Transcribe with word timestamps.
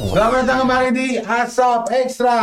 Selamat 0.00 0.48
datang 0.48 0.64
kembali 0.64 0.88
di 0.96 1.08
Asap 1.20 1.92
Ekstra. 1.92 2.40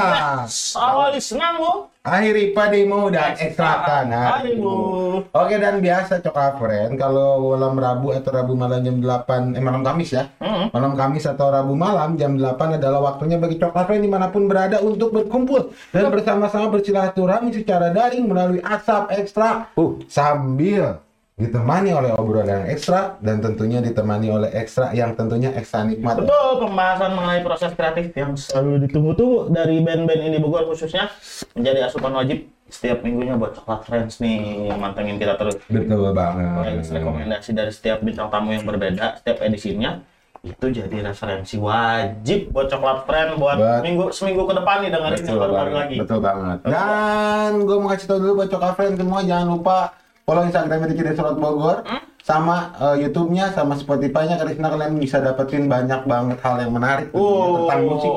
Awali 0.78 1.18
senang 1.18 1.58
bu. 1.58 1.90
Akhiri 2.06 2.54
padimu 2.54 3.10
dan 3.10 3.34
ekstrakan 3.34 4.14
Harimu. 4.14 4.78
Oke 5.26 5.58
dan 5.58 5.82
biasa 5.82 6.22
coklat 6.22 6.62
friend 6.62 7.02
kalau 7.02 7.58
malam 7.58 7.74
Rabu 7.74 8.14
atau 8.14 8.30
Rabu 8.30 8.54
malam 8.54 8.86
jam 8.86 9.02
8 9.02 9.58
eh 9.58 9.64
malam 9.66 9.82
Kamis 9.82 10.14
ya. 10.14 10.30
Mm-mm. 10.38 10.70
Malam 10.70 10.94
Kamis 10.94 11.26
atau 11.26 11.50
Rabu 11.50 11.74
malam 11.74 12.14
jam 12.14 12.38
8 12.38 12.78
adalah 12.78 13.02
waktunya 13.02 13.42
bagi 13.42 13.58
coklat 13.58 13.90
friend 13.90 14.06
di 14.06 14.12
mana 14.14 14.30
pun 14.30 14.46
berada 14.46 14.78
untuk 14.80 15.10
berkumpul 15.10 15.74
dan 15.90 16.14
bersama-sama 16.14 16.70
bersilaturahmi 16.70 17.58
secara 17.58 17.90
daring 17.90 18.30
melalui 18.30 18.62
Asap 18.62 19.10
Ekstra 19.18 19.74
Uh. 19.74 19.98
sambil 20.06 21.02
ditemani 21.38 21.94
oleh 21.94 22.18
obrolan 22.18 22.66
ekstra 22.66 23.22
dan 23.22 23.38
tentunya 23.38 23.78
ditemani 23.78 24.28
oleh 24.34 24.50
ekstra 24.58 24.90
yang 24.90 25.14
tentunya 25.14 25.54
ekstra 25.54 25.86
nikmat. 25.86 26.18
Betul 26.18 26.66
pembahasan 26.66 27.14
mengenai 27.14 27.46
proses 27.46 27.78
kreatif 27.78 28.10
yang 28.18 28.34
selalu 28.34 28.90
ditunggu-tunggu 28.90 29.54
dari 29.54 29.78
band-band 29.86 30.22
ini 30.24 30.42
Bogor 30.42 30.66
khususnya 30.66 31.14
menjadi 31.54 31.86
asupan 31.86 32.18
wajib 32.18 32.50
setiap 32.68 33.06
minggunya 33.06 33.38
buat 33.38 33.54
coklat 33.54 33.86
friends 33.86 34.18
nih 34.18 34.74
mantengin 34.74 35.22
kita 35.22 35.38
terus. 35.38 35.62
Betul 35.70 36.10
banget. 36.10 36.58
Rekomendasi 36.58 36.90
rekomendasi 36.92 37.50
dari 37.54 37.72
setiap 37.72 38.02
bintang 38.02 38.34
tamu 38.34 38.58
yang 38.58 38.66
berbeda 38.66 39.22
setiap 39.22 39.38
edisinya 39.46 40.02
itu 40.42 40.66
jadi 40.70 41.06
referensi 41.06 41.62
wajib 41.62 42.50
buat 42.50 42.66
coklat 42.66 43.06
friend 43.06 43.38
buat 43.38 43.58
Buat- 43.62 43.84
minggu 43.86 44.10
seminggu 44.10 44.42
ke 44.42 44.54
depan 44.58 44.76
nih 44.82 44.90
dengerin 44.90 45.22
yang 45.22 45.38
baru-baru 45.38 45.72
lagi. 45.76 45.96
betul 46.02 46.18
banget. 46.18 46.58
Dan 46.66 47.50
gue 47.62 47.78
mau 47.78 47.90
kasih 47.94 48.08
tau 48.10 48.18
dulu 48.18 48.42
buat 48.42 48.50
Coklat 48.50 48.74
Friend 48.74 48.94
semua 48.98 49.22
jangan 49.22 49.48
lupa 49.54 49.78
follow 50.28 50.44
Instagramnya 50.44 50.92
Diki 50.92 51.04
Desolot 51.06 51.40
Bogor, 51.40 51.88
Hmm? 51.88 52.04
sama 52.20 52.76
eh, 52.76 53.08
YouTube-nya, 53.08 53.56
sama 53.56 53.80
Spotify-nya 53.80 54.36
karena 54.36 54.68
kalian 54.68 55.00
bisa 55.00 55.24
dapetin 55.24 55.72
banyak 55.72 56.04
banget 56.04 56.38
hal 56.44 56.60
yang 56.60 56.76
menarik 56.76 57.08
Oh. 57.16 57.64
tentang 57.64 57.82
musik. 57.88 58.12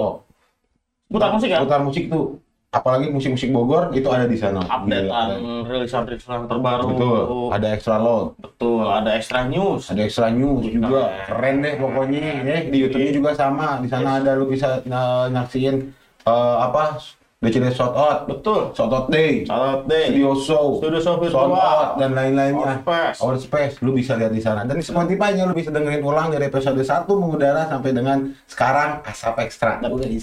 Putar 1.07 1.31
musik 1.31 1.49
ya? 1.49 1.63
Putar 1.63 1.81
musik 1.81 2.05
tuh, 2.07 2.43
apalagi 2.69 3.07
musik-musik 3.09 3.51
Bogor 3.51 3.95
itu 3.95 4.07
ada 4.07 4.27
di 4.27 4.35
sana. 4.35 4.59
Updatean 4.61 5.39
rilisan-rilisan 5.63 6.47
terbaru. 6.47 6.91
Betul, 6.91 7.19
ada 7.51 7.67
extra 7.71 7.97
load, 7.97 8.35
Betul, 8.37 8.83
ada 8.83 9.11
extra 9.15 9.47
news. 9.47 9.87
ada 9.87 10.03
extra 10.03 10.27
news 10.29 10.67
juga, 10.67 10.91
Nah. 11.07 11.27
keren 11.29 11.63
deh 11.63 11.75
pokoknya. 11.77 12.43
Ya, 12.43 12.59
di 12.65 12.77
YouTube-nya 12.81 13.13
juga 13.15 13.31
sama, 13.33 13.79
di 13.79 13.87
sana 13.87 14.19
ada 14.19 14.35
lu 14.35 14.51
bisa 14.51 14.83
eh, 14.83 15.27
nyaksiin 15.31 15.77
eh, 16.21 16.57
apa 16.61 16.99
DCD 17.41 17.73
Shot 17.73 17.97
Out, 17.97 18.29
Betul. 18.29 18.77
Shot 18.77 18.93
Out 18.93 19.09
Day, 19.09 19.49
Salat 19.49 19.89
deh. 19.89 20.13
Studio 20.13 20.37
Show, 20.37 20.77
Studio 20.77 21.01
Show 21.01 21.17
virtual. 21.17 21.57
Out, 21.57 21.97
dan 21.97 22.13
lain-lainnya. 22.13 22.85
Outspace. 22.85 23.17
Outspace, 23.25 23.75
lu 23.81 23.97
bisa 23.97 24.13
lihat 24.21 24.37
di 24.37 24.45
sana. 24.45 24.69
Dan 24.69 24.77
di 24.77 24.85
Spotify-nya 24.85 25.49
lu 25.49 25.57
bisa 25.57 25.73
dengerin 25.73 26.05
ulang 26.05 26.29
dari 26.29 26.53
episode 26.53 26.77
1 26.77 27.09
mengudara 27.09 27.65
sampai 27.65 27.97
dengan 27.97 28.37
sekarang 28.45 29.01
Asap 29.09 29.41
Ekstra. 29.49 29.81
Betul, 29.81 30.21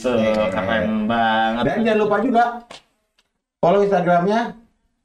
keren 0.54 1.10
banget. 1.10 1.64
Dan 1.66 1.78
jangan 1.90 2.00
lupa 2.06 2.18
juga 2.22 2.44
follow 3.66 3.82
Instagramnya 3.82 4.54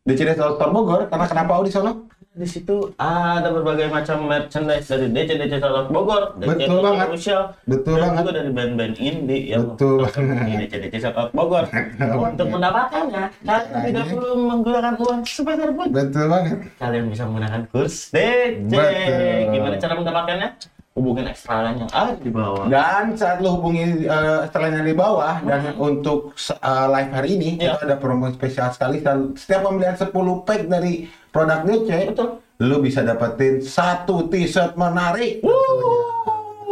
DCD 0.05 0.37
Store 0.37 0.69
Bogor 0.69 1.09
karena 1.09 1.25
kenapa 1.25 1.65
di 1.65 1.73
sana? 1.73 1.97
Di 2.33 2.49
situ 2.49 2.97
ada 2.97 3.45
berbagai 3.53 3.93
macam 3.93 4.25
merchandise 4.25 4.89
dari 4.89 5.13
DC 5.13 5.37
DC 5.37 5.61
Salat 5.61 5.93
Bogor, 5.93 6.33
DC 6.41 6.65
Betul 6.65 6.81
banget. 6.81 7.07
Official, 7.13 7.43
Betul 7.69 8.01
dan 8.01 8.03
banget. 8.09 8.21
juga 8.25 8.33
dari 8.33 8.51
band-band 8.57 8.95
indie 8.97 9.43
yang 9.53 9.77
Betul 9.77 10.09
di 10.49 10.53
DC 10.65 10.73
DC 10.89 10.95
Salat 11.05 11.29
Bogor. 11.37 11.69
Untuk 12.33 12.49
mendapatkannya, 12.49 13.25
kalian 13.45 13.81
tidak 13.85 14.05
perlu 14.17 14.35
menggunakan 14.49 14.95
uang 14.97 15.21
sebentar 15.29 15.69
pun. 15.77 15.87
Betul 15.93 16.27
banget. 16.33 16.59
Kalian 16.81 17.05
bisa 17.13 17.23
menggunakan 17.29 17.61
kurs 17.69 18.09
DC. 18.09 18.65
Betul. 18.65 19.53
Gimana 19.53 19.77
cara 19.77 19.95
mendapatkannya? 20.01 20.49
Hubungin 20.93 21.25
ekstra 21.25 21.73
yang 21.73 21.89
ada 21.89 22.21
di 22.21 22.29
bawah. 22.29 22.69
Dan 22.69 23.17
saat 23.17 23.41
lu 23.41 23.57
hubungi 23.57 24.05
uh, 24.05 24.45
setelah 24.45 24.69
yang 24.77 24.85
di 24.85 24.93
bawah 24.93 25.41
dan 25.41 25.73
untuk 25.81 26.37
uh, 26.37 26.87
live 26.93 27.11
hari 27.11 27.29
ini 27.41 27.51
Iya. 27.57 27.81
itu 27.81 27.89
ada 27.89 27.97
promo 27.97 28.29
spesial 28.29 28.69
sekali 28.71 29.01
dan 29.01 29.33
setiap 29.33 29.65
pembelian 29.65 29.97
10 29.97 30.13
pack 30.45 30.69
dari 30.69 31.09
produk 31.33 31.65
DC 31.65 32.13
Betul. 32.13 32.29
lu 32.61 32.77
bisa 32.85 33.01
dapetin 33.01 33.65
satu 33.65 34.29
t-shirt 34.29 34.77
menarik. 34.77 35.41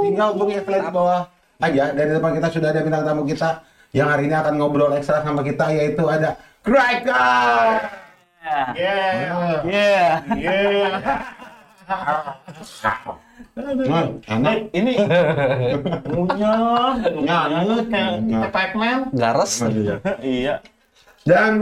Tinggal 0.01 0.37
hubungi 0.37 0.61
setelah 0.61 0.81
di 0.85 0.93
bawah 0.93 1.21
aja 1.61 1.85
dari 1.93 2.11
depan 2.13 2.33
kita 2.37 2.49
sudah 2.53 2.69
ada 2.73 2.81
bintang 2.81 3.05
tamu 3.05 3.25
kita 3.25 3.51
yang 3.93 4.09
hari 4.09 4.29
ini 4.29 4.37
akan 4.37 4.55
ngobrol 4.57 4.93
ekstra 4.93 5.21
sama 5.21 5.41
kita 5.41 5.65
yaitu 5.73 6.05
ada 6.05 6.37
Cracker. 6.61 7.89
Yeah. 8.77 9.61
Yeah. 9.65 10.13
Yeah. 10.37 10.93
Nah, 11.91 12.07
enak. 12.47 13.30
Eh, 13.59 14.57
ini 14.73 14.93
ngunyah, 16.07 16.95
Ngunyah. 17.03 17.43
kayak 17.91 18.13
kayak 18.31 18.53
Pac-Man. 18.55 18.99
Gares. 19.13 19.53
Iya. 20.23 20.55
Dan 21.27 21.53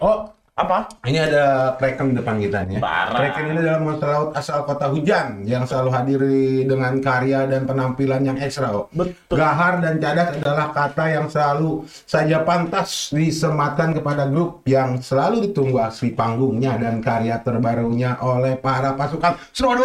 oh 0.00 0.32
Apa? 0.54 0.86
Ini 1.02 1.18
ada 1.18 1.74
Kraken 1.74 2.14
depan 2.14 2.38
kita 2.38 2.62
nih. 2.62 2.78
ya. 2.78 3.10
Kraken 3.10 3.44
ini 3.50 3.58
adalah 3.58 3.82
monster 3.82 4.06
laut 4.06 4.30
asal 4.38 4.62
kota 4.62 4.86
hujan 4.86 5.42
yang 5.42 5.66
selalu 5.66 5.90
hadir 5.90 6.20
di- 6.22 6.62
dengan 6.62 6.94
karya 7.02 7.42
dan 7.50 7.66
penampilan 7.66 8.22
yang 8.22 8.38
ekstra. 8.38 8.70
Betul. 8.94 9.34
Gahar 9.34 9.82
dan 9.82 9.98
cadas 9.98 10.38
adalah 10.38 10.70
kata 10.70 11.04
yang 11.10 11.26
selalu 11.26 11.82
saja 12.06 12.46
pantas 12.46 13.10
disematkan 13.10 13.98
kepada 13.98 14.30
grup 14.30 14.62
yang 14.62 15.02
selalu 15.02 15.50
ditunggu 15.50 15.74
aksi 15.82 16.14
panggungnya 16.14 16.78
dan 16.78 17.02
karya 17.02 17.42
terbarunya 17.42 18.14
oleh 18.22 18.54
para 18.54 18.94
pasukan 18.94 19.34
Serodo. 19.50 19.82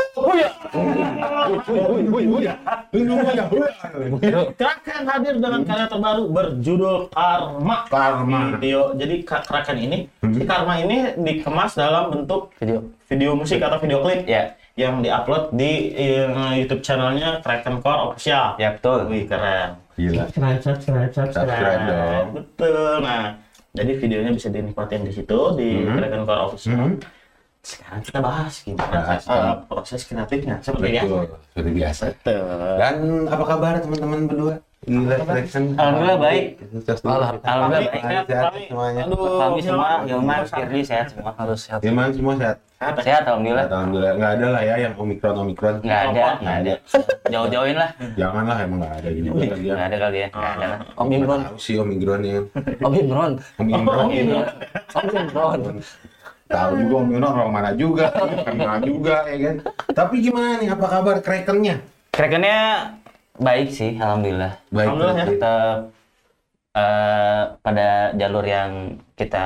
Kraken 4.54 5.02
hadir 5.06 5.34
dengan 5.42 5.62
karya 5.66 5.86
terbaru 5.90 6.24
berjudul 6.30 7.10
Karma. 7.10 7.90
Karma. 7.90 8.40
Video. 8.62 8.94
Jadi 8.94 9.26
Kraken 9.26 9.78
ini, 9.80 9.98
si 10.22 10.44
Karma 10.60 10.76
ini 10.78 10.98
dikemas 11.16 11.72
dalam 11.74 12.12
bentuk 12.12 12.52
Video. 12.60 12.84
video 13.08 13.32
musik 13.32 13.64
atau 13.64 13.80
video 13.80 14.04
klip 14.04 14.28
Ya. 14.28 14.60
yang 14.76 15.00
diupload 15.00 15.52
di 15.54 15.92
eh, 15.92 16.28
YouTube 16.54 16.80
channelnya 16.80 17.40
Kraken 17.40 17.80
Core 17.80 18.12
Official. 18.12 18.56
Ya 18.56 18.76
betul. 18.76 19.08
Wih 19.08 19.24
keren. 19.24 19.80
Gila. 19.96 20.28
Subscribe, 20.28 20.60
subscribe, 20.60 21.12
subscribe. 21.12 21.48
Subscribe 21.48 21.82
dong. 21.86 22.28
Betul. 22.34 22.94
Nah, 23.00 23.24
jadi 23.72 23.92
videonya 23.94 24.32
bisa 24.32 24.48
dinikmatin 24.48 25.02
di 25.02 25.12
situ 25.12 25.40
di 25.56 25.70
Hmm. 25.80 25.96
Kraken 25.96 26.24
Core 26.24 26.44
Official. 26.46 26.76
Hmm. 26.76 26.96
Sekarang 27.60 28.02
kita 28.02 28.20
bahas 28.20 28.54
gimana 28.60 28.92
Bahas. 28.94 29.24
eh, 29.26 29.56
proses 29.64 30.02
kreatifnya 30.04 30.56
seperti 30.60 30.88
biasa. 30.90 31.08
Betul, 31.08 31.24
seperti 31.46 31.70
biasa. 31.74 32.04
Betul. 32.14 32.44
Dan 32.76 32.96
apa 33.28 33.44
kabar 33.46 33.74
teman-teman 33.80 34.20
berdua? 34.28 34.56
Gila. 34.88 35.12
Alhamdulillah 35.12 36.18
baik. 36.18 36.46
Sukses 36.72 37.00
dulu. 37.04 37.12
Alhamdulillah 37.20 37.70
baik. 37.92 38.26
sehat, 38.32 38.52
semuanya. 38.56 39.04
Kami 39.12 39.60
semua, 39.60 39.90
Hilman, 40.08 40.08
Hilman, 40.08 40.40
sehat. 40.48 40.56
Firly 40.56 40.82
sehat 40.88 41.06
semua 41.12 41.32
harus 41.36 41.60
sehat. 41.68 41.80
Gimana 41.84 42.10
semua 42.16 42.34
sehat? 42.40 42.58
Sehat, 42.80 42.96
ya? 42.96 43.04
Sehat 43.04 43.24
alhamdulillah. 43.28 43.66
Alhamdulillah 43.68 44.14
nggak 44.16 44.32
ada 44.40 44.48
lah 44.56 44.62
ya 44.64 44.76
yang 44.80 44.94
omikron 44.96 45.36
omikron. 45.36 45.76
Nggak 45.84 46.02
ada, 46.10 46.26
nggak 46.40 46.56
ada. 46.64 46.74
Jauh-jauhin 47.28 47.76
lah. 47.76 47.90
Janganlah 48.16 48.58
emang 48.64 48.80
nggak 48.80 48.96
ada 49.04 49.10
gini. 49.12 49.28
Nggak 49.30 49.84
ada 49.84 49.98
kali 50.00 50.18
ya. 50.18 50.28
Nggak 50.32 50.52
ada 50.56 50.66
lah. 50.66 50.80
Om 50.96 51.08
Imron 51.12 51.20
Imron. 51.20 51.40
tahu 51.44 51.58
sih 51.60 51.76
omikron 51.76 52.22
ya. 52.24 52.40
Om 52.80 52.94
Imron. 52.96 53.32
Om 53.60 53.68
Imron. 53.68 54.00
Om 54.00 54.12
Imron. 54.16 54.46
Om 54.96 55.08
Imron. 55.12 55.78
Tahu 56.50 56.72
juga 56.82 56.94
Om 57.04 57.08
Imron 57.14 57.34
orang 57.36 57.52
mana 57.52 57.72
juga, 57.76 58.06
kenal 58.48 58.80
juga 58.80 59.28
ya 59.28 59.38
kan. 59.44 59.56
Tapi 59.92 60.16
gimana 60.24 60.58
nih 60.64 60.72
apa 60.72 60.86
kabar 60.88 61.16
Krakennya? 61.20 61.84
Krakennya 62.16 62.60
baik 63.40 63.68
sih, 63.70 63.96
alhamdulillah. 63.96 64.54
Baik. 64.70 64.86
Alhamdulillah 64.86 65.16
ya. 65.16 65.26
Tetap 65.26 65.78
eh, 66.72 67.42
pada 67.60 67.88
jalur 68.14 68.46
yang 68.46 68.72
kita 69.14 69.46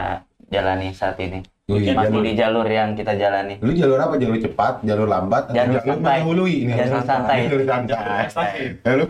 jalani 0.50 0.90
saat 0.92 1.18
ini. 1.18 1.40
Oh 1.64 1.80
iya, 1.80 1.96
Masih 1.96 2.12
jalur- 2.12 2.26
di 2.28 2.34
jalur 2.36 2.68
yang 2.68 2.90
kita 2.92 3.16
jalani. 3.16 3.56
Lu 3.58 3.72
jalur 3.72 3.96
apa? 3.96 4.20
Jalur 4.20 4.36
cepat, 4.36 4.84
jalur 4.84 5.08
lambat, 5.08 5.48
atau 5.48 5.56
Jalur 5.56 5.72
jalur 5.72 5.88
santai. 5.88 5.96
mendahului 6.04 6.54
ini? 6.60 6.72
Jalur 6.76 7.02
santai. 7.02 7.38
Jalur 7.40 7.62
santai. 7.64 8.24
Santai. 8.28 8.56
Lalu 8.84 9.04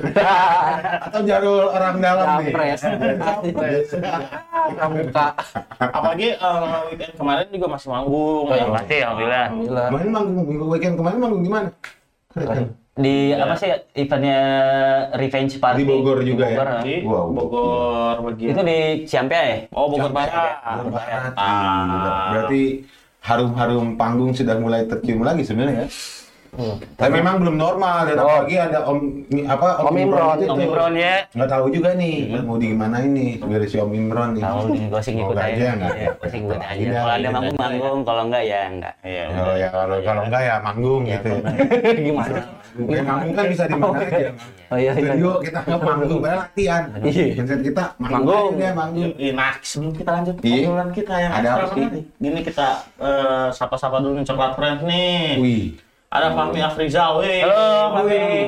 atau 1.10 1.20
jalur 1.26 1.62
orang 1.68 1.96
dalam 1.98 2.28
nih? 2.38 2.54
Capres. 2.54 2.82
Kita 4.70 4.86
buka. 4.86 5.28
Apalagi 5.82 6.28
eh, 6.30 6.80
weekend 6.88 7.14
kemarin 7.18 7.48
juga 7.50 7.68
masih 7.74 7.88
manggung. 7.90 8.46
Oh, 8.46 8.54
yang 8.54 8.70
pasti 8.72 8.96
alhamdulillah. 9.02 9.46
Alhamdulillah. 9.50 9.88
Kemarin 9.90 10.10
manggung 10.14 10.46
minggu 10.46 10.66
weekend 10.70 10.96
kemarin 10.96 11.18
manggung 11.18 11.42
di 11.42 11.52
mana? 11.52 11.70
Di 12.94 13.34
apa 13.34 13.58
sih 13.58 13.74
eventnya 13.98 14.40
Revenge 15.18 15.58
Party 15.58 15.82
Di 15.82 15.86
Bogor 15.90 16.22
Di 16.22 16.30
juga 16.30 16.46
ya? 16.46 16.58
Bogor, 16.62 16.78
Di 16.86 16.96
Wow. 17.02 17.26
Bogor 17.34 18.16
begitu. 18.30 18.50
Itu 18.54 18.62
di 18.62 18.80
Ciampea 19.10 19.44
ya? 19.50 19.58
Oh, 19.74 19.90
Bogor 19.90 20.14
Barat. 20.14 20.62
Bogor 20.78 20.94
Barat. 20.94 21.34
Ah. 21.34 22.30
Berarti 22.30 22.86
harum-harum 23.26 23.98
panggung 23.98 24.32
sudah 24.38 24.62
mulai 24.62 24.86
tercium 24.86 25.26
lagi 25.26 25.42
sebenarnya 25.42 25.86
ya. 25.86 25.88
Tapi 26.94 27.12
memang 27.14 27.42
belum 27.42 27.56
normal 27.56 28.06
dan 28.06 28.16
Oh. 28.16 28.30
apalagi 28.30 28.56
ada 28.56 28.80
Om 28.84 28.98
apa 29.44 29.68
Om 29.82 29.96
Imron. 29.98 30.38
itu 30.38 30.48
Om. 30.48 30.60
Imron 30.62 30.94
ya. 30.94 31.16
Nggak 31.32 31.50
tahu 31.50 31.66
juga 31.70 31.90
nih 31.94 32.18
mau 32.40 32.56
di 32.56 32.68
gimana 32.70 32.98
ini 33.00 33.38
dari 33.40 33.66
si 33.66 33.76
Om 33.76 33.90
Imron 33.92 34.38
nih. 34.38 34.44
Tahu 34.44 34.60
nih, 34.70 34.84
gue 34.88 35.02
sih 35.02 35.14
ngikut 35.14 35.34
aja. 35.36 35.50
aja 35.50 35.68
nggak. 35.74 35.94
Iya, 35.96 36.10
gue 36.14 36.28
sih 36.30 36.40
ngikut 36.40 36.62
aja. 36.70 36.78
Iya, 36.78 36.92
Kalau 36.94 37.14
ada 37.14 37.30
manggung 37.32 37.58
manggung, 37.58 38.00
kalau 38.04 38.22
enggak 38.24 38.44
ya 38.44 38.60
enggak. 38.68 38.94
Iya. 39.02 39.26
Kalau 39.28 39.54
ya 39.56 39.68
kalau 39.70 39.98
kalau 40.00 40.22
enggak 40.24 40.42
ya 40.42 40.56
manggung 40.60 41.02
gitu. 41.04 41.32
Gimana? 42.06 42.40
Ya, 42.74 43.02
manggung 43.04 43.34
kan 43.34 43.46
bisa 43.48 43.64
di 43.66 43.76
mana 43.76 43.98
aja. 44.00 44.30
Oh 44.68 44.78
iya, 44.78 44.92
iya. 44.92 45.12
Studio 45.12 45.32
kita 45.40 45.60
nggak 45.60 45.82
manggung, 45.84 46.20
padahal 46.20 46.40
latihan. 46.44 46.84
Iya. 47.00 47.24
Mindset 47.36 47.62
kita 47.62 47.84
Manggung. 47.96 48.14
manggung 48.14 48.54
ya 48.58 48.72
manggung. 48.74 49.12
Nah, 49.34 49.54
sebelum 49.60 49.92
kita 49.92 50.10
lanjut 50.12 50.36
Iya. 50.40 50.58
obrolan 50.64 50.90
kita 50.92 51.14
yang 51.16 51.32
Ada 51.34 51.50
apa. 51.56 51.76
Ini 52.20 52.40
kita 52.42 52.68
eh, 53.00 53.48
sapa-sapa 53.50 53.98
dulu 53.98 54.14
nih 54.16 54.26
Coklat 54.26 54.52
Friends 54.54 54.82
nih. 54.84 55.18
Wih, 55.38 55.66
Ada 56.14 56.30
Fahmi 56.30 56.62
Afrizal, 56.62 57.26
weh. 57.26 57.42
Halo, 57.42 57.98
Fahmi. 57.98 58.46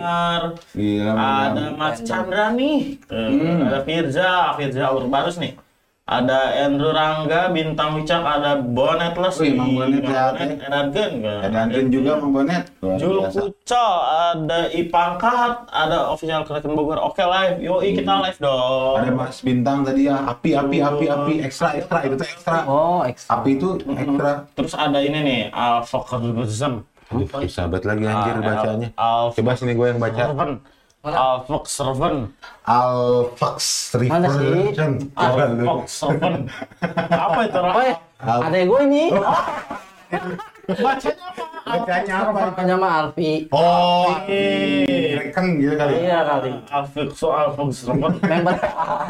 Gila. 0.78 1.12
Ada. 1.18 1.64
Mas 1.74 1.98
Chandra 2.06 2.54
nih. 2.54 3.02
Eh, 3.10 3.30
Hmm. 3.34 3.66
Ada 3.66 3.80
Firza, 3.82 4.54
Firza 4.54 4.94
Urbarus 4.94 5.42
nih. 5.42 5.58
Ada 6.06 6.70
Andrew 6.70 6.94
Rangga, 6.94 7.50
Bintang 7.50 7.98
Wicak, 7.98 8.22
ada 8.22 8.62
Bonetless. 8.62 9.42
Wih, 9.42 9.58
Mang 9.58 9.74
Bonet 9.74 10.06
ya, 10.06 10.38
Andren 10.38 11.90
juga 11.90 12.22
Mang 12.22 12.30
Bonet. 12.30 12.70
Jul. 13.02 13.26
Kuco, 13.34 13.88
ada 14.06 14.70
Ipangkat, 14.70 15.66
ada 15.66 16.14
official 16.14 16.46
Kraken 16.46 16.78
Bogor. 16.78 17.02
Oke 17.02 17.26
live, 17.26 17.58
yoi 17.58 17.98
kita 17.98 18.22
live 18.22 18.38
dong. 18.38 19.02
Ada 19.02 19.10
Mas 19.10 19.42
Bintang 19.42 19.82
tadi 19.82 20.06
ya, 20.06 20.22
api 20.30 20.54
api 20.54 20.78
api 20.78 21.06
api 21.10 21.34
ekstra 21.42 21.74
ekstra 21.74 22.06
itu 22.06 22.14
tuh 22.14 22.28
ekstra. 22.30 22.58
Oh, 22.70 23.02
ekstra. 23.02 23.42
Api 23.42 23.50
itu 23.58 23.70
ekstra. 23.82 24.32
Terus 24.54 24.78
ada 24.78 25.02
ini 25.02 25.20
nih, 25.26 25.42
Alfoxervism. 25.50 26.86
Aduh, 27.06 27.28
sahabat 27.46 27.84
lagi 27.84 28.04
anjir 28.04 28.36
bacanya. 28.40 28.90
Coba 29.32 29.52
sini 29.54 29.74
gue 29.74 29.88
yang 29.88 30.02
baca. 30.02 30.24
Mana 34.10 34.28
sih? 34.28 34.42
Reversion. 34.42 34.92
Coba 35.14 35.44
lu. 35.48 35.64
Alfoxerven. 35.64 36.34
Apa 37.08 37.40
itu? 37.46 37.60
Oh, 37.62 37.84
ya. 37.84 37.96
Ada 38.18 38.58
gue 38.58 38.80
ini. 38.90 39.04
Bacanya 40.66 41.26
apa? 41.30 41.46
Bacanya 41.66 42.16
apa? 42.26 42.40
Namanya 42.50 42.76
mah 42.76 42.92
Alfi. 43.06 43.32
Oh, 43.54 44.10
Iya. 44.26 45.22
Reken 45.22 45.46
gitu 45.62 45.74
kali. 45.78 45.94
Iya 46.02 46.20
kali. 46.26 46.52
Alfoxo 46.74 47.28
Alfoxerven. 47.30 48.14
Member 48.18 48.56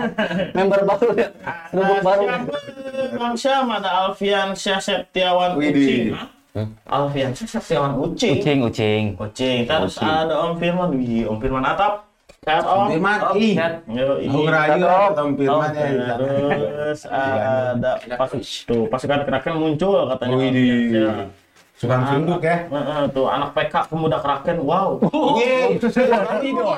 member 0.59 0.79
baru 0.83 1.07
ya. 1.15 1.27
Rubuk 1.71 1.99
baru. 2.03 2.23
Bang 3.15 3.35
Syam 3.39 3.71
ada 3.71 3.89
Alfian 4.03 4.51
Syah 4.51 4.83
Septiawan 4.83 5.55
Widih. 5.55 6.11
Ucing. 6.55 6.71
Hah? 6.87 7.03
Alfian 7.03 7.31
Syah 7.35 7.47
Septiawan 7.59 7.91
Ucing. 7.99 8.39
Ucing, 8.39 8.57
ucing. 8.63 9.03
Kucing. 9.19 9.59
Terus 9.67 9.99
Ucing. 9.99 10.07
ada 10.07 10.35
Om 10.39 10.55
Firman. 10.55 10.89
Wih, 10.95 11.27
Om 11.27 11.37
Firman 11.43 11.65
Atap. 11.67 12.07
Sehat 12.47 12.63
Om. 12.63 12.87
Firman, 12.95 13.19
Om, 13.19 13.35
ih. 13.35 13.55
sehat. 13.59 13.73
Yoi. 13.91 14.27
Aku 14.31 14.39
ngerayu 14.47 14.83
Om. 14.87 15.29
Firman 15.35 15.69
ya. 15.75 16.15
Terus 16.15 17.01
ada 17.11 17.91
pas 18.15 18.31
tuh 18.63 18.87
pasukan 18.87 19.19
Kraken 19.27 19.53
muncul 19.59 20.07
katanya. 20.15 20.35
Widih. 20.39 20.95
Ya. 20.95 21.27
Suka 21.75 22.07
sunduk 22.07 22.39
ya. 22.39 22.71
Heeh, 22.71 23.03
tuh 23.11 23.27
anak 23.27 23.51
PK 23.51 23.91
pemuda 23.91 24.15
Kraken. 24.23 24.63
Wow. 24.63 24.95
Iya, 25.35 25.75
itu 25.75 25.91
saya 25.91 26.23
tadi 26.23 26.55
dong. 26.55 26.71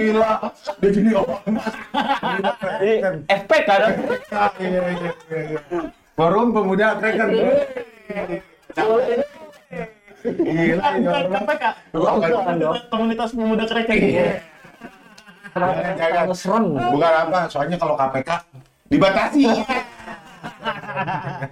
Gila, 0.00 0.32
dia 0.80 0.88
jadi 0.88 1.10
orang 1.12 1.44
mas. 1.60 1.74
FP 3.28 3.52
kan? 3.68 3.92
Iya, 4.56 4.80
iya, 4.96 5.12
iya. 5.28 5.99
Forum 6.20 6.52
Pemuda 6.52 7.00
Kraken. 7.00 7.28
Gila, 10.20 10.86
ini 11.00 11.06
orang 11.08 11.44
PK. 11.48 11.64
Komunitas 12.92 13.32
pemuda 13.32 13.64
Kraken. 13.64 13.98
Jangan, 15.56 15.96
jangan. 15.96 16.28
Terus 16.28 16.40
serem. 16.44 16.76
Bukan 16.76 17.12
apa, 17.24 17.48
soalnya 17.48 17.80
kalau 17.80 17.96
KPK 17.96 18.30
dibatasi. 18.92 19.48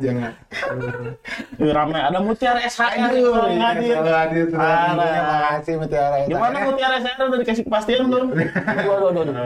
Jangan. 0.04 0.32
Wih, 1.58 1.72
Rame 1.74 1.98
ada 1.98 2.18
Mutiara 2.22 2.60
SHR 2.62 2.92
yang 2.94 3.10
iya, 3.12 3.66
hadir. 3.72 3.96
hadir. 4.04 4.46
Terima 4.52 5.48
kasih 5.58 5.74
Mutiara. 5.80 6.16
Gimana 6.28 6.56
Mutiara 6.68 6.96
SHR 7.02 7.24
udah 7.28 7.38
dikasih 7.42 7.64
kepastian 7.66 8.06
belum? 8.06 8.26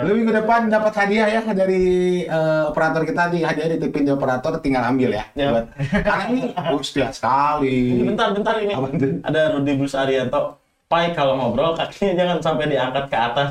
Lu 0.05 0.13
minggu 0.13 0.33
depan 0.45 0.69
dapat 0.69 0.93
hadiah 0.99 1.29
ya 1.29 1.41
dari 1.55 1.83
eh, 2.27 2.63
operator 2.69 3.03
kita 3.07 3.33
nih 3.33 3.43
hadiah 3.47 3.69
ditipin 3.79 4.05
di 4.07 4.13
operator 4.13 4.59
tinggal 4.61 4.85
ambil 4.91 5.15
ya. 5.15 5.25
Ya. 5.39 5.49
Buat 5.55 5.67
karena 6.05 6.25
ini 6.29 6.43
oh, 6.53 6.83
setia 6.83 7.09
sekali. 7.15 8.03
Bentar, 8.05 8.35
bentar 8.35 8.55
ini. 8.61 8.75
Itu? 8.75 9.07
Ada 9.25 9.41
Rudi 9.57 9.73
Bus 9.79 9.95
Arianto. 9.97 10.59
Pai 10.91 11.17
kalau 11.17 11.41
ngobrol 11.41 11.73
kakinya 11.73 12.13
jangan 12.21 12.39
sampai 12.45 12.69
diangkat 12.69 13.05
ke 13.09 13.17
atas. 13.17 13.51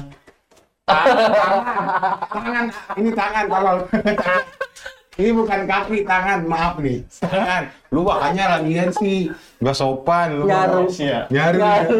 Tangan, 2.29 2.65
ini 2.99 3.09
tangan 3.15 3.45
kalau 3.47 3.73
ini 5.19 5.35
bukan 5.35 5.67
kaki, 5.67 6.07
tangan, 6.07 6.47
maaf 6.47 6.79
nih. 6.79 7.03
Tangan. 7.19 7.67
Lu 7.91 8.07
makanya 8.07 8.55
lagian 8.55 8.95
sih 8.95 9.27
nggak 9.59 9.75
sopan 9.75 10.39
lu. 10.39 10.47
Nyaru. 10.47 10.87
Iya. 10.87 11.27
Nyaru, 11.27 11.57
Nyaru. 11.59 11.97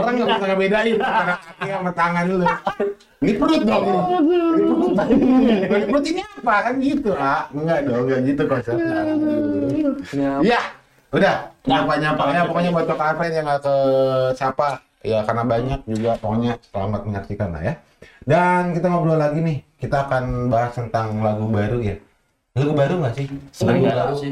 Orang 0.00 0.12
nggak 0.16 0.28
bisa 0.32 0.46
ngebedain 0.48 0.96
antara 0.96 1.36
kaki 1.36 1.68
sama 1.68 1.90
tangan 1.92 2.24
lu. 2.32 2.36
Ini 3.20 3.32
perut 3.36 3.62
dong. 3.68 3.84
Ini 3.84 4.64
perut. 4.64 4.96
Ini 5.68 5.84
perut 5.92 6.04
ini 6.08 6.20
apa 6.24 6.54
kan 6.64 6.74
gitu, 6.80 7.10
ah? 7.12 7.44
Enggak 7.52 7.78
dong, 7.84 8.08
enggak 8.08 8.20
gitu 8.24 8.42
konsepnya. 8.48 8.96
Ya, 10.16 10.32
Iya, 10.40 10.60
udah. 11.12 11.36
Nah, 11.66 11.82
Nyapa 11.82 11.94
nyapa 11.98 12.22
ya 12.30 12.42
pokoknya 12.46 12.70
buat 12.72 12.88
Alfred 12.88 13.32
yang 13.34 13.44
nggak 13.44 13.60
ke 13.66 13.76
siapa 14.38 14.80
ya 15.06 15.22
karena 15.22 15.44
banyak 15.46 15.80
juga 15.86 16.10
pokoknya 16.18 16.58
selamat 16.66 17.00
menyaksikan 17.06 17.48
lah 17.54 17.62
ya. 17.62 17.74
Dan 18.26 18.74
kita 18.74 18.90
ngobrol 18.90 19.14
lagi 19.16 19.38
nih, 19.38 19.58
kita 19.78 20.04
akan 20.04 20.50
bahas 20.50 20.74
tentang 20.74 21.22
lagu 21.22 21.46
baru 21.46 21.78
ya. 21.78 21.96
Lagu 22.52 22.72
baru 22.74 22.94
nggak 22.98 23.14
sih? 23.14 23.26
sebenarnya 23.54 23.86
Lagu 23.86 23.98
baru? 24.02 24.14
sih. 24.18 24.30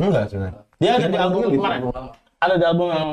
Enggak 0.00 0.24
sebenarnya. 0.32 0.62
Dia 0.80 0.90
ada 0.96 1.06
di 1.06 1.18
album 1.18 1.40
kemarin. 1.52 1.80
Lama. 1.84 2.12
Ada 2.40 2.54
di 2.56 2.64
album 2.64 2.88
yang 2.88 3.10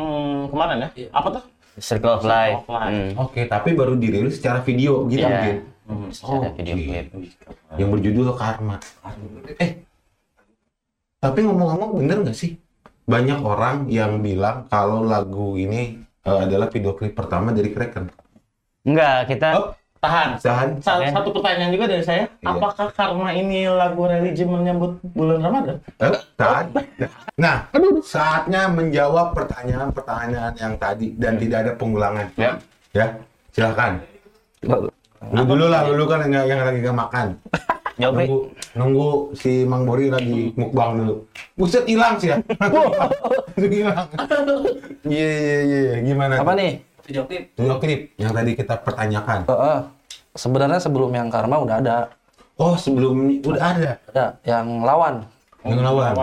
kemarin 0.47 0.75
ya? 0.77 0.89
Iya. 0.95 1.09
Apa 1.11 1.27
tuh? 1.29 1.43
Circle 1.71 2.13
of 2.13 2.23
Life. 2.23 2.61
Hmm. 2.67 3.09
Oke, 3.17 3.41
tapi 3.45 3.69
baru 3.71 3.95
dirilis 3.95 4.37
secara 4.37 4.59
video 4.59 5.07
gitu 5.07 5.23
Iya. 5.23 5.29
mungkin. 5.29 5.57
Hmm, 5.81 6.07
secara 6.09 6.47
Oh, 6.47 6.53
video 6.53 6.75
oke. 6.75 6.83
klip. 6.85 7.05
Yang 7.75 7.89
berjudul 7.91 8.27
Karma. 8.35 8.75
Eh, 9.57 9.71
tapi 11.17 11.39
ngomong-ngomong 11.41 11.91
bener 11.97 12.17
nggak 12.23 12.37
sih? 12.37 12.57
Banyak 13.03 13.39
orang 13.41 13.77
yang 13.87 14.21
bilang 14.21 14.65
kalau 14.67 15.03
lagu 15.03 15.55
ini 15.55 15.99
eh, 16.25 16.39
adalah 16.45 16.67
video 16.69 16.93
klip 16.97 17.13
pertama 17.13 17.53
dari 17.53 17.69
Kraken. 17.73 18.05
Enggak, 18.81 19.29
kita 19.29 19.47
Oh, 19.57 19.67
Tahan. 20.01 20.29
Zahan. 20.41 20.69
Sa-. 20.81 20.97
Satu 21.13 21.29
pertanyaan 21.29 21.69
juga 21.69 21.85
dari 21.85 22.01
saya. 22.01 22.25
Iya. 22.41 22.57
Apakah 22.57 22.89
karena 22.89 23.29
ini 23.37 23.69
lagu 23.69 24.01
religi 24.09 24.41
menyambut 24.41 24.97
bulan 25.13 25.45
Ramadan? 25.45 25.77
Eh, 26.01 26.09
tahan. 26.33 26.65
Nah, 27.37 27.69
saatnya 28.01 28.65
menjawab 28.65 29.37
pertanyaan-pertanyaan 29.37 30.57
yang 30.57 30.73
tadi 30.81 31.13
dan 31.13 31.37
tidak 31.37 31.57
ada 31.69 31.71
pengulangan. 31.77 32.33
Ya. 32.33 32.57
Ya, 32.97 33.13
silakan. 33.53 34.01
Lu 34.65 35.43
dulu 35.45 35.69
lah, 35.69 35.85
lu 35.85 36.05
kan 36.09 36.25
yang, 36.25 36.49
yang 36.49 36.65
lagi 36.65 36.81
nggak 36.81 36.97
makan. 36.97 37.27
Jawab. 37.97 38.15
Pi. 38.15 38.25
Nunggu, 38.27 38.37
nunggu 38.77 39.09
si 39.35 39.51
Mang 39.67 39.83
Bori 39.83 40.07
lagi 40.07 40.55
mukbang 40.55 41.01
dulu. 41.01 41.15
Buset 41.57 41.83
hilang 41.87 42.15
sih 42.21 42.31
ya. 42.31 42.37
Hilang. 43.61 44.07
Iya 45.05 45.29
iya 45.29 45.57
iya, 45.67 45.93
gimana? 46.01 46.39
Apa 46.39 46.55
tuh? 46.55 46.59
nih? 46.63 46.71
Video 47.05 47.23
klip. 47.27 47.43
Video 47.57 47.75
klip 47.77 48.01
yang 48.15 48.31
tadi 48.31 48.51
kita 48.55 48.75
pertanyakan. 48.79 49.39
Heeh. 49.45 49.79
Sebenarnya 50.31 50.79
sebelum 50.79 51.11
yang 51.11 51.27
Karma 51.27 51.59
udah 51.59 51.75
ada. 51.83 51.97
Oh, 52.55 52.79
sebelum 52.79 53.41
udah 53.43 53.63
ada 53.75 53.91
Ada 54.13 54.25
yang 54.47 54.85
lawan. 54.85 55.25
yang 55.67 55.81
lawan. 55.83 56.13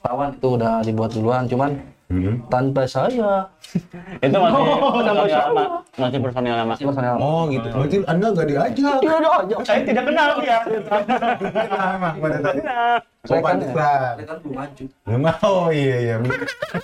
Lawan 0.00 0.28
itu 0.32 0.48
udah 0.56 0.80
dibuat 0.80 1.10
duluan, 1.12 1.44
cuman 1.44 1.76
Hmm. 2.10 2.42
tanpa 2.50 2.82
saya. 2.84 3.46
Itu 4.24 4.34
masih 4.34 4.58
Oh, 4.82 4.98
personil 4.98 5.14
nama 5.14 5.22
lama. 5.46 5.64
Masih 5.94 6.18
personil 6.18 6.52
lama. 6.52 6.70
Masih 6.74 6.84
personel. 6.84 7.16
Oh 7.16 7.46
gitu. 7.46 7.68
Berarti 7.70 7.96
Anda 8.04 8.26
nggak 8.34 8.46
diajak. 8.50 8.98
Iya, 8.98 9.12
ada 9.14 9.30
aja. 9.38 9.56
Saya 9.62 9.80
tidak 9.86 10.04
kenal 10.04 10.28
dia. 10.36 10.58
Kenapa? 10.66 12.08
Pada? 12.18 12.38
Oh, 12.42 12.98
Saya 13.22 13.38
kan- 13.38 13.46
pantesan. 13.46 14.14
kan 14.20 14.36
belum 14.42 14.54
maju. 14.56 14.84
Belum 15.06 15.20
mau. 15.22 15.38
Oh 15.44 15.68
iya 15.70 15.96
iya. 16.00 16.14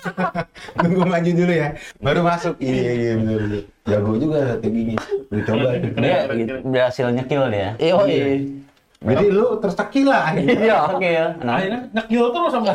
Tunggu 0.79 1.03
maju 1.03 1.29
dulu 1.33 1.53
ya. 1.53 1.69
Baru 1.99 2.21
masuk. 2.23 2.53
Iya 2.57 2.91
iya 2.93 3.11
benar 3.17 3.37
benar. 3.41 3.61
Jago 3.83 4.11
juga 4.15 4.39
tingginya. 4.57 4.95
Udah 5.27 5.43
coba. 5.43 5.67
tuh. 5.75 5.91
Dia 5.97 6.17
berhasil 6.63 7.05
nyekil 7.11 7.43
dia. 7.51 7.69
Oh 7.91 8.07
iya. 8.07 8.25
Jadi 8.97 9.25
lu 9.29 9.61
tersekila. 9.61 10.33
Iya. 10.33 10.77
Oke 10.89 11.09
ya. 11.13 11.27
Nah, 11.45 11.61
Akhirnya 11.61 11.81
nyekil 11.93 12.25
terus 12.33 12.51
sama 12.51 12.73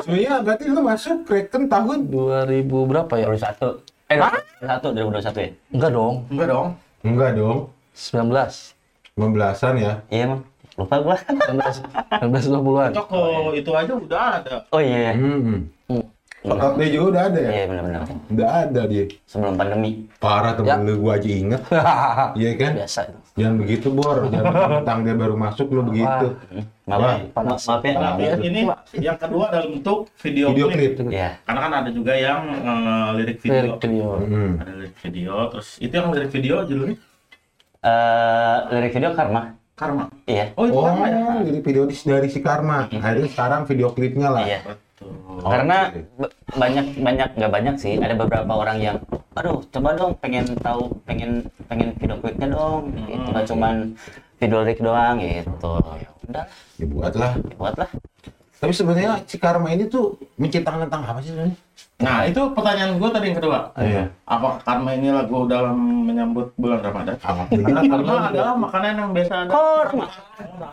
Sebenarnya 0.00 0.34
berarti 0.40 0.64
lu 0.72 0.80
masuk 0.80 1.16
Kraken 1.28 1.68
tahun 1.68 1.98
2000 2.08 2.88
berapa 2.88 3.12
ya? 3.20 3.26
21. 3.28 3.84
Eh, 4.08 4.16
21 4.64 5.12
2021 5.12 5.44
ya? 5.44 5.50
Enggak 5.76 5.90
dong. 5.92 6.14
Enggak 6.32 6.48
dong. 6.48 6.68
enggak 7.04 7.30
dong. 7.36 7.58
19. 7.92 8.72
19-an 9.18 9.74
ya. 9.76 9.92
Iya, 10.08 10.24
Mang. 10.30 10.42
Lupa 10.78 10.96
gua. 11.02 11.16
19 11.18 11.82
19 12.22 12.54
20-an. 12.54 12.90
Coko 12.94 13.20
itu 13.52 13.70
aja 13.74 13.92
udah 13.92 14.22
ada. 14.40 14.54
Oh 14.70 14.80
iya. 14.80 15.10
iya. 15.10 15.12
Hmm. 15.18 15.66
Hmm. 15.90 16.04
Otot 16.38 16.78
dia 16.78 16.88
juga 16.94 17.04
udah 17.12 17.22
ada 17.26 17.38
ya? 17.42 17.50
Iya 17.50 17.64
benar-benar. 17.66 18.00
Udah 18.30 18.48
ada 18.62 18.80
dia. 18.86 19.04
Sebelum 19.26 19.58
pandemi. 19.58 19.90
Parah 20.22 20.54
temen 20.54 20.70
Ya. 20.70 20.86
lu 20.86 20.94
gua 21.02 21.18
aja 21.18 21.28
inget. 21.28 21.62
Iya 22.38 22.50
kan? 22.56 22.72
Biasa 22.78 23.00
itu. 23.10 23.18
Jangan 23.38 23.56
begitu, 23.56 23.88
Bor. 23.88 24.26
Jangan 24.34 24.52
tentang 24.82 24.98
dia 25.00 25.14
baru 25.14 25.34
masuk 25.34 25.70
lu 25.70 25.86
begitu. 25.86 26.26
Maaf, 26.84 27.00
ya. 27.00 27.30
Ma- 27.30 27.44
maaf 27.46 27.80
ya. 27.80 27.92
Nah, 27.94 28.12
Iya. 28.16 28.34
ini 28.40 28.60
yang 28.98 29.16
kedua 29.16 29.48
dalam 29.48 29.70
bentuk 29.72 30.10
video, 30.18 30.50
Video 30.50 30.66
klip. 30.66 30.98
klip. 30.98 31.08
Ya. 31.08 31.38
Karena 31.42 31.60
kan 31.62 31.72
ada 31.78 31.90
juga 31.90 32.12
yang 32.12 32.40
eh, 32.50 33.08
lirik 33.14 33.38
video. 33.38 33.62
Lirik 33.62 33.78
video. 33.80 34.08
Hmm. 34.18 34.52
Ada 34.58 34.72
lirik 34.74 34.96
video, 34.98 35.34
terus 35.48 35.68
itu 35.78 35.92
yang 35.92 36.08
lirik 36.10 36.30
video 36.30 36.56
judulnya 36.62 36.96
Eh, 37.78 38.56
lirik 38.72 38.92
video 38.92 39.14
karma. 39.14 39.54
Karma. 39.72 40.10
Iya. 40.26 40.50
Oh, 40.52 40.66
itu 40.66 40.74
Oh, 40.74 40.82
Karma 40.82 41.06
ya? 41.06 41.46
jadi 41.46 41.58
video 41.62 41.86
di- 41.86 42.02
dari 42.04 42.26
si 42.26 42.42
Karma. 42.42 42.90
Akhirnya 42.90 43.30
sekarang 43.30 43.62
video 43.62 43.94
klipnya 43.94 44.28
lah. 44.28 44.42
Iya. 44.42 44.60
Oh, 44.98 45.46
Karena 45.46 45.94
ba- 46.18 46.34
banyak 46.52 46.98
banyak 46.98 47.28
nggak 47.38 47.52
banyak 47.52 47.74
sih. 47.78 47.94
Ada 47.96 48.18
beberapa 48.18 48.50
orang 48.50 48.78
yang, 48.78 48.96
aduh, 49.32 49.62
coba 49.70 49.94
dong, 49.94 50.12
pengen 50.18 50.50
tahu, 50.58 50.90
pengen 51.06 51.46
pengen 51.70 51.94
video 51.94 52.18
klipnya 52.18 52.48
dong. 52.50 52.90
Gitu. 53.06 53.22
Nggak 53.30 53.44
cuman 53.46 53.74
video 54.38 54.58
lirik 54.62 54.80
doang 54.82 55.16
gitu. 55.18 55.72
Ya 55.78 56.10
udah, 56.26 56.44
Ya 56.76 56.86
buatlah. 56.86 57.32
buatlah. 57.54 57.88
Tapi 58.58 58.72
sebenarnya 58.74 59.22
si 59.22 59.38
Karma 59.38 59.70
ini 59.70 59.86
tuh 59.86 60.18
menceritakan 60.34 60.90
tentang 60.90 61.06
apa 61.06 61.22
sih 61.22 61.30
sebenarnya? 61.30 61.56
Nah, 61.98 62.22
itu 62.30 62.38
pertanyaan 62.54 62.94
gue 62.94 63.10
tadi 63.10 63.26
yang 63.26 63.38
kedua. 63.42 63.58
Iya. 63.74 64.06
Apakah 64.22 64.62
karma 64.62 64.94
ini 64.94 65.10
lagu 65.10 65.50
dalam 65.50 65.74
menyambut 66.06 66.54
bulan 66.54 66.78
Ramadan? 66.78 67.18
Alhamdulillah. 67.18 67.82
Karma 67.90 68.14
adalah 68.30 68.54
makanan 68.54 68.92
yang 68.94 69.10
biasa 69.10 69.34
ada. 69.34 69.50
Korma. 69.50 70.06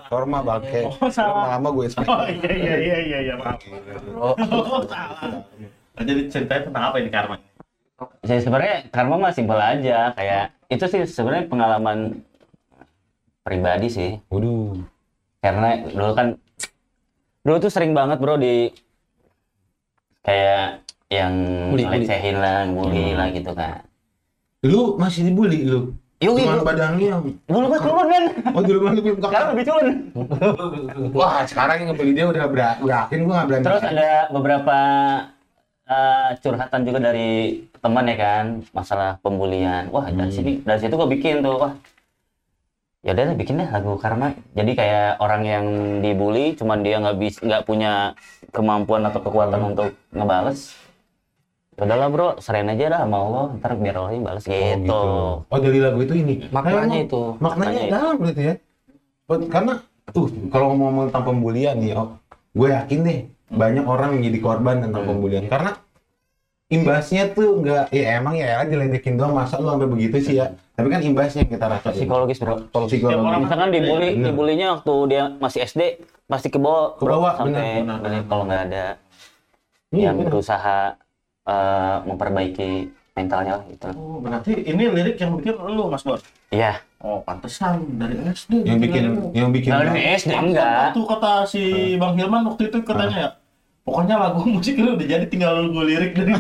Karma 0.06 0.38
bangke. 0.46 0.82
Oh, 0.86 1.10
salah. 1.10 1.58
Lama 1.58 1.68
gue 1.74 1.84
expect. 1.90 2.06
Oh 2.06 2.22
iya 2.30 2.52
iya 2.54 2.76
iya 2.78 2.98
iya, 3.02 3.18
iya 3.26 3.34
maaf. 3.42 3.58
Oh, 4.14 4.38
Oh, 4.38 4.86
salah. 4.86 5.42
Jadi 5.98 6.22
ceritanya 6.30 6.62
tentang 6.70 6.84
apa 6.94 6.96
ini 7.02 7.10
karma? 7.10 7.36
Jadi 8.22 8.40
sebenarnya 8.46 8.76
karma 8.94 9.16
mah 9.18 9.34
simpel 9.34 9.58
aja. 9.58 10.14
Kayak 10.14 10.54
itu 10.70 10.86
sih 10.86 11.02
sebenarnya 11.10 11.50
pengalaman 11.50 12.22
pribadi 13.42 13.90
sih. 13.90 14.12
Waduh. 14.30 14.78
Karena 15.42 15.90
dulu 15.90 16.14
kan 16.14 16.28
dulu 17.42 17.56
tuh 17.66 17.74
sering 17.74 17.98
banget 17.98 18.22
bro 18.22 18.38
di 18.38 18.70
kayak 20.22 20.85
yang 21.08 21.34
Bully, 21.70 21.84
bully. 21.84 22.02
ngelecehin 22.02 22.36
lah, 22.36 22.66
bully 22.66 23.14
lah 23.14 23.28
gitu 23.30 23.52
kan. 23.52 23.86
Lu 24.62 24.98
masih 24.98 25.22
dibully 25.24 25.62
lu? 25.64 25.94
Yoi, 26.18 26.42
Cuman 26.42 26.58
lu- 26.58 26.66
badannya 26.66 27.06
yang... 27.06 27.22
Dulu 27.46 27.66
gua 27.68 27.80
turun 27.80 28.08
kan. 28.08 28.24
Oh 28.56 28.62
dulu 28.64 28.80
mah 28.82 28.92
lu 28.92 29.02
belum 29.04 29.18
Sekarang 29.20 29.36
kakak. 29.36 29.52
lebih 29.54 29.66
turun. 29.66 29.86
Wah 31.12 31.44
sekarang 31.44 31.76
yang 31.78 31.88
ngebully 31.92 32.14
dia 32.14 32.26
udah 32.26 32.44
ber- 32.48 32.80
berakin 32.80 33.20
gua 33.22 33.34
nggak 33.36 33.48
berani. 33.48 33.64
Terus 33.64 33.84
ada 33.84 34.10
beberapa 34.32 34.78
eh, 35.86 36.30
curhatan 36.40 36.82
juga 36.82 37.00
dari 37.04 37.30
teman 37.76 38.06
ya 38.08 38.18
kan, 38.18 38.46
masalah 38.72 39.10
pembulian. 39.20 39.86
Wah, 39.88 40.08
dari 40.08 40.26
Hmm. 40.26 40.34
sini 40.34 40.52
dari 40.60 40.80
situ 40.80 40.94
gua 40.94 41.06
bikin 41.06 41.40
tuh, 41.40 41.56
wah. 41.60 41.74
Ya 43.06 43.14
udah 43.14 43.24
deh, 43.24 43.38
bikin 43.38 43.62
deh 43.62 43.70
lagu 43.70 43.94
karma. 43.96 44.34
Jadi 44.52 44.72
kayak 44.74 45.22
orang 45.22 45.46
yang 45.46 45.66
dibully 46.02 46.58
cuman 46.58 46.82
dia 46.82 46.98
nggak 46.98 47.18
bisa 47.20 47.38
nggak 47.40 47.62
punya 47.62 48.18
kemampuan 48.50 49.06
atau 49.06 49.22
kekuatan 49.22 49.62
Hmm. 49.62 49.70
untuk 49.70 49.88
ngebales. 50.10 50.74
Ya 51.76 51.82
Udahlah 51.84 52.08
bro, 52.08 52.28
serain 52.40 52.64
aja 52.66 52.88
dah 52.88 53.00
sama 53.04 53.18
Allah, 53.20 53.46
ntar 53.60 53.76
biar 53.76 53.96
Allah 53.98 54.16
balas 54.18 54.44
Oh, 54.44 54.52
gitu. 54.52 55.00
Oh 55.44 55.60
dari 55.60 55.80
lagu 55.80 56.00
itu 56.00 56.14
ini. 56.16 56.36
maknanya 56.48 56.88
Nah, 56.88 57.04
itu. 57.04 57.22
Maknanya 57.36 57.72
Maknanya. 57.76 57.92
dalam 57.92 58.16
berarti 58.16 58.42
ya. 58.42 58.56
Oh, 59.26 59.38
Karena 59.46 59.74
tuh 60.08 60.26
kalau 60.48 60.72
ngomong 60.72 61.12
tentang 61.12 61.26
pembulian 61.26 61.76
nih, 61.76 61.92
oh, 61.94 62.16
gue 62.54 62.68
yakin 62.70 63.00
deh 63.02 63.20
banyak 63.46 63.84
orang 63.84 64.16
yang 64.16 64.24
jadi 64.26 64.40
korban 64.40 64.76
tentang 64.80 65.04
pembulian 65.06 65.46
karena 65.46 65.76
imbasnya 66.66 67.30
tuh 67.30 67.62
nggak 67.62 67.94
ya 67.94 68.18
emang 68.18 68.34
ya 68.34 68.64
diledekin 68.64 69.16
doang 69.16 69.38
masa 69.38 69.62
lu 69.62 69.70
sampai 69.70 69.86
begitu 69.86 70.18
sih 70.20 70.36
ya 70.36 70.50
tapi 70.74 70.90
kan 70.90 70.98
imbasnya 71.00 71.46
yang 71.46 71.52
kita 71.54 71.66
rasain 71.70 71.94
Psikologis 71.94 72.42
bro. 72.42 72.58
psikologi 72.90 73.06
orang- 73.14 73.46
Misalkan 73.46 73.70
dibully, 73.70 74.10
Bener. 74.12 74.26
dibulinya 74.26 74.68
waktu 74.74 74.94
dia 75.08 75.24
masih 75.38 75.62
SD 75.62 75.82
pasti 76.26 76.50
ke 76.50 76.58
bawah, 76.58 76.98
Ke 76.98 77.06
bawah, 77.06 77.34
bener. 77.38 77.86
kalau 78.26 78.44
nggak 78.44 78.62
ada 78.66 78.86
Iya, 79.94 80.10
yang 80.10 80.16
bener. 80.18 80.32
berusaha 80.32 80.78
eh, 81.46 81.96
memperbaiki 82.04 82.72
mentalnya 83.16 83.64
lah 83.64 83.66
gitu. 83.72 83.88
Oh, 83.96 84.20
berarti 84.20 84.52
ini 84.60 84.92
lirik 84.92 85.16
yang 85.16 85.40
bikin 85.40 85.56
lu 85.56 85.88
Mas 85.88 86.04
Bor. 86.04 86.20
Iya. 86.52 86.84
Oh, 87.00 87.24
pantesan 87.24 87.80
dari 87.96 88.18
SD. 88.28 88.66
yang 88.68 88.80
bikin 88.82 89.04
yang 89.32 89.50
bikin 89.56 89.72
dari 89.72 90.20
SD 90.20 90.36
enggak. 90.36 90.92
Itu 90.92 91.08
kata 91.08 91.48
si 91.48 91.96
Bang 91.96 92.20
Hilman 92.20 92.44
waktu 92.44 92.68
itu 92.68 92.84
katanya 92.84 93.18
ya. 93.18 93.30
Pokoknya 93.88 94.16
lagu 94.20 94.44
musik 94.60 94.76
lu 94.76 95.00
udah 95.00 95.08
jadi 95.08 95.26
tinggal 95.32 95.64
gue 95.72 95.84
lirik 95.86 96.12
dari 96.12 96.34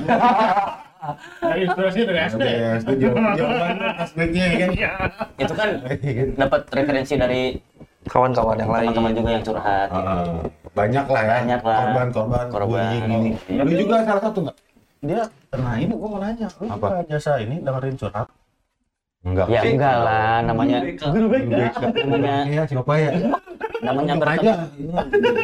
dari 1.45 1.59
inspirasi 1.63 1.99
dari 2.03 2.19
SD. 2.27 2.43
Oke, 2.43 2.53
setuju. 2.83 3.07
Jawaban 3.13 3.75
aspeknya 3.95 4.43
ya 4.43 4.55
kan. 4.59 4.69
Itu 5.39 5.53
kan 5.55 5.69
dapat 6.43 6.61
referensi 6.75 7.13
dari 7.15 7.41
Kawan-kawan 8.05 8.61
yang 8.61 8.69
lain. 8.69 8.93
teman-teman 8.93 9.13
juga 9.17 9.29
yang 9.33 9.45
curhat. 9.45 9.87
gitu. 9.89 9.97
Ah, 9.97 10.25
banyak 10.77 11.05
lah 11.09 11.21
ya. 11.25 11.33
Banyak 11.41 11.61
lah. 11.65 11.77
Korban, 11.81 12.07
korban, 12.53 12.85
ini. 13.01 13.33
Iya. 13.49 13.61
Lu 13.65 13.73
juga 13.73 13.95
salah 14.05 14.21
satu 14.21 14.37
nggak? 14.45 14.57
Dia 15.05 15.21
nah 15.55 15.77
ini 15.77 15.93
gue 15.93 16.09
mau 16.09 16.19
nanya, 16.19 16.47
lu 16.59 16.65
Apa? 16.67 17.05
jasa 17.05 17.37
ini 17.39 17.61
dengerin 17.61 17.95
curhat? 17.95 18.27
Enggak. 19.21 19.47
Ya 19.47 19.61
enggak 19.63 19.95
lah, 20.01 20.35
namanya 20.41 20.77
namanya 20.81 22.35
Iya, 22.45 22.63
siapa 22.65 22.93
ya? 22.95 23.11
namanya 23.81 24.13
berteman, 24.17 24.41
aja. 24.41 24.53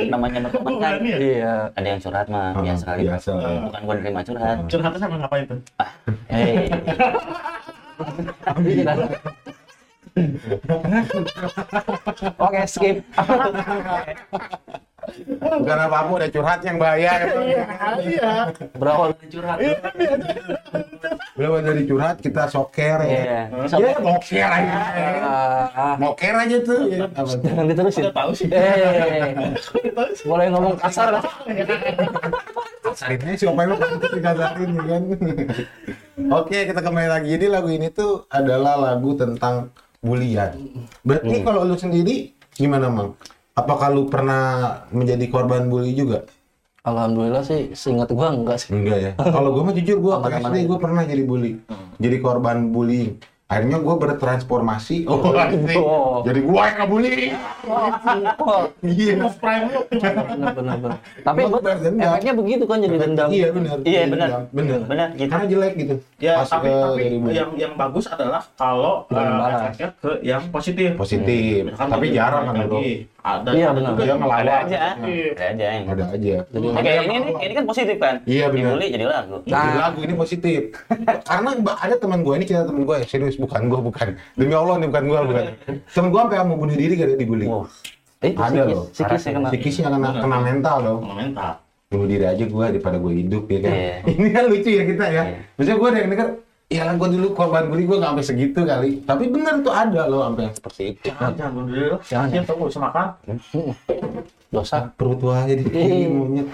namanya 0.10 0.40
berteman 0.50 0.76
kan. 0.76 0.94
Bukan 0.98 1.06
ya? 1.06 1.18
Iya. 1.18 1.54
Ada 1.74 1.88
yang 1.88 2.02
curhat 2.02 2.28
mah 2.28 2.48
Ah, 2.52 2.62
biasa 2.62 2.84
kali. 2.84 3.02
biasa. 3.06 3.32
Bukan 3.66 3.82
gua 3.86 3.96
nerima 4.02 4.22
curhat. 4.22 4.58
Curhatnya 4.66 5.00
sama 5.00 5.16
ngapain 5.22 5.44
tuh? 5.46 5.60
Hei. 6.28 6.66
Oke, 12.38 12.60
skip. 12.68 12.98
Bukan 15.42 15.78
apa-apa, 15.78 16.12
udah 16.22 16.30
curhat 16.30 16.60
yang 16.62 16.78
bahaya. 16.78 17.12
Iya. 18.02 18.32
Berawal 18.78 19.18
dari 19.18 19.28
curhat. 19.34 19.58
Belum 21.34 21.64
dari 21.66 21.84
curhat, 21.90 22.16
kita 22.22 22.44
soker 22.48 22.98
ya. 23.02 23.10
Iya. 23.10 23.42
Ya, 23.82 23.92
moker 23.98 24.50
aja. 24.52 24.78
Ah, 25.74 25.96
Moker 25.98 26.34
aja 26.38 26.58
tuh. 26.62 26.82
Ya, 26.92 27.06
apa 27.10 27.32
tuh? 27.34 27.42
jangan 27.42 27.66
diterusin. 27.66 28.04
Udah 28.08 28.16
tahu 28.16 28.32
sih. 28.38 28.48
Eh, 28.52 29.56
boleh 30.28 30.48
ngomong 30.54 30.76
kasar. 30.78 31.18
Kasarinnya 32.82 33.34
siapa 33.38 33.60
yang 33.66 33.72
dikasarin 34.12 34.70
ya 34.76 34.84
kan? 34.86 35.04
Oke, 36.30 36.58
kita 36.70 36.80
kembali 36.84 37.10
lagi. 37.10 37.28
Jadi 37.34 37.46
lagu 37.50 37.70
ini 37.72 37.88
tuh 37.90 38.28
adalah 38.30 38.78
lagu 38.78 39.18
tentang 39.18 39.74
bulian. 40.04 40.54
Berarti 41.02 41.36
kalau 41.42 41.66
lu 41.66 41.74
sendiri 41.78 42.36
gimana, 42.54 42.92
Mang? 42.92 43.18
Apakah 43.52 43.92
lu 43.92 44.08
pernah 44.08 44.84
menjadi 44.96 45.28
korban 45.28 45.68
bully 45.68 45.92
juga? 45.92 46.24
Alhamdulillah 46.82 47.46
sih, 47.46 47.78
seingat 47.78 48.10
gua 48.10 48.34
enggak 48.34 48.58
sih. 48.66 48.74
Enggak 48.74 48.98
ya. 48.98 49.12
Kalau 49.20 49.54
gue 49.54 49.62
mah 49.62 49.76
jujur 49.78 49.98
gue 50.02 50.14
pas 50.18 50.34
Aman-aman 50.34 50.50
SD 50.50 50.58
gue 50.66 50.78
pernah 50.82 51.02
jadi 51.06 51.24
bully, 51.28 51.52
jadi 52.02 52.18
korban 52.18 52.74
bullying. 52.74 53.22
Akhirnya 53.52 53.78
gue 53.84 53.96
bertransformasi. 54.00 55.06
Oh. 55.06 55.20
Oh. 55.78 56.11
Jadi 56.24 56.40
gue 56.42 56.62
yang 56.62 56.78
ngebully. 56.78 57.16
Iya. 58.82 59.14
Move 59.18 59.38
prime 59.38 59.66
lu. 59.68 59.80
Benar, 59.92 60.78
benar. 60.80 60.98
Tapi 61.22 61.40
Gua 61.42 61.52
buat 61.54 61.66
efeknya 61.68 62.34
begitu 62.34 62.64
kan 62.66 62.78
jadi 62.80 62.96
dendam. 62.98 63.28
Iya 63.30 63.48
benar. 63.52 63.76
Iya, 63.82 64.00
Jadi 64.02 64.12
benar. 64.12 64.30
Benar. 64.52 64.80
Benar, 64.86 65.08
gitu. 65.14 65.30
Karena 65.30 65.46
jelek 65.48 65.74
gitu. 65.78 65.96
Ya, 66.18 66.34
Pas, 66.42 66.50
tapi 66.50 66.68
tapi 66.70 67.02
jadi 67.02 67.18
yang 67.34 67.50
yang 67.58 67.74
bagus 67.74 68.06
adalah 68.06 68.42
kalau 68.54 69.06
eh, 69.10 69.18
efeknya 69.52 69.88
ke 69.98 70.12
yang 70.22 70.44
positif. 70.50 70.90
positif. 70.96 71.60
Misalkan 71.66 71.90
Tapi 71.92 72.06
jarang 72.12 72.44
kan 72.48 72.56
bro. 72.66 72.80
Ada 73.22 73.54
Iya, 73.54 73.70
ada 73.70 73.78
benar. 73.78 73.90
juga 73.94 74.02
Dia 74.02 74.10
yang 74.10 74.20
ngelawan. 74.20 74.42
Ada 74.42 74.54
aja, 74.58 74.78
Iya. 75.06 75.30
ada 75.30 75.44
aja 75.46 75.66
yang. 75.70 75.86
Ada 75.86 76.04
aja. 76.10 76.36
Jadi 76.42 76.66
kayak 76.74 77.02
ini 77.06 77.16
nih, 77.22 77.34
ini 77.38 77.54
kan 77.54 77.66
positif 77.70 77.98
kan? 78.02 78.16
Iya, 78.26 78.46
benar. 78.50 78.66
Dibully 78.66 78.88
jadi 78.90 79.06
lagu. 79.06 79.36
Nah, 79.46 79.62
Nah. 79.62 79.74
lagu 79.78 80.00
ini 80.02 80.14
positif. 80.18 80.62
Karena 81.22 81.50
mbak 81.54 81.78
ada 81.78 81.96
teman 82.02 82.20
gue 82.26 82.34
ini 82.34 82.46
cerita 82.50 82.66
teman 82.66 82.82
gue 82.82 82.96
ya 82.98 83.06
serius 83.06 83.38
bukan 83.38 83.62
gue 83.70 83.80
bukan 83.80 84.08
demi 84.34 84.54
Allah 84.58 84.76
nih 84.76 84.88
bukan 84.90 85.04
gue 85.06 85.20
bukan. 85.28 85.44
Temen 85.94 86.10
gue 86.12 86.22
sampai 86.22 86.44
mau 86.44 86.60
bunuh 86.60 86.76
diri 86.76 86.94
gara 86.94 87.16
dibully. 87.16 87.48
Wow. 87.48 87.66
eh, 88.22 88.32
Ada 88.36 88.62
loh. 88.68 88.84
Psikisnya 88.92 89.32
kena. 89.34 89.48
Psikisnya 89.50 89.84
kena 89.88 90.10
kena 90.20 90.38
mental 90.40 90.78
dong. 90.84 91.00
mental. 91.08 91.52
bunuh 91.92 92.08
diri 92.08 92.24
aja 92.24 92.44
gue 92.48 92.66
daripada 92.72 92.96
gue 92.96 93.14
hidup 93.20 93.44
ya 93.52 93.60
kan. 93.64 93.74
Iya. 93.76 93.96
Ini 94.16 94.28
kan 94.32 94.44
lucu 94.48 94.70
ya 94.72 94.84
kita 94.88 95.06
ya. 95.12 95.24
Iya. 95.28 95.40
Maksudnya 95.60 95.76
gue 95.76 95.88
ada 95.92 96.00
yang 96.00 96.10
denger, 96.16 96.28
ya 96.72 96.88
lah 96.88 96.96
gue 96.96 97.10
dulu 97.12 97.28
korban 97.36 97.68
bully 97.68 97.84
gue 97.84 98.00
nggak 98.00 98.16
sampai 98.16 98.26
segitu 98.26 98.60
kali. 98.64 99.04
Tapi 99.04 99.28
bener 99.28 99.60
tuh 99.60 99.76
ada 99.76 100.08
loh 100.08 100.24
sampai 100.24 100.48
yang 100.48 100.56
seperti 100.56 100.84
itu. 100.96 101.12
Jangan 101.12 101.32
jangan 101.36 101.52
bunuh 101.52 101.68
diri 101.68 101.86
lo. 101.92 101.98
Jangan. 102.08 102.44
Tahu 102.48 102.66
bisa 102.72 102.80
makan. 102.80 103.08
Dosa. 104.48 104.78
Perut 104.96 105.20
gue 105.20 105.36
aja 105.36 105.54
di 105.54 105.64
Iya. 105.68 106.08
monyet. 106.08 106.48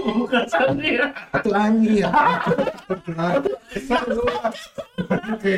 Bukan 0.00 0.44
sendiri. 0.48 1.04
Atuh 1.36 1.52
anjing 1.52 2.00
ya. 2.00 2.10
Oke. 5.28 5.54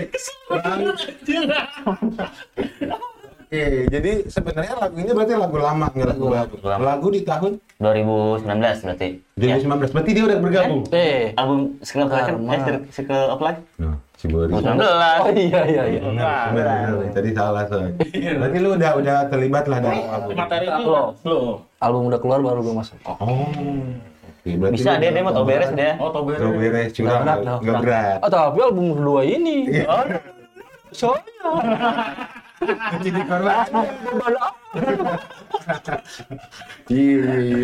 Oke, 3.50 3.90
jadi 3.90 4.30
sebenarnya 4.30 4.78
lagu 4.78 4.94
ini 4.94 5.10
berarti 5.10 5.34
lagu 5.34 5.58
lama, 5.58 5.90
nggak 5.90 6.06
lagu 6.14 6.24
baru. 6.30 6.54
Lagu. 6.62 6.82
Lagu 6.86 7.06
di 7.10 7.26
tahun 7.26 7.58
2019 7.82 8.46
berarti. 8.86 9.08
Ya. 9.34 9.58
2019. 9.58 9.90
Berarti 9.90 10.10
dia 10.14 10.22
udah 10.22 10.38
bergabung. 10.38 10.82
Eh, 10.94 11.34
Album 11.34 11.82
Circle 11.82 12.06
of 12.06 12.14
Life 12.14 12.26
kan? 12.30 12.34
Eh, 12.38 12.60
Cir- 12.62 12.86
Circle 12.94 13.26
of 13.26 13.40
Life? 13.42 13.60
Nah, 13.82 13.98
si 14.14 14.30
Boris. 14.30 14.54
19. 14.54 14.70
oh 14.70 15.30
iya 15.34 15.60
iya 15.66 15.82
iya. 15.82 15.98
Benar, 15.98 16.46
benar. 16.54 17.10
Tadi 17.10 17.30
salah 17.34 17.62
soalnya. 17.66 17.92
Berarti 18.38 18.58
lu 18.62 18.70
udah 18.78 18.90
udah 19.02 19.16
terlibat 19.26 19.64
lah 19.66 19.78
dalam 19.82 19.98
album. 19.98 20.34
Materi 20.38 20.66
itu 20.70 20.82
Belum. 20.86 21.08
belum. 21.26 21.54
Album 21.82 22.02
udah 22.06 22.20
keluar 22.22 22.38
baru 22.46 22.58
gue 22.62 22.74
masuk. 22.78 22.96
Oh. 23.02 23.18
Oke, 23.18 24.56
berarti 24.56 24.74
Bisa 24.78 24.94
dia, 25.02 25.10
dia 25.10 25.22
mau 25.26 25.34
tau 25.34 25.42
beres 25.42 25.74
dia. 25.74 25.98
Oh, 25.98 26.14
tau 26.14 26.22
beres. 26.22 26.38
Gak 26.38 26.54
beres, 26.54 26.90
curang, 26.94 27.22
Nggak 27.58 27.76
berat. 27.82 28.18
Oh 28.22 28.30
tapi 28.30 28.58
album 28.62 28.94
kedua 28.94 29.20
ini. 29.26 29.74
Oh, 29.90 30.06
soalnya. 30.94 31.34
Jadi 33.00 33.20
korban. 33.24 33.66
Iya, 36.90 37.32
iya. 37.40 37.58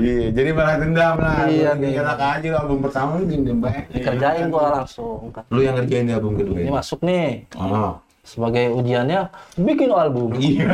Iya, 0.00 0.26
jadi 0.34 0.50
balas 0.50 0.76
dendam 0.82 1.16
lah. 1.20 1.46
Iya, 1.46 1.70
nih. 1.78 2.00
Enak 2.02 2.18
aja 2.18 2.46
lu 2.50 2.56
album 2.58 2.78
pertama 2.82 3.10
lu 3.22 3.24
dendam 3.30 3.58
banget. 3.62 3.84
Dikerjain 3.94 4.50
gua 4.50 4.82
langsung. 4.82 5.30
Lu 5.54 5.60
yang 5.62 5.78
ngerjain 5.78 6.10
di 6.10 6.14
album 6.16 6.34
kedua. 6.36 6.56
Ini 6.58 6.70
masuk 6.74 7.00
nih. 7.06 7.46
Oh. 7.54 8.02
Sebagai 8.26 8.74
ujiannya 8.74 9.30
bikin 9.58 9.90
album. 9.94 10.34
Iya. 10.36 10.66